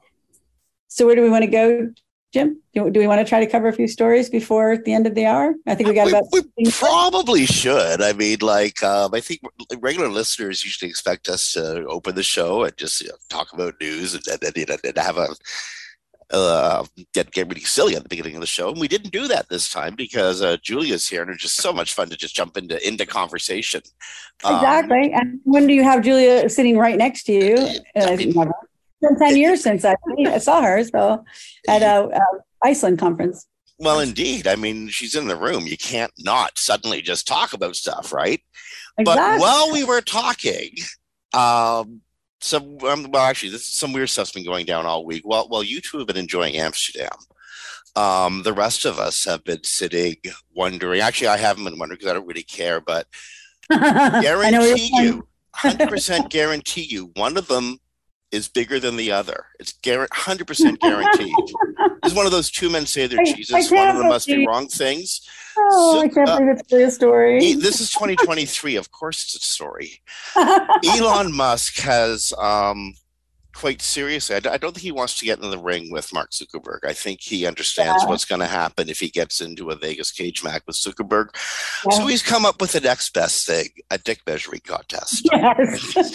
so 0.93 1.05
where 1.05 1.15
do 1.15 1.21
we 1.21 1.29
want 1.29 1.43
to 1.43 1.49
go 1.49 1.91
Jim? 2.33 2.59
Do, 2.73 2.89
do 2.89 2.99
we 2.99 3.05
want 3.05 3.19
to 3.19 3.29
try 3.29 3.39
to 3.39 3.45
cover 3.45 3.67
a 3.67 3.73
few 3.73 3.87
stories 3.87 4.27
before 4.27 4.77
the 4.77 4.91
end 4.91 5.05
of 5.05 5.13
the 5.13 5.27
hour? 5.27 5.53
I 5.67 5.75
think 5.75 5.87
we 5.87 5.93
got 5.93 6.07
we, 6.07 6.11
about. 6.13 6.25
We 6.57 6.71
probably 6.71 7.45
should. 7.45 8.01
I 8.01 8.13
mean, 8.13 8.39
like, 8.41 8.81
um, 8.81 9.13
I 9.13 9.19
think 9.19 9.41
regular 9.79 10.09
listeners 10.09 10.63
usually 10.63 10.89
expect 10.89 11.29
us 11.29 11.53
to 11.53 11.85
open 11.85 12.15
the 12.15 12.23
show 12.23 12.63
and 12.63 12.75
just 12.75 13.01
you 13.01 13.09
know, 13.09 13.15
talk 13.29 13.53
about 13.53 13.75
news 13.79 14.15
and, 14.15 14.23
and, 14.27 14.57
and, 14.57 14.79
and 14.83 14.97
have 14.97 15.17
a 15.17 15.27
uh, 16.31 16.83
get 17.13 17.29
get 17.31 17.47
really 17.47 17.61
silly 17.61 17.95
at 17.95 18.01
the 18.01 18.09
beginning 18.09 18.33
of 18.33 18.41
the 18.41 18.47
show, 18.47 18.69
and 18.69 18.79
we 18.79 18.87
didn't 18.87 19.11
do 19.11 19.27
that 19.27 19.47
this 19.49 19.69
time 19.69 19.93
because 19.95 20.41
uh, 20.41 20.57
Julia's 20.63 21.07
here, 21.07 21.21
and 21.21 21.29
it's 21.29 21.43
just 21.43 21.57
so 21.57 21.71
much 21.71 21.93
fun 21.93 22.09
to 22.09 22.17
just 22.17 22.35
jump 22.35 22.57
into 22.57 22.85
into 22.87 23.05
conversation. 23.05 23.81
Exactly. 24.43 25.13
Um, 25.13 25.19
and 25.21 25.39
when 25.43 25.67
do 25.67 25.73
you 25.73 25.83
have 25.83 26.01
Julia 26.03 26.49
sitting 26.49 26.77
right 26.77 26.97
next 26.97 27.23
to 27.25 27.33
you? 27.33 27.55
Uh, 27.95 28.15
mean. 28.15 28.29
It's 28.29 28.35
been 29.03 29.19
ten 29.19 29.37
years 29.37 29.61
since 29.61 29.85
I, 29.85 29.95
I 30.25 30.37
saw 30.39 30.61
her. 30.61 30.83
So 30.83 31.23
at 31.67 31.81
a, 31.81 32.07
a 32.07 32.21
Iceland 32.63 32.99
conference. 32.99 33.47
Well, 33.79 33.99
indeed. 33.99 34.47
I 34.47 34.55
mean, 34.55 34.87
she's 34.87 35.15
in 35.15 35.27
the 35.27 35.35
room. 35.35 35.67
You 35.67 35.77
can't 35.77 36.11
not 36.19 36.57
suddenly 36.57 37.01
just 37.01 37.27
talk 37.27 37.53
about 37.53 37.75
stuff, 37.75 38.13
right? 38.13 38.41
Exactly. 38.97 39.03
But 39.05 39.39
while 39.39 39.71
we 39.71 39.83
were 39.83 40.01
talking, 40.01 40.69
um, 41.33 42.01
some 42.43 42.77
um, 42.83 43.07
well 43.09 43.23
actually 43.23 43.49
this 43.49 43.67
some 43.67 43.93
weird 43.93 44.09
stuff's 44.09 44.31
been 44.31 44.43
going 44.43 44.65
down 44.65 44.85
all 44.85 45.05
week 45.05 45.23
well 45.25 45.47
well 45.49 45.63
you 45.63 45.79
two 45.79 45.97
have 45.97 46.07
been 46.07 46.17
enjoying 46.17 46.57
amsterdam 46.57 47.09
um, 47.95 48.41
the 48.43 48.53
rest 48.53 48.85
of 48.85 48.99
us 48.99 49.23
have 49.23 49.43
been 49.43 49.63
sitting 49.63 50.15
wondering 50.53 50.99
actually 50.99 51.27
i 51.27 51.37
haven't 51.37 51.63
been 51.63 51.79
wondering 51.79 51.97
because 51.97 52.11
i 52.11 52.13
don't 52.13 52.27
really 52.27 52.43
care 52.43 52.81
but 52.81 53.07
guarantee 53.69 54.89
you 54.93 55.25
100% 55.55 56.29
guarantee 56.29 56.85
you 56.89 57.11
one 57.15 57.37
of 57.37 57.47
them 57.47 57.77
is 58.33 58.49
bigger 58.49 58.79
than 58.79 58.97
the 58.97 59.11
other. 59.11 59.45
It's 59.59 59.73
100% 59.73 60.79
guaranteed. 60.79 61.35
it's 62.03 62.15
one 62.15 62.25
of 62.25 62.31
those 62.31 62.49
two 62.49 62.69
men 62.69 62.87
say 62.87 63.05
they're 63.05 63.23
Jesus. 63.23 63.71
One 63.71 63.87
of 63.87 63.97
them 63.97 64.09
must 64.09 64.27
be 64.27 64.45
wrong 64.45 64.67
things. 64.67 65.21
Oh, 65.55 65.93
so, 65.93 65.99
I 65.99 66.07
can't 66.07 66.27
uh, 66.27 66.39
believe 66.39 66.55
it's 66.57 66.71
really 66.71 66.83
a 66.85 66.91
story. 66.91 67.53
This 67.53 67.79
is 67.79 67.91
2023. 67.91 68.75
of 68.75 68.91
course, 68.91 69.23
it's 69.23 69.35
a 69.35 69.39
story. 69.39 70.01
Elon 70.35 71.31
Musk 71.31 71.77
has 71.81 72.33
um, 72.39 72.95
quite 73.53 73.81
seriously. 73.81 74.35
I, 74.35 74.53
I, 74.53 74.57
don't 74.57 74.73
think 74.73 74.83
he 74.83 74.91
wants 74.91 75.17
to 75.19 75.25
get 75.25 75.41
in 75.41 75.49
the 75.49 75.57
ring 75.57 75.91
with 75.91 76.13
Mark 76.13 76.31
Zuckerberg. 76.31 76.79
I 76.83 76.93
think 76.93 77.21
he 77.21 77.45
understands 77.45 78.03
yeah. 78.03 78.09
what's 78.09 78.25
going 78.25 78.41
to 78.41 78.47
happen 78.47 78.89
if 78.89 78.99
he 78.99 79.09
gets 79.09 79.41
into 79.41 79.69
a 79.69 79.75
Vegas 79.75 80.11
cage 80.11 80.43
match 80.43 80.63
with 80.65 80.75
Zuckerberg. 80.75 81.29
Yeah. 81.85 81.97
So 81.97 82.07
he's 82.07 82.23
come 82.23 82.45
up 82.45 82.59
with 82.59 82.73
the 82.73 82.81
next 82.81 83.13
best 83.13 83.45
thing: 83.45 83.69
a 83.91 83.97
dick 83.97 84.21
measuring 84.27 84.61
contest. 84.61 85.27
Yes. 85.31 86.13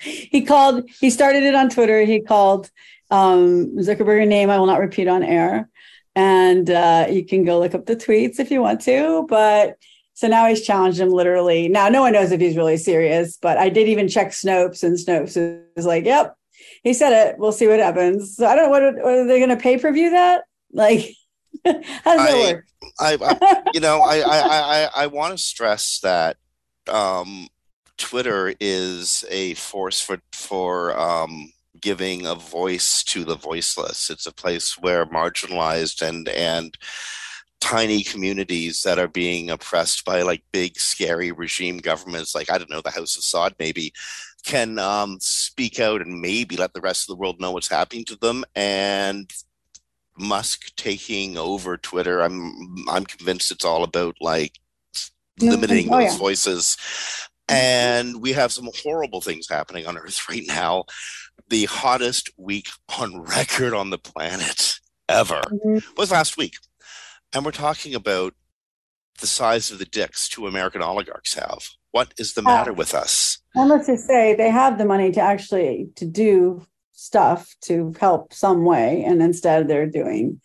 he 0.00 0.42
called. 0.42 0.88
He 1.00 1.10
started 1.10 1.42
it 1.42 1.54
on 1.54 1.68
Twitter. 1.68 2.02
He 2.02 2.20
called 2.20 2.70
um, 3.10 3.76
Zuckerberg 3.78 4.22
a 4.22 4.26
name 4.26 4.50
I 4.50 4.58
will 4.58 4.66
not 4.66 4.80
repeat 4.80 5.08
on 5.08 5.22
air, 5.22 5.68
and 6.14 6.70
uh, 6.70 7.06
you 7.10 7.24
can 7.24 7.44
go 7.44 7.58
look 7.58 7.74
up 7.74 7.86
the 7.86 7.96
tweets 7.96 8.38
if 8.38 8.50
you 8.50 8.62
want 8.62 8.80
to, 8.82 9.26
but. 9.28 9.76
So 10.16 10.28
now 10.28 10.46
he's 10.46 10.62
challenged 10.62 11.00
him 11.00 11.10
literally. 11.10 11.66
Now 11.66 11.88
no 11.88 12.00
one 12.00 12.12
knows 12.12 12.30
if 12.30 12.40
he's 12.40 12.56
really 12.56 12.76
serious, 12.76 13.36
but 13.36 13.58
I 13.58 13.68
did 13.68 13.88
even 13.88 14.06
check 14.06 14.28
Snopes, 14.28 14.84
and 14.84 14.96
Snopes 14.96 15.36
is 15.76 15.86
like, 15.86 16.04
"Yep, 16.04 16.36
he 16.84 16.94
said 16.94 17.12
it. 17.12 17.38
We'll 17.38 17.52
see 17.52 17.66
what 17.66 17.80
happens. 17.80 18.36
So 18.36 18.46
I 18.46 18.54
don't 18.54 18.66
know 18.66 18.70
what, 18.70 18.94
what 19.02 19.14
are 19.14 19.26
they 19.26 19.38
going 19.38 19.48
to 19.48 19.56
pay 19.56 19.78
per 19.78 19.90
view 19.90 20.10
that? 20.10 20.44
Like, 20.72 21.10
how 21.64 21.72
does 21.72 21.84
I, 22.04 22.32
that 22.32 22.54
work? 22.54 22.66
I, 23.00 23.18
I, 23.20 23.62
you 23.72 23.80
know, 23.80 24.00
I, 24.02 24.18
I, 24.18 24.38
I, 24.84 24.88
I 24.94 25.06
want 25.06 25.36
to 25.36 25.42
stress 25.42 25.98
that 26.00 26.36
um, 26.88 27.48
Twitter 27.96 28.54
is 28.60 29.24
a 29.30 29.54
force 29.54 30.00
for 30.00 30.18
for 30.32 30.98
um, 30.98 31.50
giving 31.80 32.26
a 32.26 32.34
voice 32.34 33.02
to 33.04 33.24
the 33.24 33.36
voiceless. 33.36 34.10
It's 34.10 34.26
a 34.26 34.34
place 34.34 34.76
where 34.78 35.06
marginalized 35.06 36.06
and 36.06 36.28
and 36.28 36.76
tiny 37.60 38.02
communities 38.02 38.82
that 38.82 38.98
are 38.98 39.08
being 39.08 39.48
oppressed 39.48 40.04
by 40.04 40.20
like 40.20 40.42
big 40.52 40.78
scary 40.78 41.32
regime 41.32 41.78
governments 41.78 42.34
like 42.34 42.50
i 42.50 42.58
don't 42.58 42.68
know 42.68 42.82
the 42.82 42.90
house 42.90 43.16
of 43.16 43.22
saud 43.22 43.54
maybe 43.58 43.90
can 44.44 44.78
um, 44.78 45.18
speak 45.20 45.80
out 45.80 46.02
and 46.02 46.20
maybe 46.20 46.56
let 46.56 46.74
the 46.74 46.80
rest 46.80 47.02
of 47.02 47.14
the 47.14 47.20
world 47.20 47.40
know 47.40 47.52
what's 47.52 47.68
happening 47.68 48.04
to 48.06 48.16
them. 48.16 48.44
And 48.54 49.30
Musk 50.18 50.74
taking 50.76 51.36
over 51.36 51.76
Twitter, 51.76 52.20
I'm 52.20 52.84
I'm 52.88 53.04
convinced 53.04 53.50
it's 53.50 53.64
all 53.64 53.82
about 53.82 54.16
like 54.20 54.58
limiting 55.40 55.92
oh, 55.92 56.00
those 56.00 56.16
voices. 56.16 56.76
And 57.48 58.22
we 58.22 58.32
have 58.32 58.52
some 58.52 58.70
horrible 58.82 59.20
things 59.20 59.48
happening 59.48 59.86
on 59.86 59.98
Earth 59.98 60.26
right 60.28 60.44
now. 60.46 60.84
The 61.48 61.64
hottest 61.66 62.30
week 62.38 62.68
on 62.98 63.20
record 63.20 63.74
on 63.74 63.90
the 63.90 63.98
planet 63.98 64.78
ever 65.08 65.42
mm-hmm. 65.42 65.78
was 65.96 66.10
last 66.10 66.36
week. 66.36 66.54
And 67.32 67.44
we're 67.44 67.50
talking 67.50 67.94
about 67.94 68.34
the 69.20 69.26
size 69.26 69.70
of 69.70 69.78
the 69.78 69.84
dicks 69.84 70.28
two 70.28 70.46
American 70.46 70.82
oligarchs 70.82 71.34
have. 71.34 71.68
What 71.90 72.14
is 72.18 72.34
the 72.34 72.42
matter 72.42 72.72
uh, 72.72 72.74
with 72.74 72.94
us? 72.94 73.38
And 73.54 73.68
let's 73.68 73.86
just 73.86 74.06
say 74.06 74.34
they 74.34 74.50
have 74.50 74.78
the 74.78 74.84
money 74.84 75.12
to 75.12 75.20
actually 75.20 75.88
to 75.96 76.04
do 76.04 76.66
stuff 76.92 77.54
to 77.62 77.94
help 78.00 78.32
some 78.32 78.64
way, 78.64 79.04
and 79.04 79.22
instead 79.22 79.68
they're 79.68 79.86
doing 79.86 80.40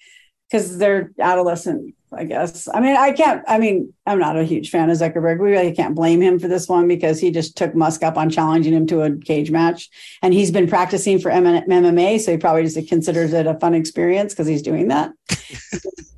because 0.50 0.78
they're 0.78 1.12
adolescent. 1.20 1.96
I 2.12 2.24
guess. 2.24 2.68
I 2.74 2.80
mean, 2.80 2.96
I 2.98 3.12
can't. 3.12 3.44
I 3.48 3.60
mean, 3.60 3.94
I'm 4.08 4.18
not 4.18 4.36
a 4.36 4.44
huge 4.44 4.72
fan 4.72 4.90
of 4.90 4.98
Zuckerberg. 4.98 5.40
We 5.40 5.52
really 5.52 5.72
can't 5.72 5.94
blame 5.94 6.22
him 6.22 6.40
for 6.40 6.48
this 6.48 6.68
one 6.68 6.88
because 6.88 7.20
he 7.20 7.30
just 7.30 7.56
took 7.56 7.76
Musk 7.76 8.02
up 8.02 8.18
on 8.18 8.32
challenging 8.32 8.74
him 8.74 8.88
to 8.88 9.02
a 9.02 9.16
cage 9.16 9.52
match, 9.52 9.90
and 10.24 10.34
he's 10.34 10.50
been 10.50 10.68
practicing 10.68 11.20
for 11.20 11.30
MMA, 11.30 12.20
so 12.20 12.32
he 12.32 12.38
probably 12.38 12.64
just 12.64 12.88
considers 12.88 13.32
it 13.32 13.46
a 13.46 13.60
fun 13.60 13.76
experience 13.76 14.34
because 14.34 14.48
he's 14.48 14.64
doing 14.64 14.88
that. 14.88 15.12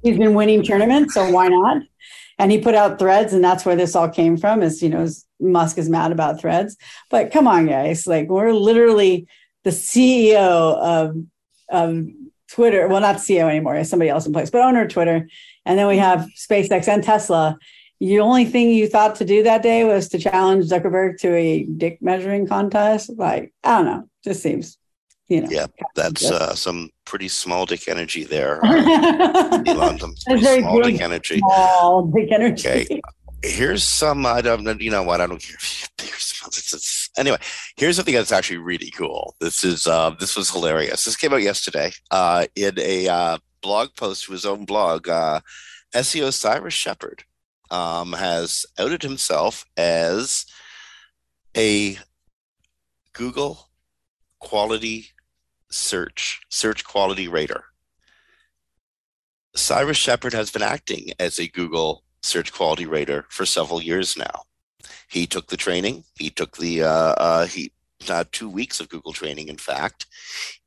he's 0.01 0.17
been 0.17 0.33
winning 0.33 0.63
tournaments, 0.63 1.13
so 1.13 1.29
why 1.29 1.49
not? 1.49 1.81
and 2.41 2.51
he 2.51 2.57
put 2.57 2.73
out 2.73 2.97
threads 2.97 3.33
and 3.33 3.43
that's 3.43 3.65
where 3.65 3.75
this 3.75 3.95
all 3.95 4.09
came 4.09 4.35
from 4.35 4.63
is 4.63 4.81
you 4.81 4.89
know 4.89 5.07
musk 5.41 5.77
is 5.77 5.89
mad 5.89 6.11
about 6.11 6.39
threads 6.39 6.77
but 7.09 7.31
come 7.31 7.47
on 7.47 7.67
guys. 7.67 8.07
Like 8.07 8.29
we're 8.29 8.53
literally 8.53 9.27
the 9.63 9.71
ceo 9.71 10.77
of 10.77 11.15
of 11.69 12.07
twitter. 12.49 12.87
Well 12.87 13.01
not 13.01 13.17
ceo 13.17 13.49
anymore 13.49 13.83
somebody 13.83 14.09
else 14.09 14.25
in 14.25 14.33
place 14.33 14.49
but 14.49 14.61
owner 14.61 14.83
of 14.83 14.89
twitter. 14.89 15.27
And 15.65 15.77
then 15.77 15.87
we 15.87 15.97
have 15.97 16.27
spacex 16.35 16.87
and 16.87 17.03
tesla. 17.03 17.57
The 17.99 18.19
only 18.19 18.45
thing 18.45 18.71
you 18.71 18.87
thought 18.87 19.15
to 19.17 19.25
do 19.25 19.43
that 19.43 19.61
day 19.61 19.83
was 19.83 20.09
to 20.09 20.17
challenge 20.17 20.65
zuckerberg 20.65 21.19
to 21.19 21.35
a 21.35 21.63
dick 21.65 22.01
measuring 22.01 22.47
contest? 22.47 23.11
Like 23.15 23.53
i 23.63 23.77
don't 23.77 23.85
know. 23.85 24.09
Just 24.23 24.41
seems 24.41 24.77
you 25.27 25.41
know. 25.41 25.47
Yeah 25.49 25.67
that's 25.95 26.29
uh, 26.29 26.55
some 26.55 26.89
pretty 27.05 27.27
small 27.27 27.65
dick 27.65 27.87
energy 27.87 28.23
there. 28.23 28.63
Uh, 28.65 29.61
Elon, 29.67 29.99
some 29.99 30.15
pretty 30.25 30.61
small 30.61 30.81
dick 30.81 31.01
energy. 31.01 31.39
Small 31.39 32.05
dick 32.05 32.31
energy. 32.31 32.69
Okay. 32.69 33.01
Here's 33.43 33.83
some. 33.83 34.25
I 34.25 34.41
don't. 34.41 34.81
You 34.81 34.91
know 34.91 35.03
what? 35.03 35.21
I 35.21 35.27
don't 35.27 35.41
care. 35.41 35.57
Anyway, 37.17 37.37
here's 37.75 37.97
something 37.97 38.15
that's 38.15 38.31
actually 38.31 38.57
really 38.57 38.89
cool. 38.91 39.35
This 39.41 39.63
is. 39.63 39.85
Uh, 39.85 40.11
this 40.19 40.35
was 40.35 40.49
hilarious. 40.49 41.03
This 41.03 41.17
came 41.17 41.33
out 41.33 41.41
yesterday. 41.41 41.91
Uh, 42.09 42.45
in 42.55 42.79
a 42.79 43.07
uh, 43.07 43.37
blog 43.61 43.89
post 43.95 44.25
to 44.25 44.31
his 44.31 44.45
own 44.45 44.65
blog. 44.65 45.07
Uh, 45.07 45.41
SEO 45.93 46.31
Cyrus 46.31 46.73
Shepard 46.73 47.23
um, 47.69 48.13
has 48.13 48.65
outed 48.79 49.03
himself 49.03 49.65
as 49.77 50.45
a 51.55 51.97
Google 53.13 53.69
quality 54.39 55.07
search, 55.69 56.41
search 56.49 56.83
quality 56.83 57.27
rater. 57.27 57.65
Cyrus 59.55 59.97
Shepard 59.97 60.33
has 60.33 60.49
been 60.49 60.61
acting 60.61 61.11
as 61.19 61.39
a 61.39 61.47
Google 61.47 62.03
search 62.21 62.53
quality 62.53 62.85
rater 62.85 63.25
for 63.29 63.45
several 63.45 63.81
years 63.81 64.17
now. 64.17 64.43
He 65.09 65.27
took 65.27 65.47
the 65.47 65.57
training. 65.57 66.03
He 66.17 66.29
took 66.29 66.57
the 66.57 66.83
uh, 66.83 67.13
uh, 67.17 67.45
he 67.47 67.71
uh, 68.09 68.23
two 68.31 68.49
weeks 68.49 68.79
of 68.79 68.89
Google 68.89 69.13
training. 69.13 69.47
In 69.47 69.57
fact, 69.57 70.05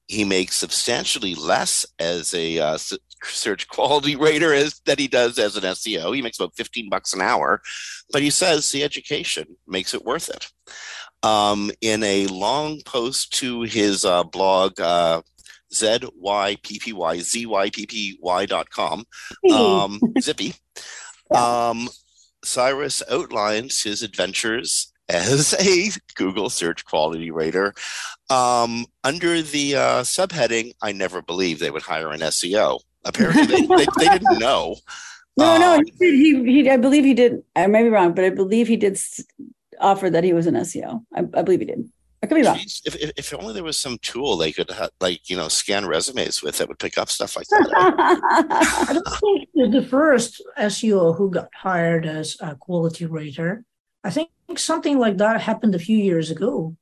he 0.06 0.24
makes 0.24 0.56
substantially 0.56 1.34
less 1.34 1.86
as 1.98 2.34
a 2.34 2.58
uh, 2.58 2.78
search 3.22 3.68
quality 3.68 4.16
rater 4.20 4.52
as 4.52 4.80
that 4.86 4.98
he 4.98 5.08
does 5.08 5.38
as 5.38 5.56
an 5.56 5.62
SEO. 5.62 6.14
He 6.14 6.22
makes 6.22 6.38
about 6.38 6.56
fifteen 6.56 6.90
bucks 6.90 7.14
an 7.14 7.22
hour, 7.22 7.62
but 8.12 8.22
he 8.22 8.30
says 8.30 8.70
the 8.70 8.84
education 8.84 9.56
makes 9.66 9.94
it 9.94 10.04
worth 10.04 10.28
it 10.28 10.50
um, 11.24 11.70
in 11.80 12.02
a 12.02 12.26
long 12.26 12.80
post 12.84 13.32
to 13.34 13.62
his 13.62 14.04
uh, 14.04 14.22
blog, 14.24 14.78
uh, 14.78 15.22
zyppy, 15.72 16.10
um, 19.50 20.00
Zippy. 20.20 20.54
Um, 21.30 21.88
Cyrus 22.44 23.02
outlines 23.10 23.82
his 23.82 24.02
adventures 24.02 24.92
as 25.08 25.54
a 25.60 25.90
Google 26.14 26.50
search 26.50 26.84
quality 26.84 27.30
rater 27.30 27.74
um, 28.30 28.86
under 29.02 29.42
the 29.42 29.76
uh, 29.76 30.02
subheading, 30.02 30.74
I 30.82 30.92
never 30.92 31.22
believed 31.22 31.60
they 31.60 31.70
would 31.70 31.82
hire 31.82 32.10
an 32.10 32.20
SEO. 32.20 32.80
Apparently, 33.04 33.46
they, 33.46 33.66
they, 33.66 33.86
they 33.98 34.08
didn't 34.08 34.38
know. 34.38 34.76
No, 35.36 35.58
no, 35.58 35.74
um, 35.74 35.84
he, 35.98 36.44
he, 36.44 36.70
I 36.70 36.76
believe 36.76 37.04
he 37.04 37.12
did. 37.12 37.42
I 37.56 37.66
may 37.66 37.82
be 37.82 37.88
wrong, 37.88 38.14
but 38.14 38.24
I 38.24 38.30
believe 38.30 38.68
he 38.68 38.76
did 38.76 38.98
offer 39.80 40.08
that 40.08 40.24
he 40.24 40.32
was 40.32 40.46
an 40.46 40.54
SEO. 40.54 41.04
I, 41.12 41.20
I 41.20 41.42
believe 41.42 41.60
he 41.60 41.66
did. 41.66 41.90
I 42.24 42.26
could 42.26 42.36
be 42.36 42.42
wrong. 42.42 42.56
Jeez, 42.56 42.80
if, 42.86 42.96
if, 42.96 43.10
if 43.18 43.34
only 43.34 43.52
there 43.52 43.62
was 43.62 43.78
some 43.78 43.98
tool 43.98 44.38
they 44.38 44.50
could 44.50 44.70
ha- 44.70 44.88
like 44.98 45.28
you 45.28 45.36
know 45.36 45.48
scan 45.48 45.84
resumes 45.84 46.42
with 46.42 46.56
that 46.56 46.68
would 46.68 46.78
pick 46.78 46.96
up 46.96 47.10
stuff 47.10 47.36
like 47.36 47.46
that. 47.48 47.66
I 48.88 48.92
don't 48.94 49.06
think 49.20 49.74
the 49.74 49.86
first 49.86 50.42
SEO 50.58 51.14
who 51.18 51.30
got 51.30 51.50
hired 51.54 52.06
as 52.06 52.38
a 52.40 52.54
quality 52.54 53.04
rater. 53.04 53.62
I 54.02 54.08
think 54.08 54.30
something 54.56 54.98
like 54.98 55.18
that 55.18 55.42
happened 55.42 55.74
a 55.74 55.78
few 55.78 55.98
years 55.98 56.30
ago. 56.30 56.74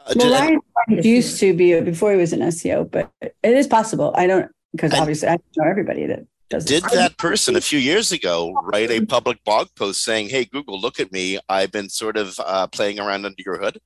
Uh, 0.00 0.14
well, 0.16 0.30
did- 0.30 0.40
Ryan 0.40 0.60
Barnes 0.74 1.04
used 1.06 1.38
to 1.40 1.52
be 1.52 1.78
before 1.82 2.12
he 2.12 2.16
was 2.16 2.32
an 2.32 2.40
SEO, 2.40 2.90
but 2.90 3.10
it 3.20 3.34
is 3.42 3.66
possible. 3.66 4.14
I 4.16 4.26
don't 4.26 4.50
because 4.72 4.94
obviously 4.94 5.28
I 5.28 5.32
don't 5.32 5.56
know 5.58 5.70
everybody 5.70 6.06
that 6.06 6.20
does 6.48 6.64
did 6.64 6.82
that 6.84 7.18
person 7.18 7.56
a 7.56 7.60
few 7.60 7.78
years 7.78 8.10
ago 8.10 8.58
write 8.64 8.90
a 8.90 9.04
public 9.04 9.44
blog 9.44 9.68
post 9.76 10.02
saying, 10.02 10.30
"Hey 10.30 10.46
Google, 10.46 10.80
look 10.80 10.98
at 10.98 11.12
me. 11.12 11.38
I've 11.46 11.72
been 11.72 11.90
sort 11.90 12.16
of 12.16 12.40
uh, 12.40 12.66
playing 12.68 12.98
around 12.98 13.26
under 13.26 13.42
your 13.44 13.58
hood," 13.58 13.78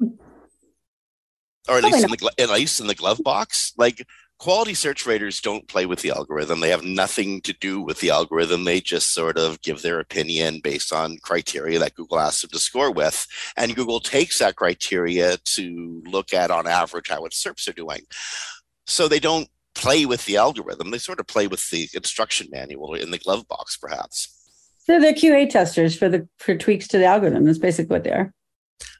or 0.00 1.76
at 1.76 1.80
Probably 1.80 1.92
least 1.92 2.04
in 2.04 2.10
the 2.10 2.32
at 2.38 2.50
least 2.50 2.80
in 2.80 2.86
the 2.86 2.94
glove 2.94 3.20
box. 3.24 3.72
Like 3.76 4.06
quality 4.38 4.74
search 4.74 5.06
raters 5.06 5.40
don't 5.40 5.68
play 5.68 5.86
with 5.86 6.00
the 6.00 6.10
algorithm. 6.10 6.60
They 6.60 6.70
have 6.70 6.84
nothing 6.84 7.40
to 7.42 7.52
do 7.54 7.80
with 7.80 8.00
the 8.00 8.10
algorithm. 8.10 8.64
They 8.64 8.80
just 8.80 9.12
sort 9.12 9.38
of 9.38 9.60
give 9.62 9.82
their 9.82 9.98
opinion 9.98 10.60
based 10.62 10.92
on 10.92 11.18
criteria 11.22 11.78
that 11.78 11.94
Google 11.94 12.20
asks 12.20 12.42
them 12.42 12.50
to 12.50 12.58
score 12.58 12.92
with, 12.92 13.26
and 13.56 13.74
Google 13.74 14.00
takes 14.00 14.38
that 14.38 14.56
criteria 14.56 15.38
to 15.38 16.02
look 16.06 16.32
at 16.32 16.50
on 16.50 16.66
average 16.66 17.08
how 17.08 17.24
its 17.24 17.42
SERPs 17.42 17.68
are 17.68 17.72
doing. 17.72 18.02
So 18.86 19.08
they 19.08 19.20
don't 19.20 19.48
play 19.74 20.06
with 20.06 20.24
the 20.24 20.36
algorithm. 20.36 20.90
They 20.90 20.98
sort 20.98 21.20
of 21.20 21.26
play 21.26 21.46
with 21.46 21.68
the 21.70 21.88
instruction 21.94 22.48
manual 22.50 22.94
in 22.94 23.10
the 23.10 23.18
glove 23.18 23.46
box, 23.48 23.76
perhaps. 23.76 24.32
So 24.84 25.00
they're 25.00 25.12
QA 25.12 25.50
testers 25.50 25.98
for 25.98 26.08
the 26.08 26.28
for 26.38 26.56
tweaks 26.56 26.86
to 26.88 26.98
the 26.98 27.06
algorithm. 27.06 27.44
That's 27.44 27.58
basically 27.58 27.94
what 27.94 28.04
they 28.04 28.12
are. 28.12 28.32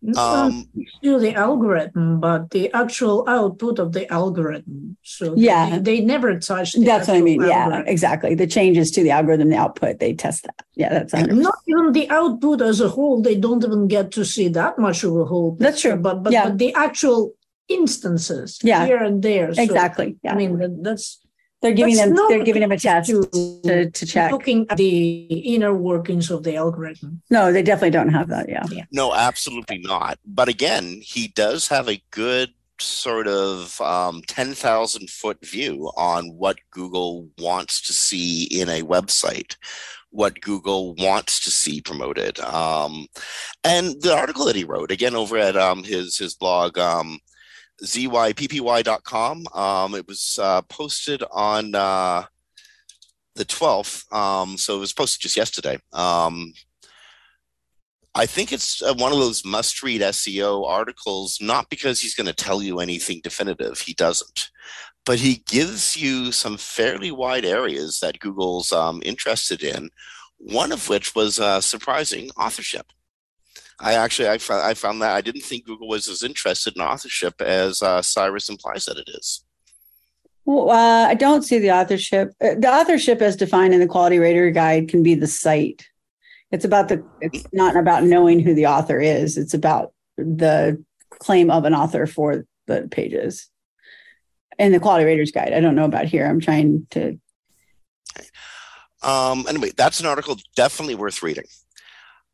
Not 0.02 0.18
Um, 0.46 0.68
to 1.02 1.18
the 1.18 1.34
algorithm, 1.34 2.20
but 2.20 2.50
the 2.50 2.72
actual 2.72 3.24
output 3.28 3.78
of 3.78 3.92
the 3.92 4.10
algorithm. 4.12 4.96
So 5.02 5.34
Yeah. 5.36 5.78
they, 5.78 5.98
they 5.98 6.04
never 6.04 6.38
touch. 6.38 6.74
That's 6.74 7.08
what 7.08 7.16
I 7.16 7.20
mean. 7.22 7.40
Yeah, 7.42 7.64
algorithm. 7.64 7.88
exactly. 7.88 8.34
The 8.34 8.46
changes 8.46 8.90
to 8.92 9.02
the 9.02 9.10
algorithm, 9.10 9.48
the 9.50 9.56
output, 9.56 9.98
they 9.98 10.12
test 10.14 10.44
that. 10.44 10.62
Yeah, 10.74 10.90
that's 10.90 11.14
And 11.14 11.28
100%. 11.28 11.42
not 11.42 11.58
even 11.66 11.92
the 11.92 12.08
output 12.10 12.60
as 12.62 12.80
a 12.80 12.88
whole. 12.88 13.20
They 13.22 13.36
don't 13.36 13.64
even 13.64 13.88
get 13.88 14.10
to 14.12 14.24
see 14.24 14.48
that 14.48 14.78
much 14.78 15.02
of 15.04 15.16
a 15.16 15.24
whole. 15.24 15.56
That's 15.58 15.80
true. 15.80 15.96
But 15.96 16.22
but, 16.22 16.32
Yeah. 16.32 16.48
but 16.48 16.58
the 16.58 16.72
actual 16.74 17.32
instances 17.68 18.58
Yeah. 18.62 18.86
here 18.86 19.02
and 19.02 19.22
there. 19.22 19.52
So, 19.54 19.62
exactly. 19.62 20.16
Yeah, 20.22 20.32
I 20.32 20.36
mean 20.36 20.82
that's 20.82 21.20
they're 21.66 21.74
giving 21.74 21.96
that's 21.96 22.08
them 22.10 22.26
they're 22.28 22.44
giving 22.44 22.62
them 22.62 22.72
a 22.72 22.78
test 22.78 23.10
to, 23.10 23.24
to, 23.64 23.90
to 23.90 24.06
check. 24.06 24.30
looking 24.30 24.66
at 24.70 24.76
the 24.76 25.24
inner 25.54 25.74
workings 25.74 26.30
of 26.30 26.44
the 26.44 26.54
algorithm. 26.54 27.22
No, 27.30 27.52
they 27.52 27.62
definitely 27.62 27.90
don't 27.90 28.10
have 28.10 28.28
that. 28.28 28.48
Yeah. 28.48 28.84
no, 28.92 29.12
absolutely 29.14 29.78
not. 29.78 30.18
But 30.24 30.48
again, 30.48 31.00
he 31.02 31.28
does 31.28 31.68
have 31.68 31.88
a 31.88 32.02
good 32.10 32.52
sort 32.80 33.26
of 33.26 33.80
um, 33.80 34.22
10,000 34.26 35.10
foot 35.10 35.44
view 35.44 35.90
on 35.96 36.28
what 36.36 36.58
Google 36.70 37.28
wants 37.38 37.80
to 37.86 37.92
see 37.92 38.44
in 38.44 38.68
a 38.68 38.82
website, 38.82 39.56
what 40.10 40.40
Google 40.40 40.94
wants 40.94 41.40
to 41.44 41.50
see 41.50 41.80
promoted. 41.80 42.38
Um, 42.40 43.06
and 43.64 44.00
the 44.02 44.14
article 44.14 44.44
that 44.44 44.56
he 44.56 44.64
wrote, 44.64 44.90
again, 44.90 45.14
over 45.14 45.36
at 45.36 45.56
um, 45.56 45.82
his, 45.82 46.18
his 46.18 46.34
blog, 46.34 46.78
um, 46.78 47.18
zyppy.com, 47.82 49.46
um, 49.54 49.94
it 49.94 50.06
was 50.06 50.38
uh, 50.40 50.62
posted 50.62 51.22
on 51.30 51.74
uh, 51.74 52.24
the 53.34 53.44
12th. 53.44 54.10
Um, 54.12 54.56
so 54.56 54.76
it 54.76 54.80
was 54.80 54.92
posted 54.92 55.22
just 55.22 55.36
yesterday. 55.36 55.78
Um, 55.92 56.52
I 58.14 58.24
think 58.24 58.50
it's 58.50 58.80
uh, 58.80 58.94
one 58.94 59.12
of 59.12 59.18
those 59.18 59.44
must 59.44 59.82
read 59.82 60.00
SEO 60.00 60.66
articles, 60.66 61.38
not 61.40 61.68
because 61.68 62.00
he's 62.00 62.14
going 62.14 62.26
to 62.26 62.32
tell 62.32 62.62
you 62.62 62.80
anything 62.80 63.20
definitive, 63.22 63.78
he 63.78 63.92
doesn't, 63.92 64.50
but 65.04 65.18
he 65.18 65.42
gives 65.46 65.96
you 65.96 66.32
some 66.32 66.56
fairly 66.56 67.10
wide 67.10 67.44
areas 67.44 68.00
that 68.00 68.18
Google's 68.18 68.72
um, 68.72 69.02
interested 69.04 69.62
in, 69.62 69.90
one 70.38 70.72
of 70.72 70.88
which 70.88 71.14
was 71.14 71.38
uh, 71.38 71.60
surprising 71.60 72.30
authorship. 72.38 72.86
I 73.78 73.94
actually 73.94 74.28
I, 74.28 74.38
fo- 74.38 74.62
I 74.62 74.74
found 74.74 75.02
that 75.02 75.14
I 75.14 75.20
didn't 75.20 75.42
think 75.42 75.66
Google 75.66 75.88
was 75.88 76.08
as 76.08 76.22
interested 76.22 76.76
in 76.76 76.82
authorship 76.82 77.40
as 77.40 77.82
uh, 77.82 78.00
Cyrus 78.02 78.48
implies 78.48 78.86
that 78.86 78.96
it 78.96 79.08
is. 79.08 79.44
Well, 80.46 80.70
uh, 80.70 81.08
I 81.08 81.14
don't 81.14 81.42
see 81.42 81.58
the 81.58 81.72
authorship. 81.72 82.32
Uh, 82.40 82.54
The 82.54 82.68
authorship, 82.68 83.20
as 83.20 83.36
defined 83.36 83.74
in 83.74 83.80
the 83.80 83.86
Quality 83.86 84.18
Rater 84.18 84.50
Guide, 84.50 84.88
can 84.88 85.02
be 85.02 85.14
the 85.14 85.26
site. 85.26 85.86
It's 86.52 86.64
about 86.64 86.88
the. 86.88 87.04
It's 87.20 87.44
not 87.52 87.76
about 87.76 88.04
knowing 88.04 88.40
who 88.40 88.54
the 88.54 88.66
author 88.66 89.00
is. 89.00 89.36
It's 89.36 89.54
about 89.54 89.92
the 90.16 90.82
claim 91.18 91.50
of 91.50 91.64
an 91.64 91.74
author 91.74 92.06
for 92.06 92.46
the 92.66 92.88
pages. 92.90 93.48
In 94.58 94.72
the 94.72 94.80
Quality 94.80 95.04
Raters 95.04 95.32
Guide, 95.32 95.52
I 95.52 95.60
don't 95.60 95.74
know 95.74 95.84
about 95.84 96.06
here. 96.06 96.24
I'm 96.24 96.40
trying 96.40 96.86
to. 96.92 97.18
Um, 99.02 99.44
anyway, 99.48 99.72
that's 99.76 100.00
an 100.00 100.06
article 100.06 100.36
definitely 100.54 100.94
worth 100.94 101.22
reading. 101.22 101.44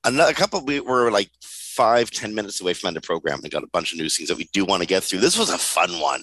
Another 0.04 0.32
a 0.32 0.34
couple 0.34 0.64
we 0.64 0.80
were 0.80 1.10
like 1.10 1.30
five, 1.42 2.10
ten 2.10 2.34
minutes 2.34 2.60
away 2.60 2.74
from 2.74 2.88
end 2.88 2.96
of 2.96 3.02
program 3.02 3.40
and 3.42 3.50
got 3.50 3.62
a 3.62 3.68
bunch 3.68 3.92
of 3.92 3.98
new 3.98 4.08
things 4.08 4.28
that 4.28 4.38
we 4.38 4.48
do 4.52 4.64
want 4.64 4.82
to 4.82 4.88
get 4.88 5.02
through. 5.02 5.20
This 5.20 5.38
was 5.38 5.50
a 5.50 5.58
fun 5.58 6.00
one. 6.00 6.22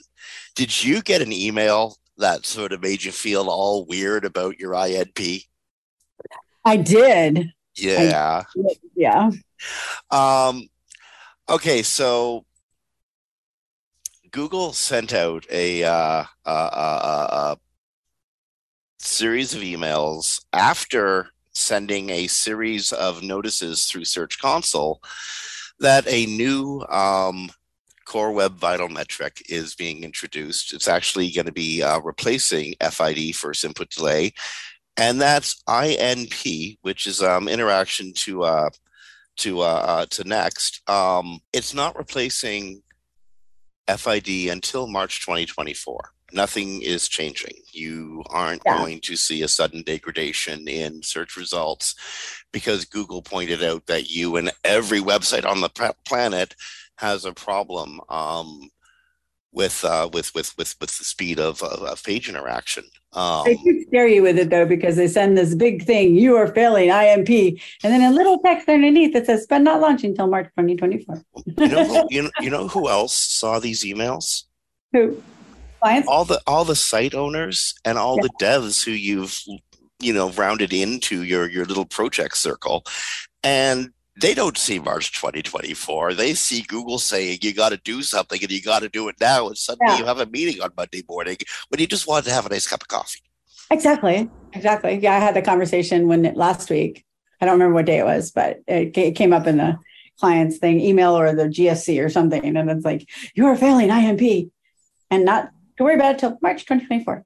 Did 0.55 0.83
you 0.83 1.01
get 1.01 1.21
an 1.21 1.31
email 1.31 1.97
that 2.17 2.45
sort 2.45 2.73
of 2.73 2.81
made 2.81 3.03
you 3.03 3.11
feel 3.11 3.49
all 3.49 3.85
weird 3.85 4.25
about 4.25 4.59
your 4.59 4.73
INP? 4.73 5.45
I 6.65 6.77
did. 6.77 7.51
Yeah. 7.75 8.43
Yeah. 8.95 9.31
Um, 10.11 10.67
okay, 11.47 11.81
so 11.81 12.45
Google 14.31 14.73
sent 14.73 15.13
out 15.13 15.45
a, 15.49 15.83
uh, 15.83 16.23
a, 16.45 16.51
a, 16.51 16.53
a 16.53 17.57
series 18.99 19.55
of 19.55 19.61
emails 19.61 20.41
after 20.53 21.29
sending 21.53 22.09
a 22.09 22.27
series 22.27 22.91
of 22.91 23.23
notices 23.23 23.85
through 23.85 24.05
Search 24.05 24.39
Console 24.39 25.01
that 25.79 26.07
a 26.07 26.25
new 26.25 26.81
um, 26.89 27.49
Core 28.05 28.31
Web 28.31 28.55
Vital 28.55 28.89
metric 28.89 29.41
is 29.49 29.75
being 29.75 30.03
introduced. 30.03 30.73
It's 30.73 30.87
actually 30.87 31.31
going 31.31 31.45
to 31.45 31.51
be 31.51 31.83
uh, 31.83 31.99
replacing 31.99 32.73
FID, 32.81 33.35
first 33.35 33.63
input 33.63 33.89
delay, 33.89 34.33
and 34.97 35.21
that's 35.21 35.61
INP, 35.69 36.79
which 36.81 37.07
is 37.07 37.21
um, 37.21 37.47
interaction 37.47 38.11
to 38.13 38.43
uh, 38.43 38.69
to 39.37 39.61
uh, 39.61 39.63
uh, 39.63 40.05
to 40.07 40.23
next. 40.23 40.81
Um, 40.89 41.39
it's 41.53 41.73
not 41.73 41.97
replacing 41.97 42.81
FID 43.87 44.49
until 44.49 44.87
March 44.87 45.25
2024. 45.25 46.11
Nothing 46.33 46.81
is 46.81 47.07
changing. 47.07 47.55
You 47.71 48.23
aren't 48.29 48.61
Yeah. 48.65 48.77
going 48.77 49.01
to 49.01 49.15
see 49.15 49.41
a 49.43 49.47
sudden 49.47 49.83
degradation 49.83 50.67
in 50.67 51.01
search 51.03 51.35
results 51.37 51.95
because 52.51 52.85
Google 52.85 53.21
pointed 53.21 53.63
out 53.63 53.85
that 53.87 54.09
you 54.09 54.35
and 54.35 54.51
every 54.63 54.99
website 54.99 55.45
on 55.45 55.61
the 55.61 55.93
planet 56.05 56.55
has 56.97 57.25
a 57.25 57.33
problem 57.33 58.01
um, 58.09 58.69
with, 59.51 59.83
uh, 59.83 60.07
with 60.13 60.33
with 60.35 60.55
with 60.57 60.75
with 60.79 60.97
the 60.97 61.03
speed 61.03 61.39
of, 61.39 61.63
of, 61.63 61.81
of 61.81 62.03
page 62.03 62.29
interaction. 62.29 62.83
Um, 63.13 63.45
They 63.45 63.55
do 63.55 63.83
scare 63.87 64.07
you 64.07 64.21
with 64.21 64.37
it 64.37 64.49
though, 64.51 64.65
because 64.65 64.95
they 64.95 65.07
send 65.07 65.37
this 65.37 65.55
big 65.55 65.83
thing, 65.85 66.15
you 66.15 66.35
are 66.35 66.47
failing 66.53 66.89
INP. 66.89 67.59
And 67.83 67.91
then 67.91 68.01
a 68.01 68.15
little 68.15 68.37
text 68.39 68.69
underneath 68.69 69.13
that 69.13 69.25
says, 69.25 69.47
but 69.49 69.59
not 69.59 69.81
launching 69.81 70.11
until 70.11 70.27
March 70.27 70.45
2024. 70.57 71.23
you 71.57 71.67
know, 71.67 71.83
who, 71.83 72.07
you 72.09 72.21
know, 72.23 72.31
you 72.41 72.49
know 72.51 72.67
who 72.67 72.87
else 72.89 73.15
saw 73.15 73.59
these 73.59 73.83
emails? 73.83 74.43
Who? 74.93 75.23
Clients? 75.79 76.07
all 76.07 76.25
the 76.25 76.41
all 76.45 76.65
the 76.65 76.75
site 76.75 77.13
owners 77.15 77.73
and 77.85 77.97
all 77.97 78.17
the 78.21 78.29
devs 78.41 78.83
who 78.83 78.91
you've 78.91 79.39
you 79.99 80.13
know 80.13 80.29
rounded 80.31 80.73
into 80.73 81.23
your 81.23 81.49
your 81.49 81.65
little 81.65 81.85
project 81.85 82.37
circle 82.37 82.83
and 83.43 83.89
they 84.21 84.33
don't 84.33 84.57
see 84.57 84.79
March 84.79 85.13
2024. 85.13 86.13
They 86.13 86.33
see 86.33 86.61
Google 86.63 86.99
saying 86.99 87.39
you 87.41 87.53
got 87.53 87.69
to 87.69 87.77
do 87.77 88.01
something 88.01 88.37
and 88.41 88.51
you 88.51 88.61
got 88.61 88.81
to 88.81 88.89
do 88.89 89.07
it 89.07 89.15
now. 89.21 89.47
And 89.47 89.57
suddenly 89.57 89.93
Yeah. 89.93 89.99
you 89.99 90.05
have 90.05 90.19
a 90.19 90.25
meeting 90.25 90.61
on 90.61 90.71
Monday 90.75 91.03
morning 91.07 91.37
when 91.69 91.79
you 91.79 91.87
just 91.87 92.05
wanted 92.05 92.25
to 92.25 92.33
have 92.33 92.45
a 92.45 92.49
nice 92.49 92.67
cup 92.67 92.81
of 92.81 92.89
coffee. 92.89 93.21
Exactly. 93.71 94.29
Exactly. 94.51 94.99
Yeah, 95.01 95.15
I 95.15 95.19
had 95.19 95.37
the 95.37 95.41
conversation 95.41 96.09
when 96.09 96.25
it 96.25 96.35
last 96.35 96.69
week. 96.69 97.05
I 97.39 97.45
don't 97.45 97.53
remember 97.53 97.75
what 97.75 97.85
day 97.85 97.99
it 97.99 98.03
was, 98.05 98.31
but 98.31 98.59
it, 98.67 98.97
it 98.97 99.15
came 99.15 99.31
up 99.31 99.47
in 99.47 99.55
the 99.55 99.77
client's 100.19 100.57
thing, 100.57 100.81
email 100.81 101.17
or 101.17 101.33
the 101.33 101.43
GSC 101.45 102.03
or 102.03 102.09
something. 102.09 102.43
And 102.43 102.69
it's 102.69 102.83
like, 102.83 103.07
you 103.35 103.45
are 103.45 103.55
failing 103.55 103.87
INP 103.87 104.49
and 105.09 105.23
not 105.23 105.51
to 105.79 105.85
worry 105.85 105.95
about 105.95 106.15
it 106.15 106.19
till 106.19 106.37
March 106.41 106.65
2024. 106.65 107.25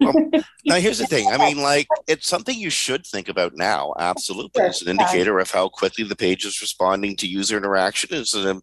Now, 0.64 0.76
here's 0.76 0.98
the 0.98 1.06
thing. 1.06 1.26
I 1.28 1.38
mean, 1.38 1.60
like, 1.60 1.88
it's 2.06 2.28
something 2.28 2.56
you 2.56 2.70
should 2.70 3.04
think 3.04 3.28
about 3.28 3.56
now. 3.56 3.94
Absolutely. 3.98 4.62
It's 4.62 4.82
an 4.82 4.90
indicator 4.90 5.40
of 5.40 5.50
how 5.50 5.68
quickly 5.68 6.04
the 6.04 6.14
page 6.14 6.44
is 6.44 6.60
responding 6.60 7.16
to 7.16 7.26
user 7.26 7.56
interaction. 7.56 8.10
It's 8.12 8.34
an, 8.34 8.60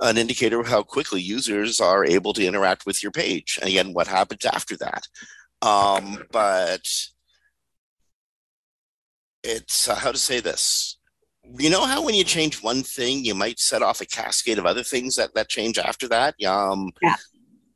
an 0.00 0.16
indicator 0.16 0.58
of 0.60 0.68
how 0.68 0.82
quickly 0.82 1.20
users 1.20 1.78
are 1.80 2.06
able 2.06 2.32
to 2.32 2.46
interact 2.46 2.86
with 2.86 3.02
your 3.02 3.12
page. 3.12 3.58
And 3.60 3.68
again, 3.68 3.92
what 3.92 4.06
happens 4.06 4.46
after 4.46 4.78
that. 4.78 5.06
Um, 5.60 6.24
but 6.32 6.88
it's 9.42 9.88
uh, 9.88 9.96
how 9.96 10.12
to 10.12 10.18
say 10.18 10.40
this. 10.40 10.96
you 11.58 11.68
know 11.68 11.84
how 11.84 12.02
when 12.02 12.14
you 12.14 12.24
change 12.24 12.62
one 12.62 12.82
thing, 12.82 13.24
you 13.26 13.34
might 13.34 13.58
set 13.58 13.82
off 13.82 14.00
a 14.00 14.06
cascade 14.06 14.58
of 14.58 14.64
other 14.64 14.84
things 14.84 15.16
that 15.16 15.34
that 15.34 15.48
change 15.48 15.78
after 15.78 16.08
that. 16.08 16.34
Um, 16.44 16.92
yeah. 17.02 17.16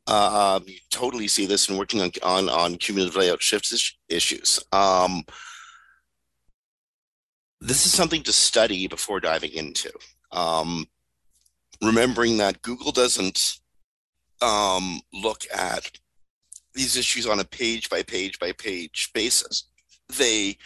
Uh, 0.05 0.59
you 0.65 0.77
totally 0.89 1.27
see 1.27 1.45
this 1.45 1.69
in 1.69 1.77
working 1.77 2.01
on 2.01 2.11
on, 2.23 2.49
on 2.49 2.75
cumulative 2.75 3.15
layout 3.15 3.41
shifts 3.41 3.95
issues. 4.09 4.59
Um, 4.71 5.23
this 7.61 7.85
is 7.85 7.93
something 7.93 8.23
to 8.23 8.33
study 8.33 8.87
before 8.87 9.21
diving 9.21 9.51
into. 9.51 9.91
Um, 10.31 10.85
remembering 11.81 12.37
that 12.37 12.61
Google 12.61 12.91
doesn't 12.91 13.39
um, 14.41 14.99
look 15.13 15.43
at 15.53 15.89
these 16.73 16.97
issues 16.97 17.25
on 17.25 17.39
a 17.39 17.45
page 17.45 17.89
by 17.89 18.03
page 18.03 18.39
by 18.39 18.51
page 18.51 19.09
basis. 19.13 19.69
They 20.17 20.57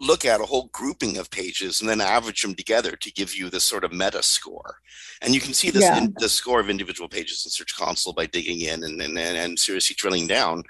look 0.00 0.24
at 0.24 0.40
a 0.40 0.46
whole 0.46 0.70
grouping 0.72 1.18
of 1.18 1.30
pages 1.30 1.80
and 1.80 1.88
then 1.88 2.00
average 2.00 2.40
them 2.42 2.54
together 2.54 2.92
to 2.96 3.12
give 3.12 3.34
you 3.34 3.50
this 3.50 3.64
sort 3.64 3.84
of 3.84 3.92
meta 3.92 4.22
score. 4.22 4.76
And 5.20 5.34
you 5.34 5.40
can 5.40 5.52
see 5.52 5.70
this 5.70 5.82
Yeah. 5.84 5.98
in 5.98 6.14
the 6.18 6.28
score 6.28 6.58
of 6.58 6.70
individual 6.70 7.08
pages 7.08 7.44
in 7.44 7.50
Search 7.50 7.76
Console 7.76 8.14
by 8.14 8.26
digging 8.26 8.62
in 8.62 8.82
and 8.82 9.00
and, 9.00 9.18
and, 9.18 9.36
and 9.36 9.58
seriously 9.58 9.94
drilling 9.98 10.26
down. 10.26 10.62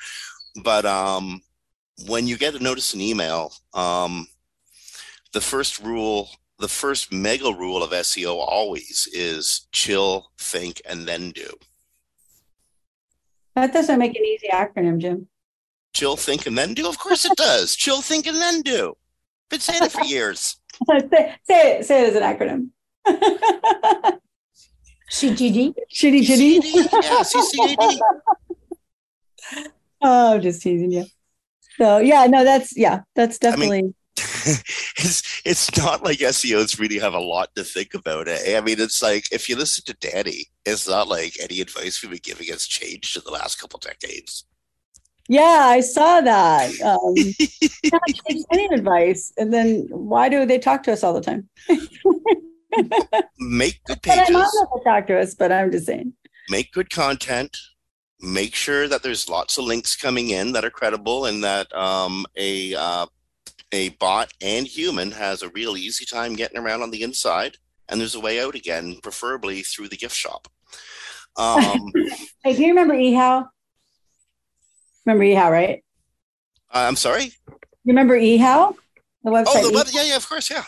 But 0.64 0.84
um, 0.84 1.40
when 2.06 2.26
you 2.26 2.36
get 2.36 2.56
a 2.56 2.62
notice 2.62 2.92
in 2.92 3.00
email, 3.00 3.52
um, 3.72 4.26
the 5.32 5.40
first 5.40 5.78
rule, 5.78 6.28
the 6.58 6.68
first 6.68 7.12
mega 7.12 7.52
rule 7.52 7.84
of 7.84 7.92
SEO 7.92 8.34
always 8.34 9.08
is 9.12 9.68
chill, 9.70 10.32
think, 10.38 10.82
and 10.84 11.06
then 11.06 11.30
do. 11.30 11.48
That 13.54 13.72
doesn't 13.72 13.98
make 13.98 14.16
an 14.16 14.24
easy 14.24 14.48
acronym, 14.52 14.98
Jim. 14.98 15.28
Chill, 15.92 16.16
think, 16.16 16.46
and 16.46 16.56
then 16.58 16.74
do. 16.74 16.88
Of 16.88 16.98
course 16.98 17.24
it 17.24 17.36
does. 17.36 17.76
Chill, 17.76 18.00
think, 18.02 18.26
and 18.26 18.36
then 18.36 18.62
do. 18.62 18.96
Been 19.50 19.60
saying 19.60 19.82
it 19.82 19.92
for 19.92 20.04
years. 20.04 20.56
say, 20.90 21.34
say 21.44 21.78
it. 21.78 21.84
Say 21.84 22.06
it 22.06 22.08
as 22.08 22.16
an 22.16 22.22
acronym. 22.22 22.70
CTD. 25.10 25.74
Shitty, 25.92 26.20
shitty. 26.20 26.62
CD, 26.62 26.88
yeah, 26.92 27.22
CCAD. 27.22 27.98
Oh, 30.02 30.36
I'm 30.36 30.40
just 30.40 30.62
teasing 30.62 30.92
you. 30.92 31.04
So 31.76 31.98
yeah, 31.98 32.24
no, 32.24 32.42
that's 32.42 32.74
yeah, 32.74 33.02
that's 33.14 33.38
I 33.44 33.50
mean, 33.50 33.58
definitely 33.58 33.94
it's 34.44 35.42
it's 35.44 35.76
not 35.76 36.04
like 36.04 36.18
SEOs 36.18 36.78
really 36.78 36.98
have 36.98 37.14
a 37.14 37.20
lot 37.20 37.54
to 37.54 37.64
think 37.64 37.94
about 37.94 38.28
it. 38.28 38.56
I 38.56 38.60
mean, 38.60 38.80
it's 38.80 39.02
like 39.02 39.24
if 39.32 39.48
you 39.48 39.56
listen 39.56 39.84
to 39.86 40.10
Danny, 40.10 40.46
it's 40.64 40.88
not 40.88 41.08
like 41.08 41.34
any 41.40 41.60
advice 41.60 42.02
we've 42.02 42.10
been 42.10 42.20
giving 42.22 42.48
has 42.48 42.66
changed 42.66 43.16
in 43.16 43.22
the 43.24 43.32
last 43.32 43.60
couple 43.60 43.78
decades. 43.78 44.44
Yeah, 45.30 45.62
I 45.66 45.80
saw 45.80 46.20
that. 46.20 46.72
Um, 46.80 47.14
not 47.92 48.02
take 48.28 48.42
any 48.52 48.66
advice, 48.74 49.32
and 49.38 49.52
then 49.52 49.86
why 49.90 50.28
do 50.28 50.44
they 50.44 50.58
talk 50.58 50.82
to 50.84 50.92
us 50.92 51.04
all 51.04 51.12
the 51.12 51.20
time? 51.20 51.48
Make 53.38 53.80
good 53.84 54.02
pages. 54.02 54.18
But 54.26 54.26
I'm 54.26 54.32
not 54.32 54.84
talk 54.84 55.06
to 55.06 55.20
us, 55.20 55.34
but 55.34 55.52
I'm 55.52 55.70
just 55.70 55.86
saying. 55.86 56.12
make 56.48 56.72
good 56.72 56.90
content, 56.90 57.56
make 58.20 58.54
sure 58.56 58.88
that 58.88 59.04
there's 59.04 59.28
lots 59.28 59.56
of 59.56 59.64
links 59.64 59.94
coming 59.94 60.30
in 60.30 60.52
that 60.52 60.64
are 60.64 60.70
credible 60.70 61.26
and 61.26 61.44
that 61.44 61.72
um, 61.76 62.26
a 62.36 62.74
uh, 62.74 63.06
a 63.72 63.90
bot 64.00 64.32
and 64.40 64.66
human 64.66 65.12
has 65.12 65.42
a 65.42 65.48
real 65.50 65.76
easy 65.76 66.04
time 66.04 66.34
getting 66.34 66.58
around 66.58 66.82
on 66.82 66.90
the 66.90 67.02
inside, 67.02 67.56
and 67.88 68.00
there's 68.00 68.16
a 68.16 68.20
way 68.20 68.42
out 68.42 68.56
again, 68.56 68.96
preferably 69.00 69.62
through 69.62 69.88
the 69.88 69.96
gift 69.96 70.16
shop. 70.16 70.48
Um, 71.36 71.92
Hey, 72.42 72.56
do 72.56 72.62
you 72.62 72.68
remember 72.68 72.94
eHow? 72.94 73.46
Remember 75.06 75.24
eHow, 75.24 75.50
right? 75.50 75.84
Uh, 76.72 76.86
I'm 76.88 76.96
sorry. 76.96 77.32
You 77.48 77.92
remember 77.92 78.18
eHow? 78.18 78.76
The 79.24 79.30
website. 79.30 79.44
Oh, 79.48 79.68
the 79.70 79.74
web, 79.74 79.86
yeah, 79.92 80.02
yeah, 80.04 80.16
of 80.16 80.28
course, 80.28 80.50
yeah. 80.50 80.64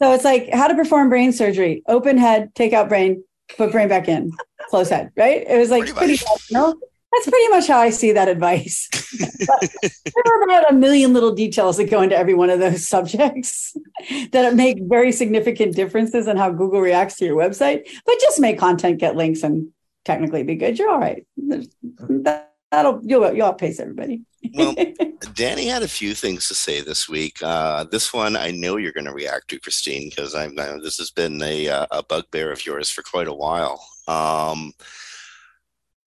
So 0.00 0.12
it's 0.12 0.24
like 0.24 0.50
how 0.52 0.68
to 0.68 0.74
perform 0.74 1.08
brain 1.08 1.32
surgery: 1.32 1.82
open 1.88 2.18
head, 2.18 2.54
take 2.54 2.72
out 2.72 2.88
brain, 2.88 3.24
put 3.56 3.72
brain 3.72 3.88
back 3.88 4.08
in, 4.08 4.32
close 4.68 4.88
head. 4.90 5.10
Right? 5.16 5.44
It 5.48 5.58
was 5.58 5.70
like 5.70 5.82
Pretty 5.82 5.92
pretty. 5.96 6.12
much. 6.12 6.24
much, 6.28 6.50
you 6.50 6.56
know? 6.58 6.74
That's 7.12 7.30
pretty 7.30 7.48
much 7.48 7.68
how 7.68 7.78
I 7.78 7.90
see 7.90 8.12
that 8.12 8.28
advice. 8.28 8.88
There 9.14 10.24
are 10.26 10.42
about 10.42 10.72
a 10.72 10.74
million 10.74 11.12
little 11.12 11.32
details 11.32 11.76
that 11.76 11.88
go 11.88 12.02
into 12.02 12.16
every 12.16 12.34
one 12.34 12.50
of 12.50 12.58
those 12.58 12.88
subjects 12.88 13.76
that 14.32 14.56
make 14.56 14.78
very 14.82 15.12
significant 15.12 15.76
differences 15.76 16.26
in 16.26 16.36
how 16.36 16.50
Google 16.50 16.80
reacts 16.80 17.14
to 17.16 17.24
your 17.24 17.36
website. 17.36 17.86
But 18.04 18.18
just 18.20 18.40
make 18.40 18.58
content, 18.58 18.98
get 18.98 19.14
links, 19.14 19.44
and 19.44 19.68
technically 20.04 20.42
be 20.42 20.56
good. 20.56 20.76
You're 20.78 20.90
all 20.90 20.98
right. 20.98 21.24
That, 21.36 22.53
that'll 22.74 23.00
you'll 23.02 23.32
you'll 23.34 23.46
outpace 23.46 23.80
everybody. 23.80 24.22
Well, 24.54 24.74
Danny 25.34 25.66
had 25.66 25.82
a 25.82 25.88
few 25.88 26.14
things 26.14 26.48
to 26.48 26.54
say 26.54 26.80
this 26.80 27.08
week. 27.08 27.38
Uh, 27.42 27.84
this 27.84 28.12
one 28.12 28.36
I 28.36 28.50
know 28.50 28.76
you're 28.76 28.92
going 28.92 29.06
to 29.06 29.12
react 29.12 29.48
to, 29.48 29.60
Kristine, 29.60 30.10
because 30.10 30.34
I'm. 30.34 30.58
Uh, 30.58 30.78
this 30.82 30.98
has 30.98 31.10
been 31.10 31.40
a 31.42 31.68
uh, 31.68 31.86
a 31.90 32.02
bugbear 32.02 32.52
of 32.52 32.64
yours 32.66 32.90
for 32.90 33.02
quite 33.02 33.28
a 33.28 33.32
while. 33.34 33.84
Um, 34.08 34.72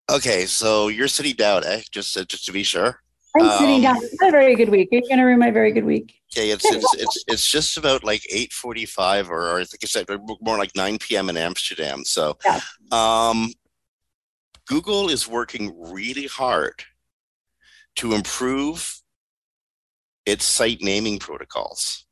okay, 0.09 0.45
so 0.45 0.87
you're 0.87 1.07
sitting 1.07 1.35
down, 1.35 1.63
eh? 1.65 1.81
Just 1.91 2.15
uh, 2.17 2.23
just 2.25 2.45
to 2.45 2.51
be 2.51 2.63
sure. 2.63 3.01
I'm 3.39 3.49
sitting 3.59 3.75
Um, 3.75 3.81
down. 3.81 3.97
It's 4.03 4.21
not 4.21 4.29
a 4.29 4.31
very 4.31 4.55
good 4.55 4.69
week. 4.69 4.89
You're 4.91 5.01
going 5.01 5.17
to 5.19 5.23
ruin 5.23 5.37
my 5.39 5.51
very 5.51 5.71
good 5.71 5.85
week? 5.85 6.15
Okay, 6.35 6.49
it's 6.51 6.65
it's 6.65 6.93
it's 6.95 7.23
it's 7.27 7.51
just 7.51 7.77
about 7.77 8.03
like 8.03 8.21
eight 8.31 8.51
forty-five, 8.53 9.29
or, 9.29 9.49
or 9.51 9.59
I 9.59 9.63
think 9.63 9.83
it's 9.83 9.95
like 9.95 10.09
more 10.41 10.57
like 10.57 10.75
nine 10.75 10.97
p.m. 10.97 11.29
in 11.29 11.37
Amsterdam. 11.37 12.03
So, 12.05 12.37
Yeah. 12.45 12.59
um, 12.91 13.51
Google 14.67 15.09
is 15.09 15.27
working 15.27 15.73
really 15.77 16.27
hard 16.27 16.83
to 17.95 18.13
improve 18.13 19.01
its 20.25 20.43
site 20.43 20.81
naming 20.81 21.19
protocols. 21.19 22.05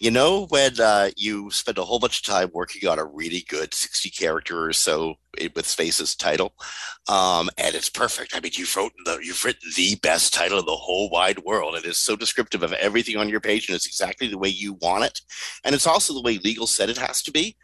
You 0.00 0.12
know, 0.12 0.46
when 0.46 0.80
uh, 0.80 1.10
you 1.16 1.50
spend 1.50 1.76
a 1.76 1.84
whole 1.84 1.98
bunch 1.98 2.20
of 2.20 2.24
time 2.24 2.50
working 2.54 2.88
on 2.88 3.00
a 3.00 3.04
really 3.04 3.44
good 3.48 3.74
60 3.74 4.10
character 4.10 4.66
or 4.66 4.72
so 4.72 5.16
with 5.56 5.66
spaces 5.66 6.14
title, 6.14 6.52
um, 7.08 7.50
and 7.58 7.74
it's 7.74 7.90
perfect. 7.90 8.36
I 8.36 8.40
mean, 8.40 8.52
you've 8.54 8.76
written 8.76 9.02
the 9.04 9.18
you've 9.20 9.44
written 9.44 9.68
the 9.76 9.96
best 9.96 10.32
title 10.32 10.60
in 10.60 10.66
the 10.66 10.76
whole 10.76 11.10
wide 11.10 11.40
world. 11.40 11.74
It 11.74 11.84
is 11.84 11.98
so 11.98 12.14
descriptive 12.14 12.62
of 12.62 12.72
everything 12.74 13.16
on 13.16 13.28
your 13.28 13.40
page, 13.40 13.68
and 13.68 13.74
it's 13.74 13.88
exactly 13.88 14.28
the 14.28 14.38
way 14.38 14.48
you 14.48 14.74
want 14.74 15.02
it. 15.02 15.20
And 15.64 15.74
it's 15.74 15.86
also 15.88 16.14
the 16.14 16.22
way 16.22 16.38
legal 16.38 16.68
said 16.68 16.90
it 16.90 16.98
has 16.98 17.20
to 17.22 17.32
be. 17.32 17.56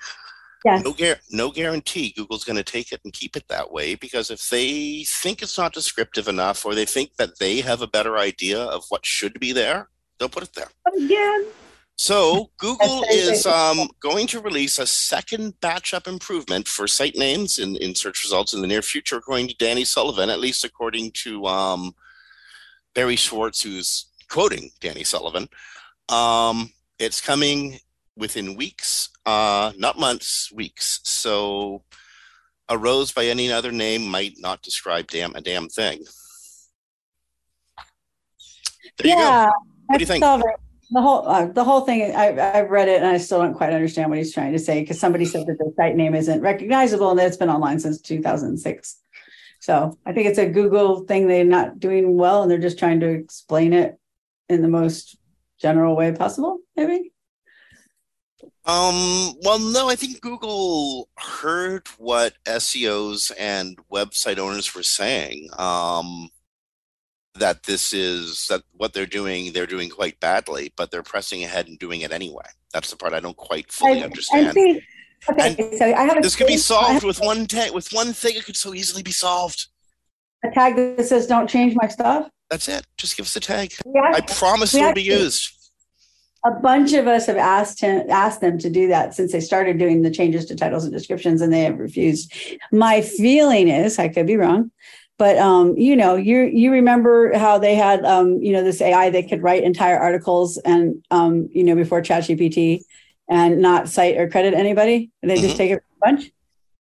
Yes. 0.65 0.83
No, 0.83 0.93
gar- 0.93 1.21
no 1.31 1.51
guarantee 1.51 2.15
Google's 2.17 2.45
going 2.45 2.57
to 2.57 2.63
take 2.63 2.91
it 2.91 3.01
and 3.05 3.13
keep 3.13 3.37
it 3.37 3.45
that 3.49 3.71
way 3.71 3.95
because 3.97 4.31
if 4.31 4.49
they 4.49 5.05
think 5.05 5.43
it's 5.43 5.59
not 5.59 5.75
descriptive 5.75 6.27
enough, 6.27 6.65
or 6.65 6.75
they 6.75 6.87
think 6.87 7.17
that 7.17 7.39
they 7.39 7.61
have 7.61 7.83
a 7.83 7.87
better 7.87 8.17
idea 8.17 8.59
of 8.59 8.85
what 8.89 9.05
should 9.05 9.39
be 9.39 9.53
there, 9.53 9.89
they'll 10.19 10.29
put 10.29 10.43
it 10.43 10.55
there. 10.55 10.69
Again. 10.97 11.47
So 11.97 12.51
Google 12.59 13.05
is 13.11 13.47
um, 13.47 13.89
going 14.01 14.27
to 14.29 14.41
release 14.41 14.79
a 14.79 14.87
second 14.87 15.61
batch 15.61 15.93
up 15.93 16.07
improvement 16.07 16.67
for 16.67 16.87
site 16.89 17.17
names 17.17 17.59
in, 17.59 17.77
in 17.77 17.95
search 17.95 18.23
results 18.23 18.55
in 18.55 18.63
the 18.63 18.67
near 18.67 18.83
future, 18.83 19.17
according 19.17 19.49
to 19.49 19.57
Danny 19.57 19.85
Sullivan, 19.85 20.31
at 20.31 20.41
least 20.41 20.65
according 20.65 21.13
to 21.25 21.45
um, 21.47 21.93
Barry 22.95 23.17
Schwartz, 23.17 23.63
who's 23.63 24.07
quoting 24.31 24.71
Danny 24.81 25.05
Sullivan. 25.05 25.49
Um, 26.09 26.73
it's 26.99 27.21
coming 27.21 27.79
within 28.17 28.57
weeks, 28.57 29.11
uh, 29.27 29.73
not 29.77 29.99
months, 29.99 30.53
weeks. 30.53 31.01
So 31.05 31.83
a 32.69 32.79
rose 32.79 33.13
by 33.13 33.27
any 33.27 33.53
other 33.53 33.73
name 33.73 34.07
might 34.07 34.35
not 34.39 34.63
describe 34.63 35.09
damn 35.09 35.35
a 35.35 35.41
damn 35.41 35.69
thing. 35.69 36.05
There 38.99 39.09
yeah. 39.09 39.51
What 39.87 39.99
do 39.99 40.05
you 40.05 40.07
I 40.07 40.09
think? 40.09 40.25
saw 40.25 40.37
that. 40.39 40.57
The 40.91 41.01
whole 41.01 41.27
uh, 41.27 41.47
the 41.47 41.65
whole 41.65 41.81
thing. 41.81 42.15
I, 42.15 42.59
I've 42.59 42.71
read 42.71 42.89
it 42.89 42.99
and 42.99 43.07
I 43.07 43.19
still 43.19 43.41
don't 43.41 43.55
quite 43.55 43.73
understand 43.73 44.11
what 44.11 44.19
he's 44.19 44.35
trying 44.35 44.53
to 44.53 44.59
say 44.59 44.81
because 44.81 45.01
somebody 45.01 45.25
said 45.25 45.47
that 45.47 45.59
the 45.59 45.73
site 45.77 45.97
name 45.97 46.15
isn't 46.15 46.41
recognizable 46.41 47.11
and 47.11 47.19
that 47.19 47.27
it's 47.27 47.37
been 47.37 47.51
online 47.51 47.81
since 47.81 48.01
2006. 48.01 49.01
So 49.61 49.99
I 50.05 50.13
think 50.13 50.29
it's 50.29 50.39
a 50.39 50.47
Google 50.47 51.05
thing. 51.05 51.27
They're 51.27 51.43
not 51.43 51.81
doing 51.81 52.17
well 52.17 52.43
and 52.43 52.51
they're 52.51 52.59
just 52.59 52.79
trying 52.79 53.01
to 53.01 53.09
explain 53.09 53.73
it 53.73 53.99
in 54.49 54.61
the 54.61 54.69
most 54.69 55.17
general 55.59 55.97
way 55.97 56.13
possible. 56.13 56.59
Maybe. 56.77 57.14
Um, 58.67 59.35
well, 59.43 59.59
no, 59.59 59.91
I 59.91 59.95
think 59.97 60.21
Google 60.23 61.09
heard 61.19 61.87
what 61.99 62.35
SEOs 62.47 63.31
and 63.39 63.79
website 63.93 64.39
owners 64.39 64.75
were 64.75 64.83
saying. 64.83 65.49
Um, 65.59 66.31
that 67.37 67.65
this 67.65 67.93
is 67.93 68.47
that 68.49 68.63
what 68.73 68.93
they're 68.93 69.07
doing, 69.07 69.53
they're 69.53 69.67
doing 69.67 69.91
quite 69.91 70.19
badly, 70.21 70.73
but 70.77 70.91
they're 70.91 71.03
pressing 71.03 71.43
ahead 71.43 71.67
and 71.67 71.79
doing 71.79 72.03
it 72.03 72.13
anyway. 72.13 72.45
That's 72.73 72.91
the 72.91 72.97
part 72.97 73.13
I 73.13 73.21
don't 73.21 73.37
quite 73.37 73.73
fully 73.73 73.95
And- 73.95 74.05
understand. 74.05 74.47
And 74.47 74.55
see, 74.55 74.83
okay, 75.31 75.77
so 75.77 75.85
I 75.87 76.05
have 76.05 76.19
a, 76.19 76.21
this 76.21 76.37
could 76.37 76.47
be 76.47 76.57
solved 76.57 77.05
with 77.05 77.19
one 77.21 77.47
tag, 77.47 77.73
with 77.73 77.93
one 77.93 78.13
thing. 78.13 78.37
It 78.37 78.45
could 78.45 78.57
so 78.57 78.73
easily 78.73 79.03
be 79.03 79.11
solved. 79.11 79.67
a 80.45 80.51
tag 80.53 80.77
that 80.77 81.05
says 81.07 81.27
"Don't 81.27 81.49
change 81.51 81.75
my 81.75 81.89
stuff." 81.89 82.29
That's 82.51 82.69
it. 82.69 82.87
Just 82.99 83.17
give 83.17 83.27
us 83.27 83.35
a 83.35 83.41
tag. 83.41 83.73
Yeah. 83.85 84.13
I 84.15 84.21
promise 84.21 84.75
it 84.75 84.83
will 84.83 84.93
be 84.93 85.03
used. 85.03 85.64
A 86.47 86.51
bunch 86.51 86.93
of 86.93 87.07
us 87.07 87.27
have 87.27 87.37
asked 87.37 87.81
him 87.81 88.05
asked 88.11 88.41
them 88.41 88.59
to 88.59 88.69
do 88.71 88.89
that 88.89 89.15
since 89.15 89.33
they 89.33 89.41
started 89.41 89.79
doing 89.79 90.03
the 90.03 90.11
changes 90.11 90.45
to 90.47 90.55
titles 90.55 90.85
and 90.85 90.93
descriptions 90.93 91.41
and 91.41 91.53
they 91.53 91.63
have 91.63 91.79
refused 91.79 92.33
my 92.71 93.01
feeling 93.01 93.69
is 93.69 93.99
i 93.99 94.09
could 94.09 94.27
be 94.27 94.37
wrong 94.37 94.71
but 95.17 95.39
um, 95.39 95.77
you 95.79 95.95
know 95.97 96.17
you 96.17 96.43
you 96.43 96.73
remember 96.73 97.37
how 97.39 97.57
they 97.59 97.75
had 97.77 98.05
um, 98.05 98.43
you 98.43 98.53
know 98.53 98.63
this 98.65 98.81
ai 98.83 99.11
that 99.11 99.29
could 99.29 99.43
write 99.43 99.63
entire 99.63 99.97
articles 99.99 100.59
and 100.59 101.05
um, 101.11 101.49
you 101.53 101.63
know 101.65 101.75
before 101.77 102.03
ChatGPT 102.03 102.81
and 103.29 103.63
not 103.63 103.89
cite 103.89 104.19
or 104.19 104.29
credit 104.29 104.53
anybody. 104.53 105.11
They 105.23 105.41
just 105.41 105.55
Mhm. 105.55 105.59
take 105.59 105.71
it 105.71 105.83
from 105.83 105.97
a 105.97 106.13
bunch, 106.13 106.31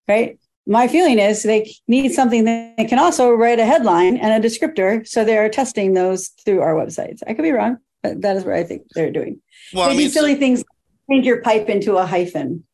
right? 0.08 0.40
My 0.66 0.88
feeling 0.88 1.20
is 1.20 1.44
they 1.44 1.72
need 1.88 2.14
something 2.14 2.46
that 2.46 2.78
they 2.78 2.86
can 2.86 2.98
also 2.98 3.32
write 3.32 3.60
a 3.60 3.66
headline 3.66 4.18
and 4.18 4.44
a 4.44 4.48
descriptor. 4.48 5.08
So 5.08 5.24
they 5.24 5.38
are 5.38 5.50
testing 5.50 5.94
those 5.94 6.30
through 6.44 6.62
our 6.62 6.74
websites. 6.74 7.22
I 7.28 7.34
could 7.36 7.44
be 7.44 7.52
wrong, 7.52 7.78
that 8.04 8.38
is 8.38 8.44
what 8.46 8.56
I 8.56 8.64
think 8.64 8.84
they're 8.94 9.12
doing. 9.12 9.42
Well, 9.74 9.88
they 9.88 9.94
I 9.94 9.98
mean, 9.98 10.08
do 10.08 10.12
silly 10.12 10.34
so- 10.34 10.40
things, 10.40 10.64
change 11.10 11.26
your 11.26 11.42
pipe 11.42 11.70
into 11.70 11.98
a 11.98 12.06
hyphen. 12.06 12.66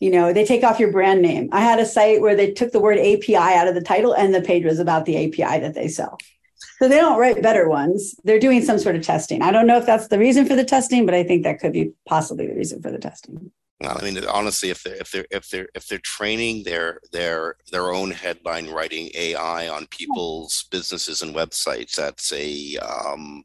You 0.00 0.10
know, 0.10 0.32
they 0.32 0.44
take 0.44 0.64
off 0.64 0.80
your 0.80 0.90
brand 0.90 1.22
name. 1.22 1.48
I 1.52 1.60
had 1.60 1.78
a 1.78 1.86
site 1.86 2.20
where 2.20 2.34
they 2.34 2.50
took 2.52 2.72
the 2.72 2.80
word 2.80 2.98
API 2.98 3.36
out 3.36 3.68
of 3.68 3.74
the 3.74 3.80
title 3.80 4.12
and 4.12 4.34
the 4.34 4.42
page 4.42 4.64
was 4.64 4.78
about 4.78 5.06
the 5.06 5.16
API 5.16 5.60
that 5.60 5.74
they 5.74 5.88
sell. 5.88 6.18
So 6.78 6.88
they 6.88 6.96
don't 6.96 7.18
write 7.18 7.42
better 7.42 7.68
ones. 7.68 8.14
They're 8.24 8.40
doing 8.40 8.62
some 8.62 8.78
sort 8.78 8.96
of 8.96 9.02
testing. 9.02 9.40
I 9.40 9.52
don't 9.52 9.66
know 9.66 9.78
if 9.78 9.86
that's 9.86 10.08
the 10.08 10.18
reason 10.18 10.46
for 10.46 10.56
the 10.56 10.64
testing, 10.64 11.06
but 11.06 11.14
I 11.14 11.22
think 11.22 11.44
that 11.44 11.60
could 11.60 11.72
be 11.72 11.92
possibly 12.06 12.48
the 12.48 12.54
reason 12.54 12.82
for 12.82 12.90
the 12.90 12.98
testing. 12.98 13.52
Well, 13.80 13.96
I 14.00 14.04
mean, 14.04 14.24
honestly, 14.26 14.70
if 14.70 14.82
they're 14.82 14.96
if 14.96 15.10
they're 15.10 15.26
if 15.30 15.48
they're 15.48 15.68
if 15.74 15.86
they're 15.86 15.98
training 15.98 16.64
their 16.64 17.00
their 17.12 17.56
their 17.70 17.92
own 17.92 18.10
headline 18.10 18.70
writing 18.70 19.10
AI 19.14 19.68
on 19.68 19.86
people's 19.86 20.64
businesses 20.70 21.22
and 21.22 21.34
websites, 21.34 21.94
that's 21.96 22.32
a 22.32 22.76
um, 22.78 23.44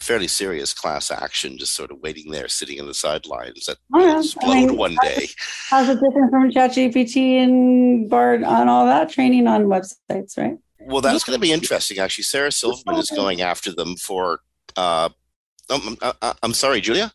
fairly 0.00 0.28
serious 0.28 0.72
class 0.72 1.10
action. 1.10 1.58
Just 1.58 1.74
sort 1.74 1.90
of 1.90 1.98
waiting 2.00 2.30
there, 2.30 2.48
sitting 2.48 2.78
in 2.78 2.86
the 2.86 2.94
sidelines, 2.94 3.66
that 3.66 3.76
Oh, 3.94 3.98
will 3.98 4.22
yeah. 4.22 4.22
I 4.42 4.54
mean, 4.66 4.76
one 4.76 4.96
day. 5.02 5.28
How's 5.68 5.88
it 5.88 6.00
different 6.00 6.30
from 6.30 6.50
ChatGPT 6.50 7.42
and 7.42 8.08
Bard 8.08 8.42
on 8.42 8.68
all 8.68 8.86
that 8.86 9.10
training 9.10 9.46
on 9.46 9.64
websites, 9.64 10.36
right? 10.36 10.56
Well, 10.80 11.02
that's 11.02 11.24
going 11.24 11.36
to 11.36 11.40
be 11.40 11.52
interesting. 11.52 11.98
Actually, 11.98 12.24
Sarah 12.24 12.50
Silverman 12.52 12.98
is 12.98 13.10
going 13.10 13.42
after 13.42 13.72
them 13.72 13.96
for. 13.96 14.40
Uh, 14.76 15.10
um, 15.68 15.96
uh, 16.00 16.14
uh, 16.22 16.34
I'm 16.42 16.54
sorry, 16.54 16.80
Julia. 16.80 17.12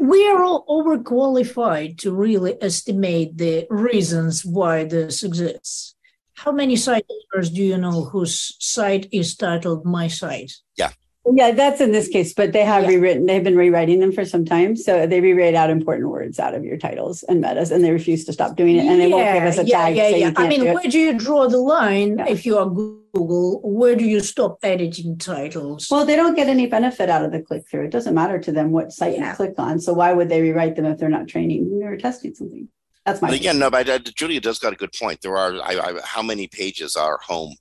We 0.00 0.28
are 0.28 0.42
all 0.42 0.64
overqualified 0.68 1.98
to 1.98 2.12
really 2.14 2.56
estimate 2.62 3.36
the 3.38 3.66
reasons 3.70 4.44
why 4.44 4.84
this 4.84 5.22
exists. 5.24 5.94
How 6.34 6.52
many 6.52 6.76
site 6.76 7.06
owners 7.34 7.50
do 7.50 7.62
you 7.62 7.78
know 7.78 8.04
whose 8.04 8.56
site 8.60 9.08
is 9.12 9.36
titled 9.36 9.84
My 9.84 10.08
Site? 10.08 10.52
Yeah, 10.76 10.90
that's 11.26 11.80
in 11.80 11.92
this 11.92 12.08
case, 12.08 12.34
but 12.34 12.52
they 12.52 12.64
have 12.64 12.82
Yeah. 12.84 12.90
rewritten, 12.90 13.26
they've 13.26 13.42
been 13.42 13.56
rewriting 13.56 14.00
them 14.00 14.12
for 14.12 14.24
some 14.24 14.44
time. 14.44 14.76
So 14.76 15.06
they 15.06 15.20
rewrite 15.20 15.54
out 15.54 15.70
important 15.70 16.10
words 16.10 16.38
out 16.38 16.54
of 16.54 16.64
your 16.64 16.76
titles 16.76 17.22
and 17.24 17.40
metas, 17.40 17.70
and 17.70 17.82
they 17.82 17.90
refuse 17.90 18.24
to 18.26 18.32
stop 18.32 18.56
doing 18.56 18.76
it. 18.76 18.86
And 18.86 19.00
they 19.00 19.08
won't 19.08 19.32
give 19.32 19.42
us 19.44 19.58
a 19.58 19.64
yeah, 19.64 19.84
tag. 19.84 19.96
yeah, 19.96 20.02
saying 20.10 20.20
yeah. 20.20 20.28
you 20.28 20.34
I 20.36 20.48
mean, 20.48 20.60
do 20.64 20.74
where 20.74 20.84
do 20.90 20.98
you 20.98 21.14
draw 21.14 21.48
the 21.48 21.58
line 21.58 22.18
Yeah. 22.18 22.28
if 22.28 22.44
you 22.44 22.58
are 22.58 22.66
Google? 22.66 23.60
Where 23.62 23.94
do 23.96 24.04
you 24.04 24.20
stop 24.20 24.58
editing 24.62 25.16
titles? 25.16 25.88
Well, 25.90 26.04
they 26.04 26.16
don't 26.16 26.34
get 26.34 26.48
any 26.48 26.66
benefit 26.66 27.08
out 27.08 27.24
of 27.24 27.32
the 27.32 27.40
click 27.40 27.62
through. 27.70 27.84
It 27.84 27.90
doesn't 27.90 28.14
matter 28.14 28.38
to 28.38 28.52
them 28.52 28.70
what 28.72 28.92
site 28.92 29.16
Yeah. 29.16 29.30
you 29.30 29.36
click 29.36 29.54
on. 29.58 29.80
So 29.80 29.92
why 29.94 30.12
would 30.12 30.28
they 30.28 30.42
rewrite 30.42 30.76
them 30.76 30.84
if 30.84 30.98
they're 30.98 31.08
not 31.08 31.28
training 31.28 31.80
or 31.82 31.96
testing 31.96 32.34
something? 32.34 32.68
That's 33.06 33.20
my 33.20 33.28
But 33.28 33.38
again, 33.38 33.58
no, 33.58 33.70
but 33.70 33.88
uh, 33.88 33.98
Julia 33.98 34.40
does 34.40 34.58
got 34.58 34.72
a 34.72 34.76
good 34.76 34.92
point. 34.92 35.20
There 35.22 35.36
are 35.36 35.54
I, 35.62 35.78
I, 35.78 36.00
how 36.02 36.22
many 36.22 36.46
pages 36.46 36.96
are 36.96 37.18
home? 37.22 37.54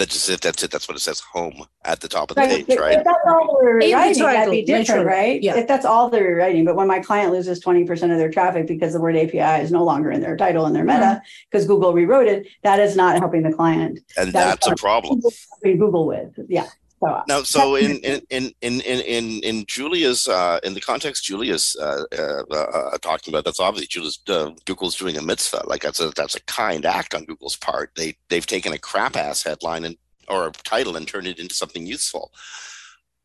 That's 0.00 0.14
just 0.14 0.30
it. 0.30 0.40
That's 0.40 0.62
it. 0.62 0.70
That's 0.70 0.88
what 0.88 0.96
it 0.96 1.00
says. 1.00 1.20
Home 1.20 1.62
at 1.84 2.00
the 2.00 2.08
top 2.08 2.30
of 2.30 2.36
the 2.36 2.40
Right, 2.40 2.66
page, 2.66 2.78
right? 2.78 2.98
If 2.98 3.04
that's 3.04 3.18
all 3.26 3.58
they're 3.60 3.78
In 3.80 3.90
the 3.90 3.94
rewriting, 3.96 4.22
that'd 4.22 4.50
be 4.50 4.62
different, 4.64 5.06
right? 5.06 5.42
yeah. 5.42 5.56
If 5.58 5.68
that's 5.68 5.84
all 5.84 6.08
they're 6.08 6.24
rewriting, 6.24 6.64
but 6.64 6.74
when 6.74 6.88
my 6.88 7.00
client 7.00 7.32
loses 7.32 7.62
20% 7.62 7.90
of 8.10 8.16
their 8.16 8.30
traffic 8.30 8.66
because 8.66 8.94
the 8.94 9.00
word 9.00 9.14
API 9.14 9.62
is 9.62 9.70
no 9.70 9.84
longer 9.84 10.10
in 10.10 10.22
their 10.22 10.36
title 10.38 10.64
and 10.64 10.74
their 10.74 10.84
Mm-hmm. 10.86 11.00
meta 11.00 11.22
because 11.50 11.66
Google 11.66 11.92
rewrote 11.92 12.28
it, 12.28 12.48
that 12.62 12.80
is 12.80 12.96
not 12.96 13.18
helping 13.18 13.42
the 13.42 13.52
client. 13.52 14.00
And 14.16 14.32
that's 14.32 14.66
that's 14.66 14.80
a 14.80 14.82
problem. 14.82 15.20
Helping 15.50 15.78
Google 15.78 16.06
with, 16.06 16.32
yeah. 16.48 16.66
So 17.02 17.22
Now, 17.26 17.42
so 17.42 17.76
in 17.76 17.96
in 18.00 18.20
in 18.28 18.52
in 18.60 18.80
in 18.82 19.00
in, 19.00 19.40
in 19.42 19.64
Julia's 19.66 20.28
uh, 20.28 20.60
in 20.62 20.74
the 20.74 20.80
context 20.82 21.24
Julia's 21.24 21.74
uh, 21.80 22.04
uh, 22.12 22.42
uh, 22.50 22.98
talking 22.98 23.32
about, 23.32 23.44
that's 23.44 23.60
obviously 23.60 23.86
Julia's 23.86 24.18
uh, 24.28 24.50
Google's 24.66 24.96
doing 24.96 25.16
a 25.16 25.22
mitzvah. 25.22 25.62
Like 25.66 25.80
that's 25.82 26.00
a 26.00 26.10
that's 26.10 26.34
a 26.34 26.42
kind 26.42 26.84
act 26.84 27.14
on 27.14 27.24
Google's 27.24 27.56
part. 27.56 27.92
They 27.96 28.16
they've 28.28 28.46
taken 28.46 28.74
a 28.74 28.78
crap 28.78 29.16
ass 29.16 29.42
headline 29.42 29.84
and 29.84 29.96
or 30.28 30.48
a 30.48 30.52
title 30.52 30.96
and 30.96 31.08
turned 31.08 31.26
it 31.26 31.38
into 31.38 31.54
something 31.54 31.86
useful. 31.86 32.32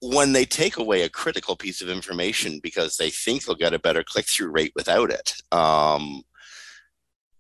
When 0.02 0.32
they 0.34 0.46
take 0.46 0.78
away 0.78 1.02
a 1.02 1.10
critical 1.10 1.56
piece 1.56 1.82
of 1.82 1.90
information 1.90 2.60
because 2.64 2.96
they 2.96 3.10
think 3.10 3.44
they'll 3.44 3.56
get 3.56 3.74
a 3.74 3.80
better 3.80 4.04
click 4.04 4.26
through 4.28 4.52
rate 4.52 4.74
without 4.76 5.10
it, 5.10 5.34
um, 5.52 6.24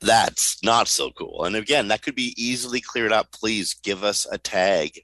that's 0.01 0.61
not 0.63 0.87
so 0.87 1.11
cool. 1.11 1.45
And 1.45 1.55
again, 1.55 1.87
that 1.87 2.01
could 2.01 2.15
be 2.15 2.33
easily 2.37 2.81
cleared 2.81 3.11
up. 3.13 3.31
Please 3.31 3.73
give 3.73 4.03
us 4.03 4.27
a 4.29 4.37
tag 4.37 5.01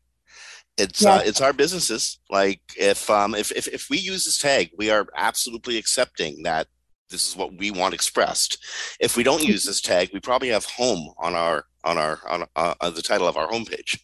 it's 0.77 1.05
uh, 1.05 1.21
it's 1.25 1.41
our 1.41 1.53
businesses. 1.53 2.19
Like 2.29 2.61
if 2.77 3.09
um 3.09 3.35
if, 3.35 3.51
if 3.51 3.67
if 3.67 3.89
we 3.89 3.97
use 3.97 4.25
this 4.25 4.37
tag, 4.37 4.71
we 4.77 4.89
are 4.89 5.07
absolutely 5.15 5.77
accepting 5.77 6.43
that 6.43 6.67
this 7.09 7.27
is 7.27 7.35
what 7.35 7.57
we 7.57 7.71
want 7.71 7.93
expressed. 7.93 8.57
If 8.99 9.17
we 9.17 9.23
don't 9.23 9.43
use 9.43 9.63
this 9.65 9.81
tag, 9.81 10.09
we 10.13 10.19
probably 10.19 10.49
have 10.49 10.65
home 10.65 11.13
on 11.17 11.35
our 11.35 11.65
on 11.83 11.97
our 11.97 12.19
on, 12.29 12.45
uh, 12.55 12.73
on 12.79 12.93
the 12.93 13.01
title 13.01 13.27
of 13.27 13.37
our 13.37 13.47
homepage. 13.47 13.99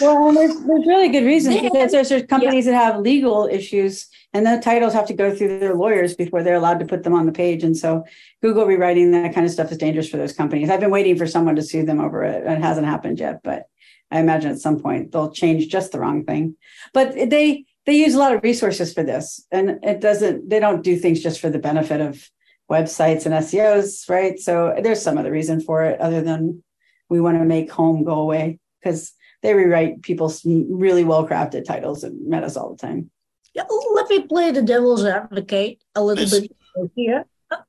Well, 0.00 0.28
and 0.28 0.36
there's, 0.36 0.54
there's 0.54 0.86
really 0.86 1.08
good 1.08 1.24
reasons 1.24 1.60
because 1.60 1.92
there's, 1.92 2.08
there's 2.08 2.26
companies 2.26 2.66
that 2.66 2.74
have 2.74 3.00
legal 3.00 3.46
issues 3.46 4.06
and 4.32 4.44
the 4.44 4.60
titles 4.62 4.92
have 4.92 5.06
to 5.06 5.14
go 5.14 5.34
through 5.34 5.58
their 5.58 5.74
lawyers 5.74 6.14
before 6.14 6.42
they're 6.42 6.56
allowed 6.56 6.80
to 6.80 6.86
put 6.86 7.04
them 7.04 7.14
on 7.14 7.24
the 7.24 7.32
page. 7.32 7.62
And 7.62 7.76
so 7.76 8.04
Google 8.42 8.66
rewriting 8.66 9.12
that 9.12 9.32
kind 9.32 9.46
of 9.46 9.52
stuff 9.52 9.70
is 9.70 9.78
dangerous 9.78 10.08
for 10.08 10.16
those 10.16 10.32
companies. 10.32 10.70
I've 10.70 10.80
been 10.80 10.90
waiting 10.90 11.16
for 11.16 11.26
someone 11.26 11.56
to 11.56 11.62
sue 11.62 11.84
them 11.84 12.00
over 12.00 12.24
it. 12.24 12.44
It 12.44 12.60
hasn't 12.60 12.86
happened 12.86 13.20
yet, 13.20 13.40
but 13.42 13.68
I 14.14 14.20
imagine 14.20 14.52
at 14.52 14.60
some 14.60 14.80
point 14.80 15.12
they'll 15.12 15.32
change 15.32 15.68
just 15.68 15.92
the 15.92 15.98
wrong 15.98 16.24
thing. 16.24 16.56
But 16.92 17.14
they 17.14 17.64
they 17.84 17.94
use 17.94 18.14
a 18.14 18.18
lot 18.18 18.34
of 18.34 18.42
resources 18.42 18.94
for 18.94 19.02
this, 19.02 19.44
and 19.50 19.80
it 19.82 20.00
doesn't. 20.00 20.48
They 20.48 20.60
don't 20.60 20.82
do 20.82 20.96
things 20.96 21.22
just 21.22 21.40
for 21.40 21.50
the 21.50 21.58
benefit 21.58 22.00
of 22.00 22.30
websites 22.70 23.26
and 23.26 23.34
SEOs, 23.34 24.08
right? 24.08 24.38
So 24.38 24.74
there's 24.82 25.02
some 25.02 25.18
other 25.18 25.32
reason 25.32 25.60
for 25.60 25.84
it 25.84 26.00
other 26.00 26.22
than 26.22 26.62
we 27.10 27.20
want 27.20 27.38
to 27.38 27.44
make 27.44 27.70
home 27.70 28.04
go 28.04 28.20
away 28.20 28.58
because 28.80 29.12
they 29.42 29.52
rewrite 29.52 30.02
people's 30.02 30.42
really 30.44 31.04
well 31.04 31.28
crafted 31.28 31.64
titles 31.64 32.04
and 32.04 32.26
metas 32.26 32.56
all 32.56 32.74
the 32.74 32.86
time. 32.86 33.10
Yeah, 33.52 33.64
let 33.92 34.08
me 34.08 34.26
play 34.26 34.50
the 34.50 34.62
devil's 34.62 35.04
advocate 35.04 35.82
a 35.94 36.02
little 36.02 36.28
bit 36.28 36.50
here. 36.96 37.24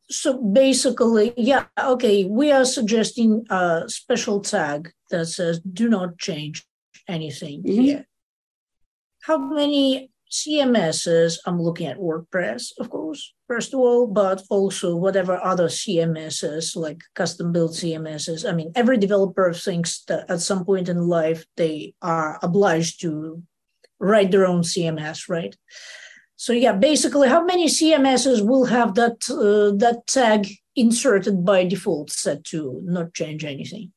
So 0.10 0.42
basically, 0.42 1.34
yeah, 1.38 1.66
okay, 1.78 2.26
we 2.26 2.52
are 2.52 2.66
suggesting 2.66 3.46
a 3.50 3.84
special 3.88 4.42
tag 4.42 4.92
that 5.12 5.28
says 5.28 5.60
do 5.60 5.90
not 5.90 6.18
change 6.18 6.66
anything 7.08 7.64
Mhm. 7.64 7.82
here. 7.82 8.08
How 9.24 9.38
many 9.38 10.12
CMSs? 10.30 11.40
I'm 11.46 11.62
looking 11.62 11.88
at 11.88 11.98
WordPress, 11.98 12.74
of 12.80 12.90
course, 12.90 13.34
first 13.48 13.74
of 13.74 13.80
all, 13.80 14.08
but 14.08 14.44
also 14.50 14.96
whatever 14.96 15.40
other 15.44 15.70
CMSs 15.70 16.76
like 16.76 17.02
custom 17.16 17.52
built 17.52 17.74
CMSs. 17.74 18.46
I 18.46 18.52
mean, 18.54 18.72
every 18.76 18.98
developer 18.98 19.54
thinks 19.54 20.04
that 20.06 20.30
at 20.30 20.42
some 20.42 20.66
point 20.66 20.90
in 20.90 21.08
life 21.08 21.46
they 21.58 21.94
are 22.02 22.40
obliged 22.42 23.02
to 23.02 23.44
write 24.00 24.32
their 24.32 24.46
own 24.46 24.64
CMS, 24.64 25.30
right? 25.30 25.56
So 26.46 26.54
yeah, 26.54 26.74
basically, 26.74 27.28
how 27.28 27.44
many 27.44 27.66
CMSs 27.66 28.46
will 28.46 28.66
have 28.66 28.94
that 28.94 29.28
uh, 29.32 29.76
that 29.78 30.06
tag 30.06 30.48
inserted 30.76 31.44
by 31.44 31.66
default, 31.66 32.12
set 32.12 32.44
to 32.52 32.82
not 32.84 33.16
change 33.16 33.44
anything? 33.44 33.92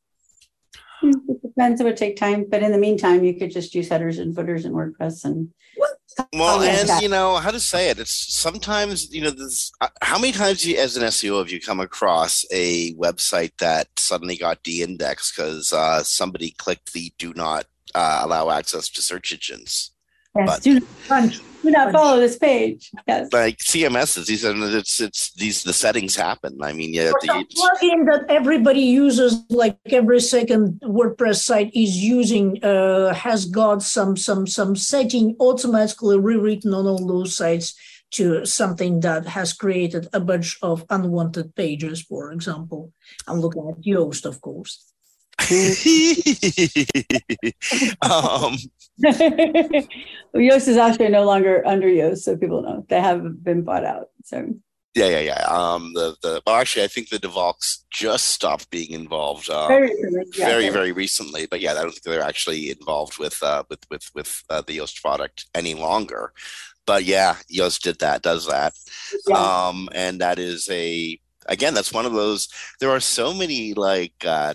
It 1.02 1.42
depends. 1.42 1.78
It 1.78 1.84
would 1.84 1.98
take 1.98 2.16
time, 2.16 2.46
but 2.48 2.62
in 2.62 2.72
the 2.72 2.78
meantime, 2.78 3.22
you 3.22 3.34
could 3.38 3.50
just 3.50 3.74
use 3.74 3.90
headers 3.90 4.18
and 4.18 4.34
footers 4.34 4.64
in 4.64 4.72
WordPress 4.72 5.26
and 5.26 5.50
Well, 5.76 5.90
Oh, 6.32 6.62
and 6.62 7.02
you 7.02 7.10
know 7.10 7.36
how 7.36 7.50
to 7.50 7.60
say 7.60 7.90
it. 7.90 7.98
It's 7.98 8.16
sometimes 8.34 9.12
you 9.12 9.20
know 9.24 9.30
this. 9.30 9.70
uh, 9.82 9.88
How 10.00 10.18
many 10.18 10.32
times 10.32 10.64
you, 10.64 10.78
as 10.78 10.96
an 10.96 11.02
SEO 11.02 11.40
have 11.40 11.50
you 11.50 11.60
come 11.60 11.80
across 11.80 12.46
a 12.50 12.94
website 12.94 13.58
that 13.58 13.88
suddenly 13.98 14.38
got 14.38 14.62
de-indexed 14.62 15.36
because 15.36 15.74
uh, 15.74 16.02
somebody 16.02 16.52
clicked 16.52 16.94
the 16.94 17.12
"do 17.18 17.34
not 17.34 17.66
uh, 17.94 18.20
allow 18.24 18.48
access 18.48 18.88
to 18.88 19.02
search 19.02 19.34
engines"? 19.34 19.90
Yes, 20.38 20.46
But- 20.46 20.62
do, 20.62 20.80
not, 21.10 21.40
do 21.62 21.70
not 21.70 21.92
follow 21.92 22.20
this 22.20 22.38
page. 22.38 22.90
Yes. 23.06 23.28
Like 23.32 23.58
CMSs, 23.58 24.26
these 24.26 24.44
are 24.44 24.54
it's 24.56 25.00
it's 25.00 25.32
these 25.34 25.62
the 25.62 25.72
settings 25.72 26.16
happen. 26.16 26.58
I 26.62 26.72
mean, 26.72 26.94
yeah, 26.94 27.10
Or 27.10 27.18
the, 27.20 27.28
plugin 27.28 28.06
that 28.10 28.26
everybody 28.28 28.80
uses, 28.80 29.42
like 29.50 29.76
every 29.86 30.20
second 30.20 30.80
WordPress 30.82 31.40
site 31.42 31.70
is 31.74 31.96
using, 31.96 32.62
uh, 32.64 33.12
has 33.14 33.44
got 33.46 33.82
some 33.82 34.16
some 34.16 34.46
some 34.46 34.76
setting 34.76 35.36
automatically 35.40 36.18
rewritten 36.18 36.72
on 36.74 36.86
all 36.86 37.04
those 37.06 37.36
sites 37.36 37.74
to 38.10 38.44
something 38.46 39.00
that 39.00 39.26
has 39.26 39.52
created 39.52 40.08
a 40.12 40.20
bunch 40.20 40.58
of 40.62 40.84
unwanted 40.88 41.54
pages. 41.54 42.02
For 42.02 42.32
example, 42.32 42.92
I'm 43.26 43.40
looking 43.40 43.68
at 43.68 43.82
Yoast, 43.82 44.24
of 44.24 44.40
course. 44.40 44.92
um, 48.02 48.56
Yoast 50.34 50.68
is 50.68 50.76
actually 50.76 51.08
no 51.08 51.24
longer 51.24 51.66
under 51.66 51.86
Yoast, 51.86 52.18
so 52.18 52.36
people 52.36 52.62
know 52.62 52.84
they 52.88 53.00
have 53.00 53.44
been 53.44 53.62
bought 53.62 53.84
out. 53.84 54.08
So 54.24 54.48
yeah, 54.94 55.06
yeah, 55.06 55.20
yeah. 55.20 55.46
Um, 55.48 55.92
the 55.94 56.16
the 56.22 56.42
well, 56.46 56.56
actually, 56.56 56.84
I 56.84 56.88
think 56.88 57.08
the 57.08 57.18
de 57.18 57.28
Valks 57.28 57.84
just 57.90 58.30
stopped 58.30 58.70
being 58.70 58.90
involved. 58.90 59.48
Um, 59.48 59.68
very, 59.68 59.92
yeah. 60.34 60.46
very 60.46 60.68
very 60.70 60.92
recently 60.92 61.46
but 61.46 61.60
yeah 61.60 61.72
i 61.72 61.74
don't 61.74 61.90
think 61.90 62.02
they're 62.02 62.22
actually 62.22 62.70
involved 62.70 63.18
with 63.18 63.42
uh 63.42 63.62
with 63.70 63.80
with 63.90 64.10
with 64.14 64.42
uh, 64.50 64.62
the 64.66 64.78
yoast 64.78 65.00
product 65.00 65.46
any 65.54 65.74
longer 65.74 66.32
but 66.88 67.04
yeah, 67.04 67.36
Yoast 67.52 67.82
did 67.82 67.98
that, 67.98 68.22
does 68.22 68.46
that. 68.46 68.72
Yeah. 69.28 69.36
Um, 69.36 69.90
and 69.92 70.22
that 70.22 70.38
is 70.38 70.70
a 70.70 71.20
again, 71.46 71.74
that's 71.74 71.92
one 71.92 72.06
of 72.06 72.14
those. 72.14 72.48
There 72.80 72.88
are 72.88 72.98
so 72.98 73.34
many 73.34 73.74
like 73.74 74.14
uh, 74.26 74.54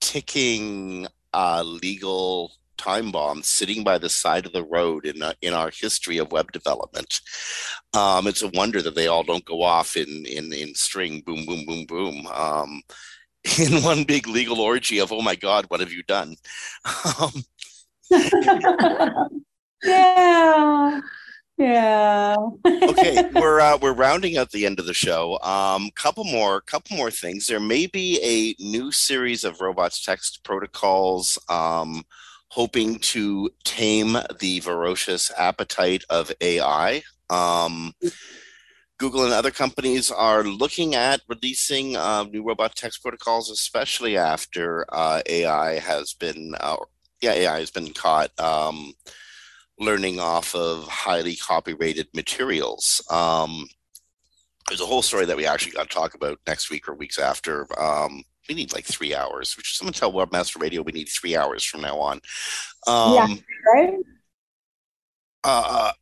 ticking 0.00 1.06
uh, 1.34 1.62
legal 1.62 2.52
time 2.76 3.10
bomb 3.12 3.42
sitting 3.42 3.84
by 3.84 3.98
the 3.98 4.08
side 4.08 4.46
of 4.46 4.52
the 4.52 4.64
road 4.64 5.04
in 5.04 5.22
uh, 5.22 5.34
in 5.42 5.52
our 5.52 5.70
history 5.70 6.18
of 6.18 6.32
web 6.32 6.50
development. 6.52 7.20
Um, 7.94 8.26
it's 8.26 8.42
a 8.42 8.48
wonder 8.48 8.82
that 8.82 8.94
they 8.94 9.06
all 9.06 9.22
don't 9.22 9.44
go 9.44 9.62
off 9.62 9.96
in 9.96 10.24
in 10.26 10.52
in 10.52 10.74
string, 10.74 11.20
boom, 11.26 11.44
boom, 11.46 11.64
boom, 11.66 11.84
boom. 11.86 12.26
Um, 12.28 12.82
in 13.58 13.82
one 13.82 14.04
big 14.04 14.26
legal 14.26 14.60
orgy 14.60 14.98
of 14.98 15.12
oh 15.12 15.22
my 15.22 15.34
god 15.34 15.64
what 15.68 15.80
have 15.80 15.90
you 15.90 16.02
done 16.02 16.36
um, 17.18 17.32
yeah. 19.82 21.00
Yeah. 21.60 22.36
okay, 22.64 23.30
we're 23.34 23.60
uh, 23.60 23.76
we're 23.76 23.92
rounding 23.92 24.38
out 24.38 24.50
the 24.50 24.64
end 24.64 24.80
of 24.80 24.86
the 24.86 24.94
show. 24.94 25.38
Um, 25.42 25.90
couple 25.94 26.24
more, 26.24 26.62
couple 26.62 26.96
more 26.96 27.10
things. 27.10 27.46
There 27.46 27.60
may 27.60 27.86
be 27.86 28.18
a 28.22 28.62
new 28.64 28.90
series 28.90 29.44
of 29.44 29.60
robots 29.60 30.02
text 30.02 30.42
protocols, 30.42 31.38
um, 31.50 32.04
hoping 32.48 32.98
to 33.00 33.50
tame 33.64 34.16
the 34.40 34.60
ferocious 34.60 35.30
appetite 35.36 36.02
of 36.08 36.32
AI. 36.40 37.02
Um, 37.28 37.92
Google 38.96 39.24
and 39.24 39.34
other 39.34 39.50
companies 39.50 40.10
are 40.10 40.42
looking 40.42 40.94
at 40.94 41.20
releasing 41.28 41.94
uh, 41.94 42.24
new 42.24 42.42
robot 42.42 42.74
text 42.74 43.02
protocols, 43.02 43.50
especially 43.50 44.16
after 44.16 44.86
uh, 44.88 45.20
AI 45.26 45.78
has 45.78 46.14
been, 46.14 46.54
uh, 46.58 46.76
yeah, 47.20 47.32
AI 47.32 47.58
has 47.58 47.70
been 47.70 47.92
caught. 47.92 48.30
Um, 48.40 48.94
learning 49.80 50.20
off 50.20 50.54
of 50.54 50.86
highly 50.86 51.34
copyrighted 51.34 52.08
materials. 52.14 53.04
Um, 53.10 53.66
there's 54.68 54.80
a 54.80 54.86
whole 54.86 55.02
story 55.02 55.24
that 55.24 55.36
we 55.36 55.46
actually 55.46 55.72
got 55.72 55.88
to 55.88 55.94
talk 55.94 56.14
about 56.14 56.38
next 56.46 56.70
week 56.70 56.86
or 56.86 56.94
weeks 56.94 57.18
after. 57.18 57.66
Um, 57.80 58.22
we 58.48 58.54
need 58.54 58.72
like 58.72 58.84
three 58.84 59.14
hours, 59.14 59.56
which 59.56 59.76
someone 59.76 59.92
tell 59.92 60.12
Webmaster 60.12 60.60
Radio 60.60 60.82
we 60.82 60.92
need 60.92 61.08
three 61.08 61.36
hours 61.36 61.64
from 61.64 61.80
now 61.80 61.98
on. 61.98 62.20
Um, 62.86 63.14
yeah, 63.14 63.36
right. 63.74 63.98
Uh, 65.42 65.92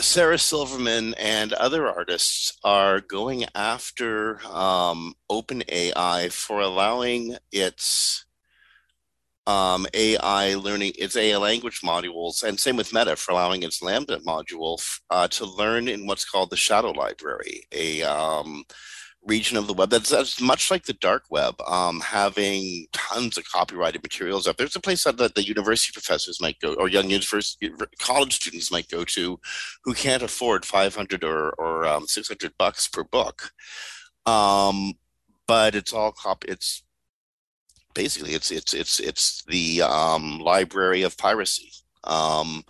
Sarah 0.00 0.38
Silverman 0.38 1.14
and 1.18 1.52
other 1.52 1.86
artists 1.86 2.56
are 2.64 3.00
going 3.00 3.44
after 3.54 4.40
um, 4.46 5.14
OpenAI 5.30 6.32
for 6.32 6.60
allowing 6.60 7.36
its 7.52 8.24
um, 9.46 9.86
AI 9.94 10.54
learning, 10.54 10.92
its 10.98 11.16
AI 11.16 11.36
language 11.36 11.80
modules, 11.82 12.42
and 12.42 12.58
same 12.58 12.76
with 12.76 12.92
Meta 12.92 13.16
for 13.16 13.32
allowing 13.32 13.62
its 13.62 13.82
Lambda 13.82 14.18
module 14.18 14.80
uh, 15.10 15.28
to 15.28 15.46
learn 15.46 15.88
in 15.88 16.06
what's 16.06 16.28
called 16.28 16.50
the 16.50 16.56
shadow 16.56 16.90
library, 16.90 17.62
a 17.72 18.02
um, 18.02 18.64
region 19.22 19.56
of 19.56 19.66
the 19.66 19.74
web 19.74 19.90
that's, 19.90 20.10
that's, 20.10 20.40
much 20.40 20.70
like 20.70 20.84
the 20.84 20.94
dark 20.94 21.24
web, 21.30 21.60
um, 21.62 22.00
having 22.00 22.86
tons 22.92 23.36
of 23.36 23.44
copyrighted 23.50 24.02
materials 24.02 24.46
up. 24.46 24.56
There's 24.56 24.76
a 24.76 24.80
place 24.80 25.04
that 25.04 25.18
the, 25.18 25.30
the 25.34 25.46
university 25.46 25.92
professors 25.92 26.40
might 26.40 26.58
go, 26.60 26.74
or 26.74 26.88
young 26.88 27.10
university 27.10 27.70
college 27.98 28.34
students 28.34 28.70
might 28.70 28.88
go 28.88 29.04
to, 29.04 29.38
who 29.84 29.94
can't 29.94 30.22
afford 30.22 30.64
500 30.64 31.24
or, 31.24 31.50
or 31.50 31.86
um, 31.86 32.06
600 32.06 32.52
bucks 32.58 32.88
per 32.88 33.04
book. 33.04 33.50
Um, 34.26 34.94
but 35.46 35.74
it's 35.74 35.92
all 35.92 36.12
copy. 36.12 36.48
It's 36.48 36.84
basically 37.94 38.34
it's 38.34 38.50
it's 38.50 38.74
it's 38.74 39.00
it's 39.00 39.44
the 39.44 39.82
um, 39.82 40.38
library 40.38 41.02
of 41.02 41.16
piracy. 41.18 41.72
Um, 42.04 42.64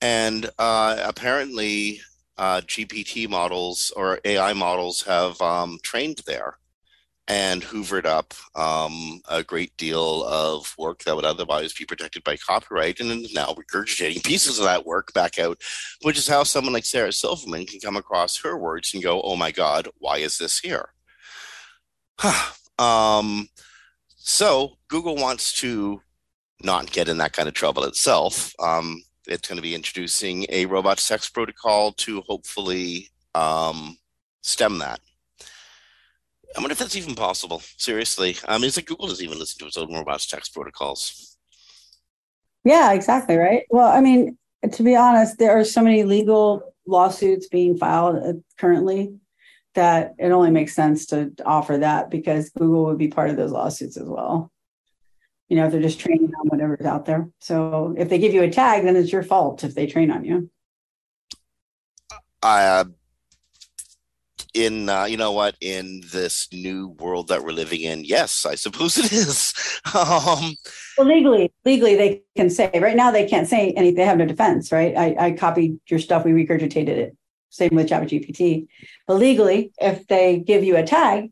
and 0.00 0.50
uh, 0.58 0.96
apparently 1.04 2.00
uh, 2.36 2.60
gpt 2.62 3.28
models 3.28 3.92
or 3.96 4.18
ai 4.24 4.52
models 4.52 5.02
have 5.02 5.40
um, 5.40 5.78
trained 5.82 6.20
there 6.26 6.58
and 7.26 7.62
hoovered 7.62 8.04
up 8.04 8.34
um, 8.54 9.20
a 9.30 9.42
great 9.42 9.74
deal 9.78 10.24
of 10.24 10.74
work 10.76 11.02
that 11.04 11.16
would 11.16 11.24
otherwise 11.24 11.72
be 11.72 11.86
protected 11.86 12.22
by 12.22 12.36
copyright 12.36 13.00
and 13.00 13.26
now 13.32 13.54
regurgitating 13.54 14.22
pieces 14.24 14.58
of 14.58 14.64
that 14.64 14.84
work 14.84 15.12
back 15.14 15.38
out 15.38 15.60
which 16.02 16.18
is 16.18 16.28
how 16.28 16.42
someone 16.42 16.74
like 16.74 16.84
sarah 16.84 17.12
silverman 17.12 17.64
can 17.64 17.80
come 17.80 17.96
across 17.96 18.42
her 18.42 18.58
words 18.58 18.92
and 18.92 19.02
go 19.02 19.22
oh 19.22 19.36
my 19.36 19.50
god 19.50 19.88
why 19.98 20.18
is 20.18 20.38
this 20.38 20.58
here? 20.58 20.90
Um, 22.76 23.48
so 24.26 24.78
Google 24.88 25.16
wants 25.16 25.52
to 25.60 26.00
not 26.62 26.90
get 26.90 27.10
in 27.10 27.18
that 27.18 27.34
kind 27.34 27.46
of 27.46 27.52
trouble 27.52 27.84
itself. 27.84 28.54
Um, 28.58 29.02
it's 29.26 29.46
going 29.46 29.56
to 29.56 29.62
be 29.62 29.74
introducing 29.74 30.46
a 30.48 30.64
robot 30.64 30.96
text 30.96 31.34
protocol 31.34 31.92
to 31.92 32.22
hopefully 32.22 33.10
um, 33.34 33.98
stem 34.42 34.78
that. 34.78 35.00
I 36.56 36.60
wonder 36.60 36.72
if 36.72 36.78
that's 36.78 36.96
even 36.96 37.14
possible. 37.14 37.60
Seriously, 37.76 38.38
I 38.48 38.56
mean, 38.56 38.68
it's 38.68 38.78
like 38.78 38.86
Google 38.86 39.08
doesn't 39.08 39.24
even 39.24 39.38
listen 39.38 39.58
to 39.58 39.66
its 39.66 39.76
own 39.76 39.92
robots 39.92 40.26
text 40.26 40.54
protocols. 40.54 41.36
Yeah, 42.64 42.92
exactly. 42.92 43.36
Right. 43.36 43.64
Well, 43.68 43.92
I 43.92 44.00
mean, 44.00 44.38
to 44.72 44.82
be 44.82 44.96
honest, 44.96 45.36
there 45.36 45.58
are 45.58 45.64
so 45.64 45.82
many 45.82 46.02
legal 46.02 46.74
lawsuits 46.86 47.48
being 47.48 47.76
filed 47.76 48.16
uh, 48.16 48.32
currently 48.56 49.18
that 49.74 50.14
it 50.18 50.30
only 50.30 50.50
makes 50.50 50.74
sense 50.74 51.06
to 51.06 51.32
offer 51.44 51.78
that 51.78 52.10
because 52.10 52.50
Google 52.50 52.86
would 52.86 52.98
be 52.98 53.08
part 53.08 53.30
of 53.30 53.36
those 53.36 53.52
lawsuits 53.52 53.96
as 53.96 54.08
well. 54.08 54.50
You 55.48 55.56
know, 55.56 55.66
if 55.66 55.72
they're 55.72 55.82
just 55.82 56.00
training 56.00 56.32
on 56.40 56.48
whatever's 56.48 56.86
out 56.86 57.04
there. 57.04 57.28
So 57.40 57.94
if 57.98 58.08
they 58.08 58.18
give 58.18 58.32
you 58.32 58.42
a 58.42 58.50
tag, 58.50 58.84
then 58.84 58.96
it's 58.96 59.12
your 59.12 59.22
fault 59.22 59.62
if 59.62 59.74
they 59.74 59.86
train 59.86 60.10
on 60.10 60.24
you. 60.24 60.50
Uh, 62.42 62.84
in 64.54 64.88
uh, 64.88 65.04
you 65.04 65.16
know 65.16 65.32
what 65.32 65.56
in 65.60 66.00
this 66.12 66.48
new 66.52 66.88
world 67.00 67.28
that 67.28 67.42
we're 67.42 67.50
living 67.50 67.80
in 67.80 68.04
yes 68.04 68.46
i 68.46 68.54
suppose 68.54 68.96
it 68.96 69.12
is 69.12 69.52
um, 69.94 70.54
well 70.96 71.06
legally 71.06 71.52
legally 71.64 71.96
they 71.96 72.22
can 72.36 72.48
say 72.48 72.70
right 72.80 72.96
now 72.96 73.10
they 73.10 73.26
can't 73.26 73.48
say 73.48 73.72
anything 73.72 73.96
they 73.96 74.04
have 74.04 74.16
no 74.18 74.24
defense 74.24 74.70
right 74.70 74.96
i, 74.96 75.16
I 75.18 75.32
copied 75.32 75.78
your 75.88 75.98
stuff 75.98 76.24
we 76.24 76.30
regurgitated 76.30 76.88
it 76.88 77.16
same 77.54 77.76
with 77.76 77.88
ChatGPT. 77.88 78.66
But 79.06 79.14
legally, 79.14 79.72
if 79.80 80.06
they 80.08 80.38
give 80.38 80.64
you 80.64 80.76
a 80.76 80.82
tag 80.82 81.30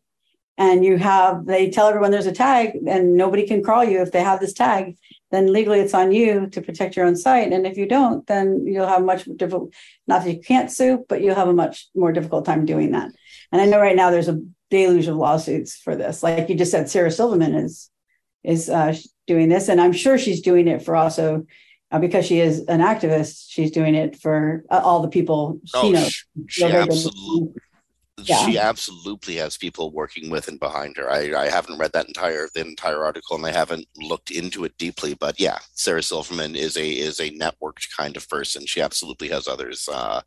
and 0.57 0.85
you 0.85 0.97
have, 0.99 1.47
they 1.47 1.69
tell 1.69 1.89
everyone 1.89 2.13
there's 2.13 2.27
a 2.27 2.33
tag 2.33 2.77
and 2.87 3.17
nobody 3.17 3.45
can 3.45 3.63
crawl 3.63 3.85
you 3.85 4.01
if 4.01 4.13
they 4.13 4.23
have 4.23 4.39
this 4.39 4.53
tag, 4.53 4.97
then 5.33 5.53
legally 5.53 5.81
it's 5.81 5.95
on 5.95 6.13
you 6.13 6.47
to 6.49 6.61
protect 6.61 6.95
your 6.95 7.07
own 7.07 7.17
site. 7.17 7.53
And 7.53 7.67
if 7.67 7.77
you 7.77 7.87
don't, 7.87 8.25
then 8.29 8.65
you'll 8.67 8.87
have 8.87 9.03
much 9.03 9.25
difficult, 9.37 9.75
not 10.07 10.23
that 10.23 10.33
you 10.33 10.41
can't 10.41 10.71
sue, 10.71 11.05
but 11.09 11.23
you'll 11.23 11.35
have 11.35 11.49
a 11.49 11.55
much 11.55 11.89
more 11.95 12.13
difficult 12.13 12.45
time 12.45 12.67
doing 12.67 12.93
that. 12.93 13.11
And 13.51 13.61
I 13.61 13.67
know 13.67 13.81
right 13.81 13.97
now 13.97 14.11
there's 14.11 14.29
a 14.29 14.41
deluge 14.71 15.09
of 15.09 15.17
lawsuits 15.17 15.77
for 15.77 15.97
this. 15.97 16.23
Like 16.23 16.49
you 16.49 16.55
just 16.55 16.71
said, 16.71 16.89
Sarah 16.89 17.11
Silverman 17.11 17.55
is 17.55 17.91
is 18.45 18.69
uh, 18.69 18.95
doing 19.27 19.49
this, 19.49 19.69
and 19.69 19.81
I'm 19.81 19.93
sure 19.93 20.19
she's 20.19 20.41
doing 20.41 20.67
it 20.69 20.83
for 20.83 20.97
also 20.97 21.47
uh, 21.93 21.99
because 21.99 22.27
she 22.27 22.41
is 22.41 22.61
an 22.67 22.81
activist, 22.81 23.45
she's 23.49 23.71
doing 23.71 23.95
it 23.95 24.17
for 24.19 24.65
uh, 24.71 24.81
all 24.83 25.03
the 25.03 25.09
people 25.09 25.61
she 25.65 25.73
oh, 25.77 25.91
knows. 25.91 26.25
She, 26.49 26.63
she 26.63 26.65
absolutely, 26.65 27.55
yeah. 28.23 28.47
she 28.47 28.59
absolutely 28.59 29.37
has 29.37 29.59
people 29.59 29.93
working 29.93 30.31
with 30.31 30.49
and 30.49 30.59
behind 30.59 30.97
her. 30.97 31.11
I, 31.11 31.35
I 31.35 31.51
haven't 31.51 31.79
read 31.79 31.93
that 31.93 32.09
entire 32.09 32.49
the 32.55 32.63
entire 32.63 33.05
article, 33.05 33.37
and 33.37 33.45
I 33.45 33.53
haven't 33.53 33.87
looked 33.99 34.31
into 34.31 34.65
it 34.65 34.77
deeply. 34.79 35.13
But 35.15 35.39
yeah, 35.39 35.59
Sarah 35.75 36.03
Silverman 36.03 36.57
is 36.57 36.79
a 36.79 36.89
is 36.89 37.21
a 37.21 37.31
networked 37.31 37.95
kind 37.95 38.17
of 38.17 38.27
person. 38.29 38.65
She 38.65 38.81
absolutely 38.81 39.29
has 39.29 39.47
others 39.47 39.87
uh, 39.93 40.23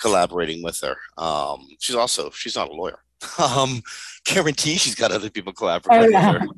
collaborating 0.00 0.64
with 0.64 0.80
her. 0.80 0.96
Um, 1.16 1.68
she's 1.78 1.96
also 1.96 2.30
she's 2.30 2.56
not 2.56 2.68
a 2.68 2.74
lawyer. 2.74 2.98
Um, 3.38 3.82
guarantee 4.24 4.78
she's 4.78 4.96
got 4.96 5.12
other 5.12 5.30
people 5.30 5.52
collaborating 5.52 6.06
oh, 6.06 6.18
yeah. 6.18 6.32
with 6.32 6.42
her. 6.42 6.48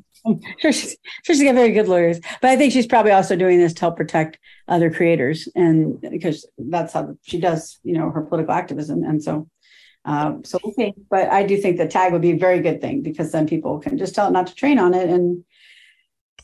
Sure 0.59 0.71
she's, 0.71 0.97
sure 1.23 1.35
she's 1.35 1.43
got 1.43 1.55
very 1.55 1.71
good 1.71 1.87
lawyers 1.87 2.19
but 2.41 2.49
i 2.49 2.55
think 2.55 2.73
she's 2.73 2.87
probably 2.87 3.11
also 3.11 3.35
doing 3.35 3.59
this 3.59 3.73
to 3.73 3.81
help 3.81 3.97
protect 3.97 4.39
other 4.67 4.89
creators 4.89 5.47
and 5.55 6.01
because 6.01 6.47
that's 6.57 6.93
how 6.93 7.15
she 7.23 7.39
does 7.39 7.79
you 7.83 7.97
know 7.97 8.09
her 8.09 8.21
political 8.21 8.53
activism. 8.53 9.03
And 9.03 9.23
so 9.23 9.47
um, 10.05 10.43
so 10.43 10.59
okay 10.63 10.93
but 11.09 11.29
i 11.29 11.43
do 11.43 11.57
think 11.57 11.77
the 11.77 11.87
tag 11.87 12.13
would 12.13 12.21
be 12.21 12.31
a 12.31 12.37
very 12.37 12.59
good 12.59 12.81
thing 12.81 13.01
because 13.01 13.31
then 13.31 13.47
people 13.47 13.79
can 13.79 13.97
just 13.97 14.13
tell 14.15 14.27
it 14.27 14.31
not 14.31 14.47
to 14.47 14.55
train 14.55 14.79
on 14.79 14.93
it 14.93 15.09
and 15.09 15.43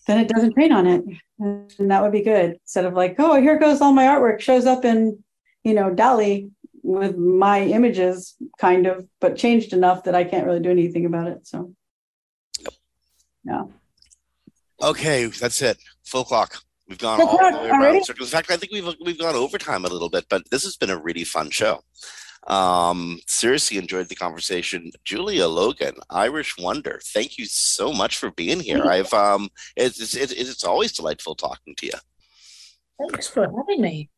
then 0.07 0.19
it 0.19 0.27
doesn't 0.27 0.53
train 0.53 0.71
on 0.71 0.87
it. 0.87 1.03
And 1.39 1.91
that 1.91 2.01
would 2.01 2.11
be 2.11 2.23
good. 2.23 2.57
Instead 2.63 2.85
of 2.85 2.93
like 2.93 3.15
oh 3.19 3.39
here 3.39 3.59
goes 3.59 3.81
all 3.81 3.93
my 3.93 4.05
artwork 4.05 4.39
shows 4.39 4.65
up 4.65 4.85
in 4.85 5.23
you 5.63 5.73
know 5.73 5.93
DALL-E 5.93 6.49
with 6.83 7.15
my 7.17 7.61
images 7.61 8.35
kind 8.57 8.87
of 8.87 9.07
but 9.19 9.37
changed 9.37 9.71
enough 9.71 10.05
that 10.05 10.15
i 10.15 10.23
can't 10.23 10.47
really 10.47 10.59
do 10.59 10.71
anything 10.71 11.05
about 11.05 11.27
it. 11.27 11.47
So 11.47 11.73
yeah. 13.43 13.63
Okay, 14.81 15.25
that's 15.25 15.61
it. 15.61 15.77
Full 16.05 16.23
clock. 16.25 16.57
We've 16.87 16.97
gone 16.97 17.19
Full 17.19 17.29
all 17.29 17.37
clock. 17.37 17.53
the 17.53 17.59
way 17.59 17.69
around 17.69 18.05
circles. 18.05 18.29
In 18.33 18.37
fact, 18.37 18.51
I 18.51 18.57
think 18.57 18.71
we've 18.73 18.95
we've 19.05 19.19
gone 19.19 19.35
overtime 19.35 19.85
a 19.85 19.89
little 19.89 20.09
bit, 20.09 20.25
but 20.29 20.49
this 20.49 20.63
has 20.63 20.75
been 20.75 20.89
a 20.89 20.97
really 20.97 21.23
fun 21.23 21.49
show. 21.49 21.81
Um, 22.47 23.19
seriously 23.27 23.77
enjoyed 23.77 24.09
the 24.09 24.15
conversation. 24.15 24.91
Julia 25.05 25.47
Logan, 25.47 25.93
Irish 26.09 26.57
Wonder, 26.57 26.99
thank 27.13 27.37
you 27.37 27.45
so 27.45 27.93
much 27.93 28.17
for 28.17 28.31
being 28.31 28.59
here. 28.59 28.83
I've 28.83 29.13
um, 29.13 29.49
it's 29.75 30.15
it's, 30.15 30.31
it's 30.31 30.63
always 30.63 30.91
delightful 30.91 31.35
talking 31.35 31.75
to 31.75 31.85
you. 31.85 31.93
Thanks 32.99 33.27
for 33.27 33.43
having 33.43 33.81
me. 33.81 34.09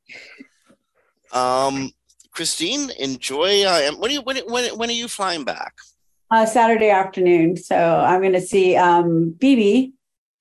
Um, 1.34 1.92
Kristine, 2.34 2.90
enjoy. 2.98 3.64
Uh, 3.64 3.92
when 3.98 4.10
are 4.10 4.14
you 4.14 4.22
when 4.22 4.38
when 4.48 4.78
when 4.78 4.90
are 4.90 4.94
you 4.94 5.08
flying 5.08 5.44
back? 5.44 5.74
Uh, 6.32 6.46
Saturday 6.46 6.90
afternoon. 6.90 7.58
So 7.58 7.76
I'm 7.76 8.22
going 8.22 8.34
to 8.34 8.42
see 8.42 8.76
um, 8.76 9.36
Bibi, 9.38 9.94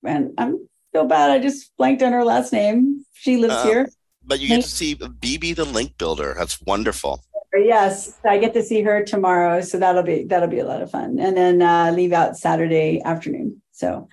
and 0.05 0.33
I'm 0.37 0.67
so 0.93 1.05
bad. 1.05 1.29
I 1.29 1.39
just 1.39 1.71
blanked 1.77 2.01
on 2.01 2.13
her 2.13 2.23
last 2.23 2.51
name. 2.51 3.05
She 3.13 3.37
lives 3.37 3.53
Uh, 3.53 3.63
here. 3.63 3.89
But 4.25 4.39
you 4.39 4.47
get 4.47 4.63
to 4.63 4.69
see 4.69 4.95
Bibi 4.95 5.53
the 5.53 5.65
Link 5.65 5.97
Builder. 5.97 6.33
That's 6.37 6.59
wonderful. 6.61 7.23
Yes, 7.55 8.17
I 8.25 8.39
get 8.39 8.53
to 8.55 8.63
see 8.63 8.81
her 8.81 9.03
tomorrow, 9.03 9.61
so 9.61 9.77
that'll 9.77 10.01
be 10.01 10.23
that'll 10.23 10.49
be 10.49 10.59
a 10.59 10.65
lot 10.65 10.81
of 10.81 10.89
fun. 10.89 11.19
And 11.19 11.37
then 11.37 11.61
uh, 11.61 11.91
leave 11.93 12.11
out 12.13 12.37
Saturday 12.37 12.99
afternoon. 13.05 13.61
So 13.73 14.07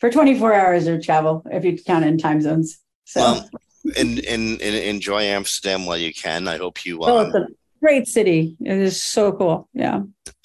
for 0.00 0.08
24 0.10 0.54
hours 0.54 0.86
of 0.86 1.02
travel, 1.04 1.42
if 1.50 1.64
you 1.64 1.76
count 1.76 2.04
in 2.06 2.16
time 2.16 2.40
zones. 2.40 2.78
So 3.04 3.20
Well, 3.20 3.50
and, 3.98 4.18
and, 4.20 4.62
and 4.62 4.74
enjoy 4.76 5.22
Amsterdam 5.24 5.84
while 5.84 5.98
you 5.98 6.14
can. 6.14 6.48
I 6.48 6.56
hope 6.56 6.86
you. 6.86 7.00
oh, 7.02 7.18
Um, 7.26 7.34
a 7.34 7.46
great 7.80 8.06
city. 8.08 8.56
It 8.60 8.78
is 8.78 9.00
so 9.00 9.32
cool. 9.32 9.68
Yeah. 9.72 10.02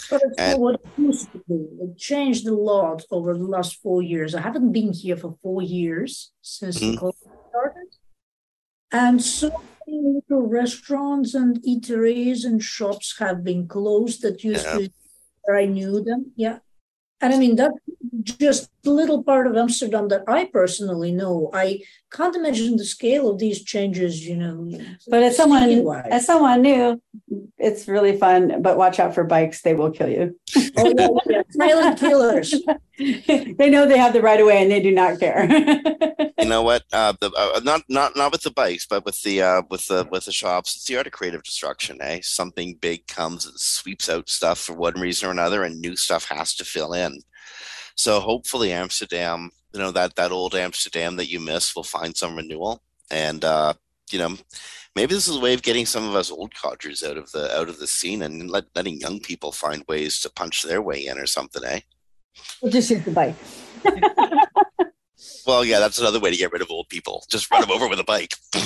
But 0.10 0.22
it's 0.26 0.36
And- 0.38 0.62
what 0.62 0.76
it 0.76 0.86
used 0.98 1.32
to 1.32 1.40
be. 1.48 1.60
It 1.84 1.98
changed 1.98 2.48
a 2.48 2.56
lot 2.56 3.04
over 3.12 3.38
the 3.38 3.46
last 3.56 3.76
four 3.82 4.02
years. 4.02 4.36
I 4.36 4.42
haven't 4.42 4.72
been 4.72 4.94
here 4.94 5.18
for 5.18 5.32
four 5.42 5.62
years 5.62 6.32
since 6.42 6.80
the 6.80 6.92
Mhm. 6.94 6.98
COVID 7.00 7.32
started. 7.50 7.88
And 8.92 9.22
so 9.22 9.48
many 9.88 10.02
little 10.18 10.46
restaurants 10.48 11.34
and 11.34 11.62
eateries 11.64 12.46
and 12.46 12.62
shops 12.62 13.18
have 13.20 13.44
been 13.44 13.68
closed 13.68 14.22
that 14.24 14.44
used 14.44 14.66
Yeah. 14.66 14.78
to 14.80 14.90
where 15.44 15.58
I 15.58 15.66
knew 15.66 16.02
them. 16.02 16.32
Yeah. 16.36 16.60
And 17.22 17.34
I 17.34 17.38
mean 17.40 17.56
that 17.58 17.72
just 18.24 18.70
a 18.86 18.92
little 18.92 19.24
part 19.24 19.48
of 19.48 19.56
Amsterdam 19.56 20.08
that 20.10 20.24
I 20.28 20.46
personally 20.46 21.12
know. 21.12 21.50
I 21.54 21.82
can't 22.12 22.36
imagine 22.36 22.76
the 22.76 22.86
scale 22.86 23.30
of 23.30 23.40
these 23.40 23.64
changes, 23.64 24.26
you 24.28 24.36
know. 24.36 24.70
But 25.08 25.24
as 25.24 25.38
someone 25.38 25.64
citywide. 25.64 26.10
as 26.10 26.26
someone 26.26 26.62
new, 26.62 27.02
it's 27.58 27.88
really 27.88 28.18
fun. 28.18 28.62
But 28.62 28.78
watch 28.78 29.00
out 29.00 29.16
for 29.16 29.24
bikes; 29.24 29.62
they 29.62 29.74
will 29.74 29.92
kill 29.92 30.10
you. 30.10 30.38
oh, 30.78 30.94
yeah, 30.98 31.08
yeah. 31.30 31.42
silent 31.52 32.00
killers. 32.00 32.54
they 32.98 33.70
know 33.70 33.86
they 33.88 33.98
have 33.98 34.14
the 34.14 34.22
right 34.22 34.40
of 34.40 34.48
way, 34.48 34.62
and 34.62 34.72
they 34.72 34.82
do 34.82 34.92
not 34.92 35.20
care. 35.20 35.46
you 36.40 36.46
know 36.46 36.62
what? 36.62 36.84
Uh, 36.92 37.14
the, 37.20 37.32
uh, 37.32 37.62
not 37.64 37.84
not 37.88 38.16
not 38.16 38.32
with 38.32 38.42
the 38.42 38.52
bikes, 38.52 38.86
but 38.86 39.06
with 39.06 39.22
the 39.22 39.42
uh, 39.42 39.62
with 39.70 39.88
the 39.88 40.08
with 40.12 40.26
the 40.26 40.32
shops. 40.32 40.76
It's 40.76 40.86
the 40.86 40.98
art 40.98 41.08
of 41.08 41.14
creative 41.14 41.44
destruction. 41.44 42.00
Eh? 42.02 42.20
Something 42.24 42.78
big 42.82 43.08
comes 43.08 43.46
and 43.46 43.60
sweeps 43.60 44.10
out 44.10 44.30
stuff 44.30 44.60
for 44.60 44.74
one 44.74 45.00
reason 45.00 45.30
or 45.30 45.32
another, 45.32 45.64
and 45.64 45.80
new 45.80 45.96
stuff 45.96 46.26
has 46.26 46.56
to 46.56 46.66
fill 46.66 46.94
in. 46.94 47.22
So 47.96 48.20
hopefully, 48.20 48.72
Amsterdam, 48.72 49.52
you 49.74 49.80
know 49.80 49.92
that 49.92 50.16
that 50.16 50.32
old 50.32 50.56
Amsterdam 50.56 51.16
that 51.18 51.30
you 51.30 51.40
miss, 51.40 51.76
will 51.76 51.84
find 51.84 52.16
some 52.16 52.36
renewal, 52.36 52.82
and 53.10 53.44
uh, 53.44 53.74
you 54.12 54.20
know. 54.20 54.38
Maybe 54.94 55.14
this 55.14 55.30
is 55.30 55.38
a 55.38 55.40
way 55.40 55.54
of 55.54 55.62
getting 55.62 55.86
some 55.86 56.06
of 56.06 56.16
us 56.16 56.30
old 56.30 56.54
codgers 56.54 57.02
out 57.02 57.16
of 57.16 57.32
the 57.32 57.58
out 57.58 57.70
of 57.70 57.80
the 57.80 57.88
scene 57.88 58.22
and 58.24 58.52
let, 58.52 58.66
letting 58.76 59.00
young 59.00 59.22
people 59.22 59.54
find 59.54 59.86
ways 59.88 60.20
to 60.20 60.30
punch 60.30 60.64
their 60.64 60.82
way 60.82 61.06
in 61.06 61.18
or 61.18 61.26
something, 61.26 61.64
eh? 61.64 61.80
we'll 62.62 62.72
just 62.72 62.90
use 62.90 63.04
the 63.06 63.12
bike. 63.12 63.36
Well, 65.46 65.66
yeah, 65.66 65.80
that's 65.80 66.00
another 66.00 66.20
way 66.20 66.32
to 66.32 66.38
get 66.38 66.52
rid 66.52 66.62
of 66.62 66.70
old 66.70 66.90
people. 66.90 67.24
Just 67.30 67.50
run 67.52 67.62
them 67.62 67.72
over 67.72 67.88
with 67.88 68.00
a 68.00 68.04
bike. 68.04 68.36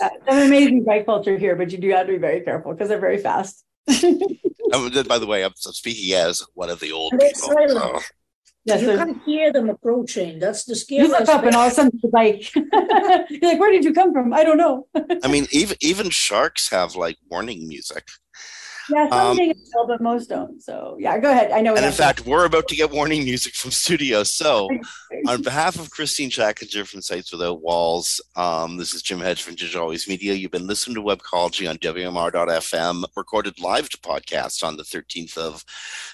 Uh, 0.00 0.08
an 0.28 0.46
amazing 0.46 0.84
bike 0.84 1.04
culture 1.06 1.36
here, 1.36 1.56
but 1.56 1.70
you 1.70 1.78
do 1.78 1.90
have 1.90 2.06
to 2.06 2.12
be 2.12 2.18
very 2.18 2.40
careful 2.40 2.72
because 2.72 2.88
they're 2.88 3.00
very 3.00 3.18
fast. 3.18 3.64
Um, 4.72 4.90
by 5.06 5.18
the 5.18 5.26
way, 5.26 5.44
I'm 5.44 5.52
I'm 5.66 5.72
speaking 5.72 6.14
as 6.14 6.42
one 6.54 6.70
of 6.70 6.80
the 6.80 6.92
old 6.92 7.12
people. 7.12 7.34
so- 7.34 8.00
Yes, 8.64 8.80
you 8.80 8.86
there's- 8.88 9.04
can 9.04 9.20
hear 9.26 9.52
them 9.52 9.68
approaching. 9.68 10.38
That's 10.38 10.64
the 10.64 10.76
scary. 10.76 11.02
you 11.02 11.08
scary 11.08 11.20
look 11.26 11.28
up 11.28 11.44
and 11.44 11.54
all 11.56 11.66
of 11.66 11.72
a 11.72 11.74
sudden 11.74 11.98
the 12.02 12.08
bike. 12.08 12.54
You're 12.54 13.50
like, 13.50 13.58
where 13.60 13.72
did 13.72 13.84
you 13.84 13.92
come 13.92 14.12
from? 14.12 14.32
I 14.32 14.44
don't 14.44 14.56
know. 14.56 14.86
I 15.24 15.28
mean, 15.28 15.46
even 15.50 15.76
even 15.80 16.10
sharks 16.10 16.70
have 16.70 16.94
like 16.94 17.16
warning 17.30 17.66
music. 17.68 18.06
Yeah, 18.90 19.08
some 19.08 19.38
Um, 19.40 19.52
will, 19.74 19.86
but 19.86 20.00
most 20.00 20.28
don't. 20.28 20.62
So 20.62 20.96
yeah, 20.98 21.18
go 21.18 21.30
ahead. 21.30 21.52
I 21.52 21.60
know. 21.60 21.74
And 21.74 21.84
in 21.84 21.92
fact, 21.92 22.26
we're 22.26 22.44
about 22.44 22.68
to 22.68 22.76
get 22.76 22.90
warning 22.90 23.24
music 23.24 23.54
from 23.54 23.70
studio. 23.70 24.22
So, 24.22 24.68
on 25.28 25.42
behalf 25.42 25.76
of 25.76 25.90
Kristine 25.90 26.30
Schachinger 26.30 26.86
from 26.86 27.02
Sites 27.02 27.32
Without 27.32 27.62
Walls, 27.62 28.20
um, 28.36 28.76
this 28.76 28.94
is 28.94 29.02
Jim 29.02 29.20
Hedger 29.20 29.42
from 29.44 29.54
Digital 29.54 29.82
Always 29.82 30.08
Media. 30.08 30.34
You've 30.34 30.50
been 30.50 30.66
listening 30.66 30.96
to 30.96 31.02
Webcology 31.02 31.68
on 31.68 31.76
WMR.FM, 31.78 33.04
recorded 33.16 33.60
live 33.60 33.88
to 33.90 33.98
podcast 33.98 34.64
on 34.64 34.76
the 34.76 34.82
13th 34.82 35.36
of 35.36 35.64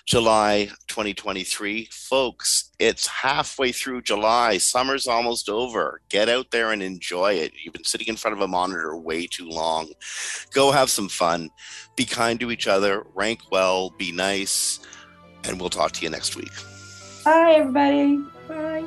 July, 0.06 0.70
2023. 0.88 1.88
Folks, 1.90 2.70
it's 2.78 3.06
halfway 3.06 3.72
through 3.72 4.02
July. 4.02 4.58
Summer's 4.58 5.06
almost 5.06 5.48
over. 5.48 6.00
Get 6.08 6.28
out 6.28 6.50
there 6.50 6.72
and 6.72 6.82
enjoy 6.82 7.34
it. 7.34 7.52
You've 7.62 7.74
been 7.74 7.84
sitting 7.84 8.08
in 8.08 8.16
front 8.16 8.36
of 8.36 8.42
a 8.42 8.48
monitor 8.48 8.96
way 8.96 9.26
too 9.26 9.48
long. 9.48 9.88
Go 10.52 10.70
have 10.70 10.90
some 10.90 11.08
fun. 11.08 11.50
Be 11.98 12.04
kind 12.04 12.38
to 12.38 12.52
each 12.52 12.68
other. 12.68 13.04
Rank 13.16 13.40
well. 13.50 13.90
Be 13.90 14.12
nice. 14.12 14.78
And 15.42 15.58
we'll 15.58 15.68
talk 15.68 15.90
to 15.92 16.04
you 16.04 16.10
next 16.10 16.36
week. 16.36 16.52
Bye, 17.24 17.54
everybody. 17.56 18.18
Bye. 18.46 18.86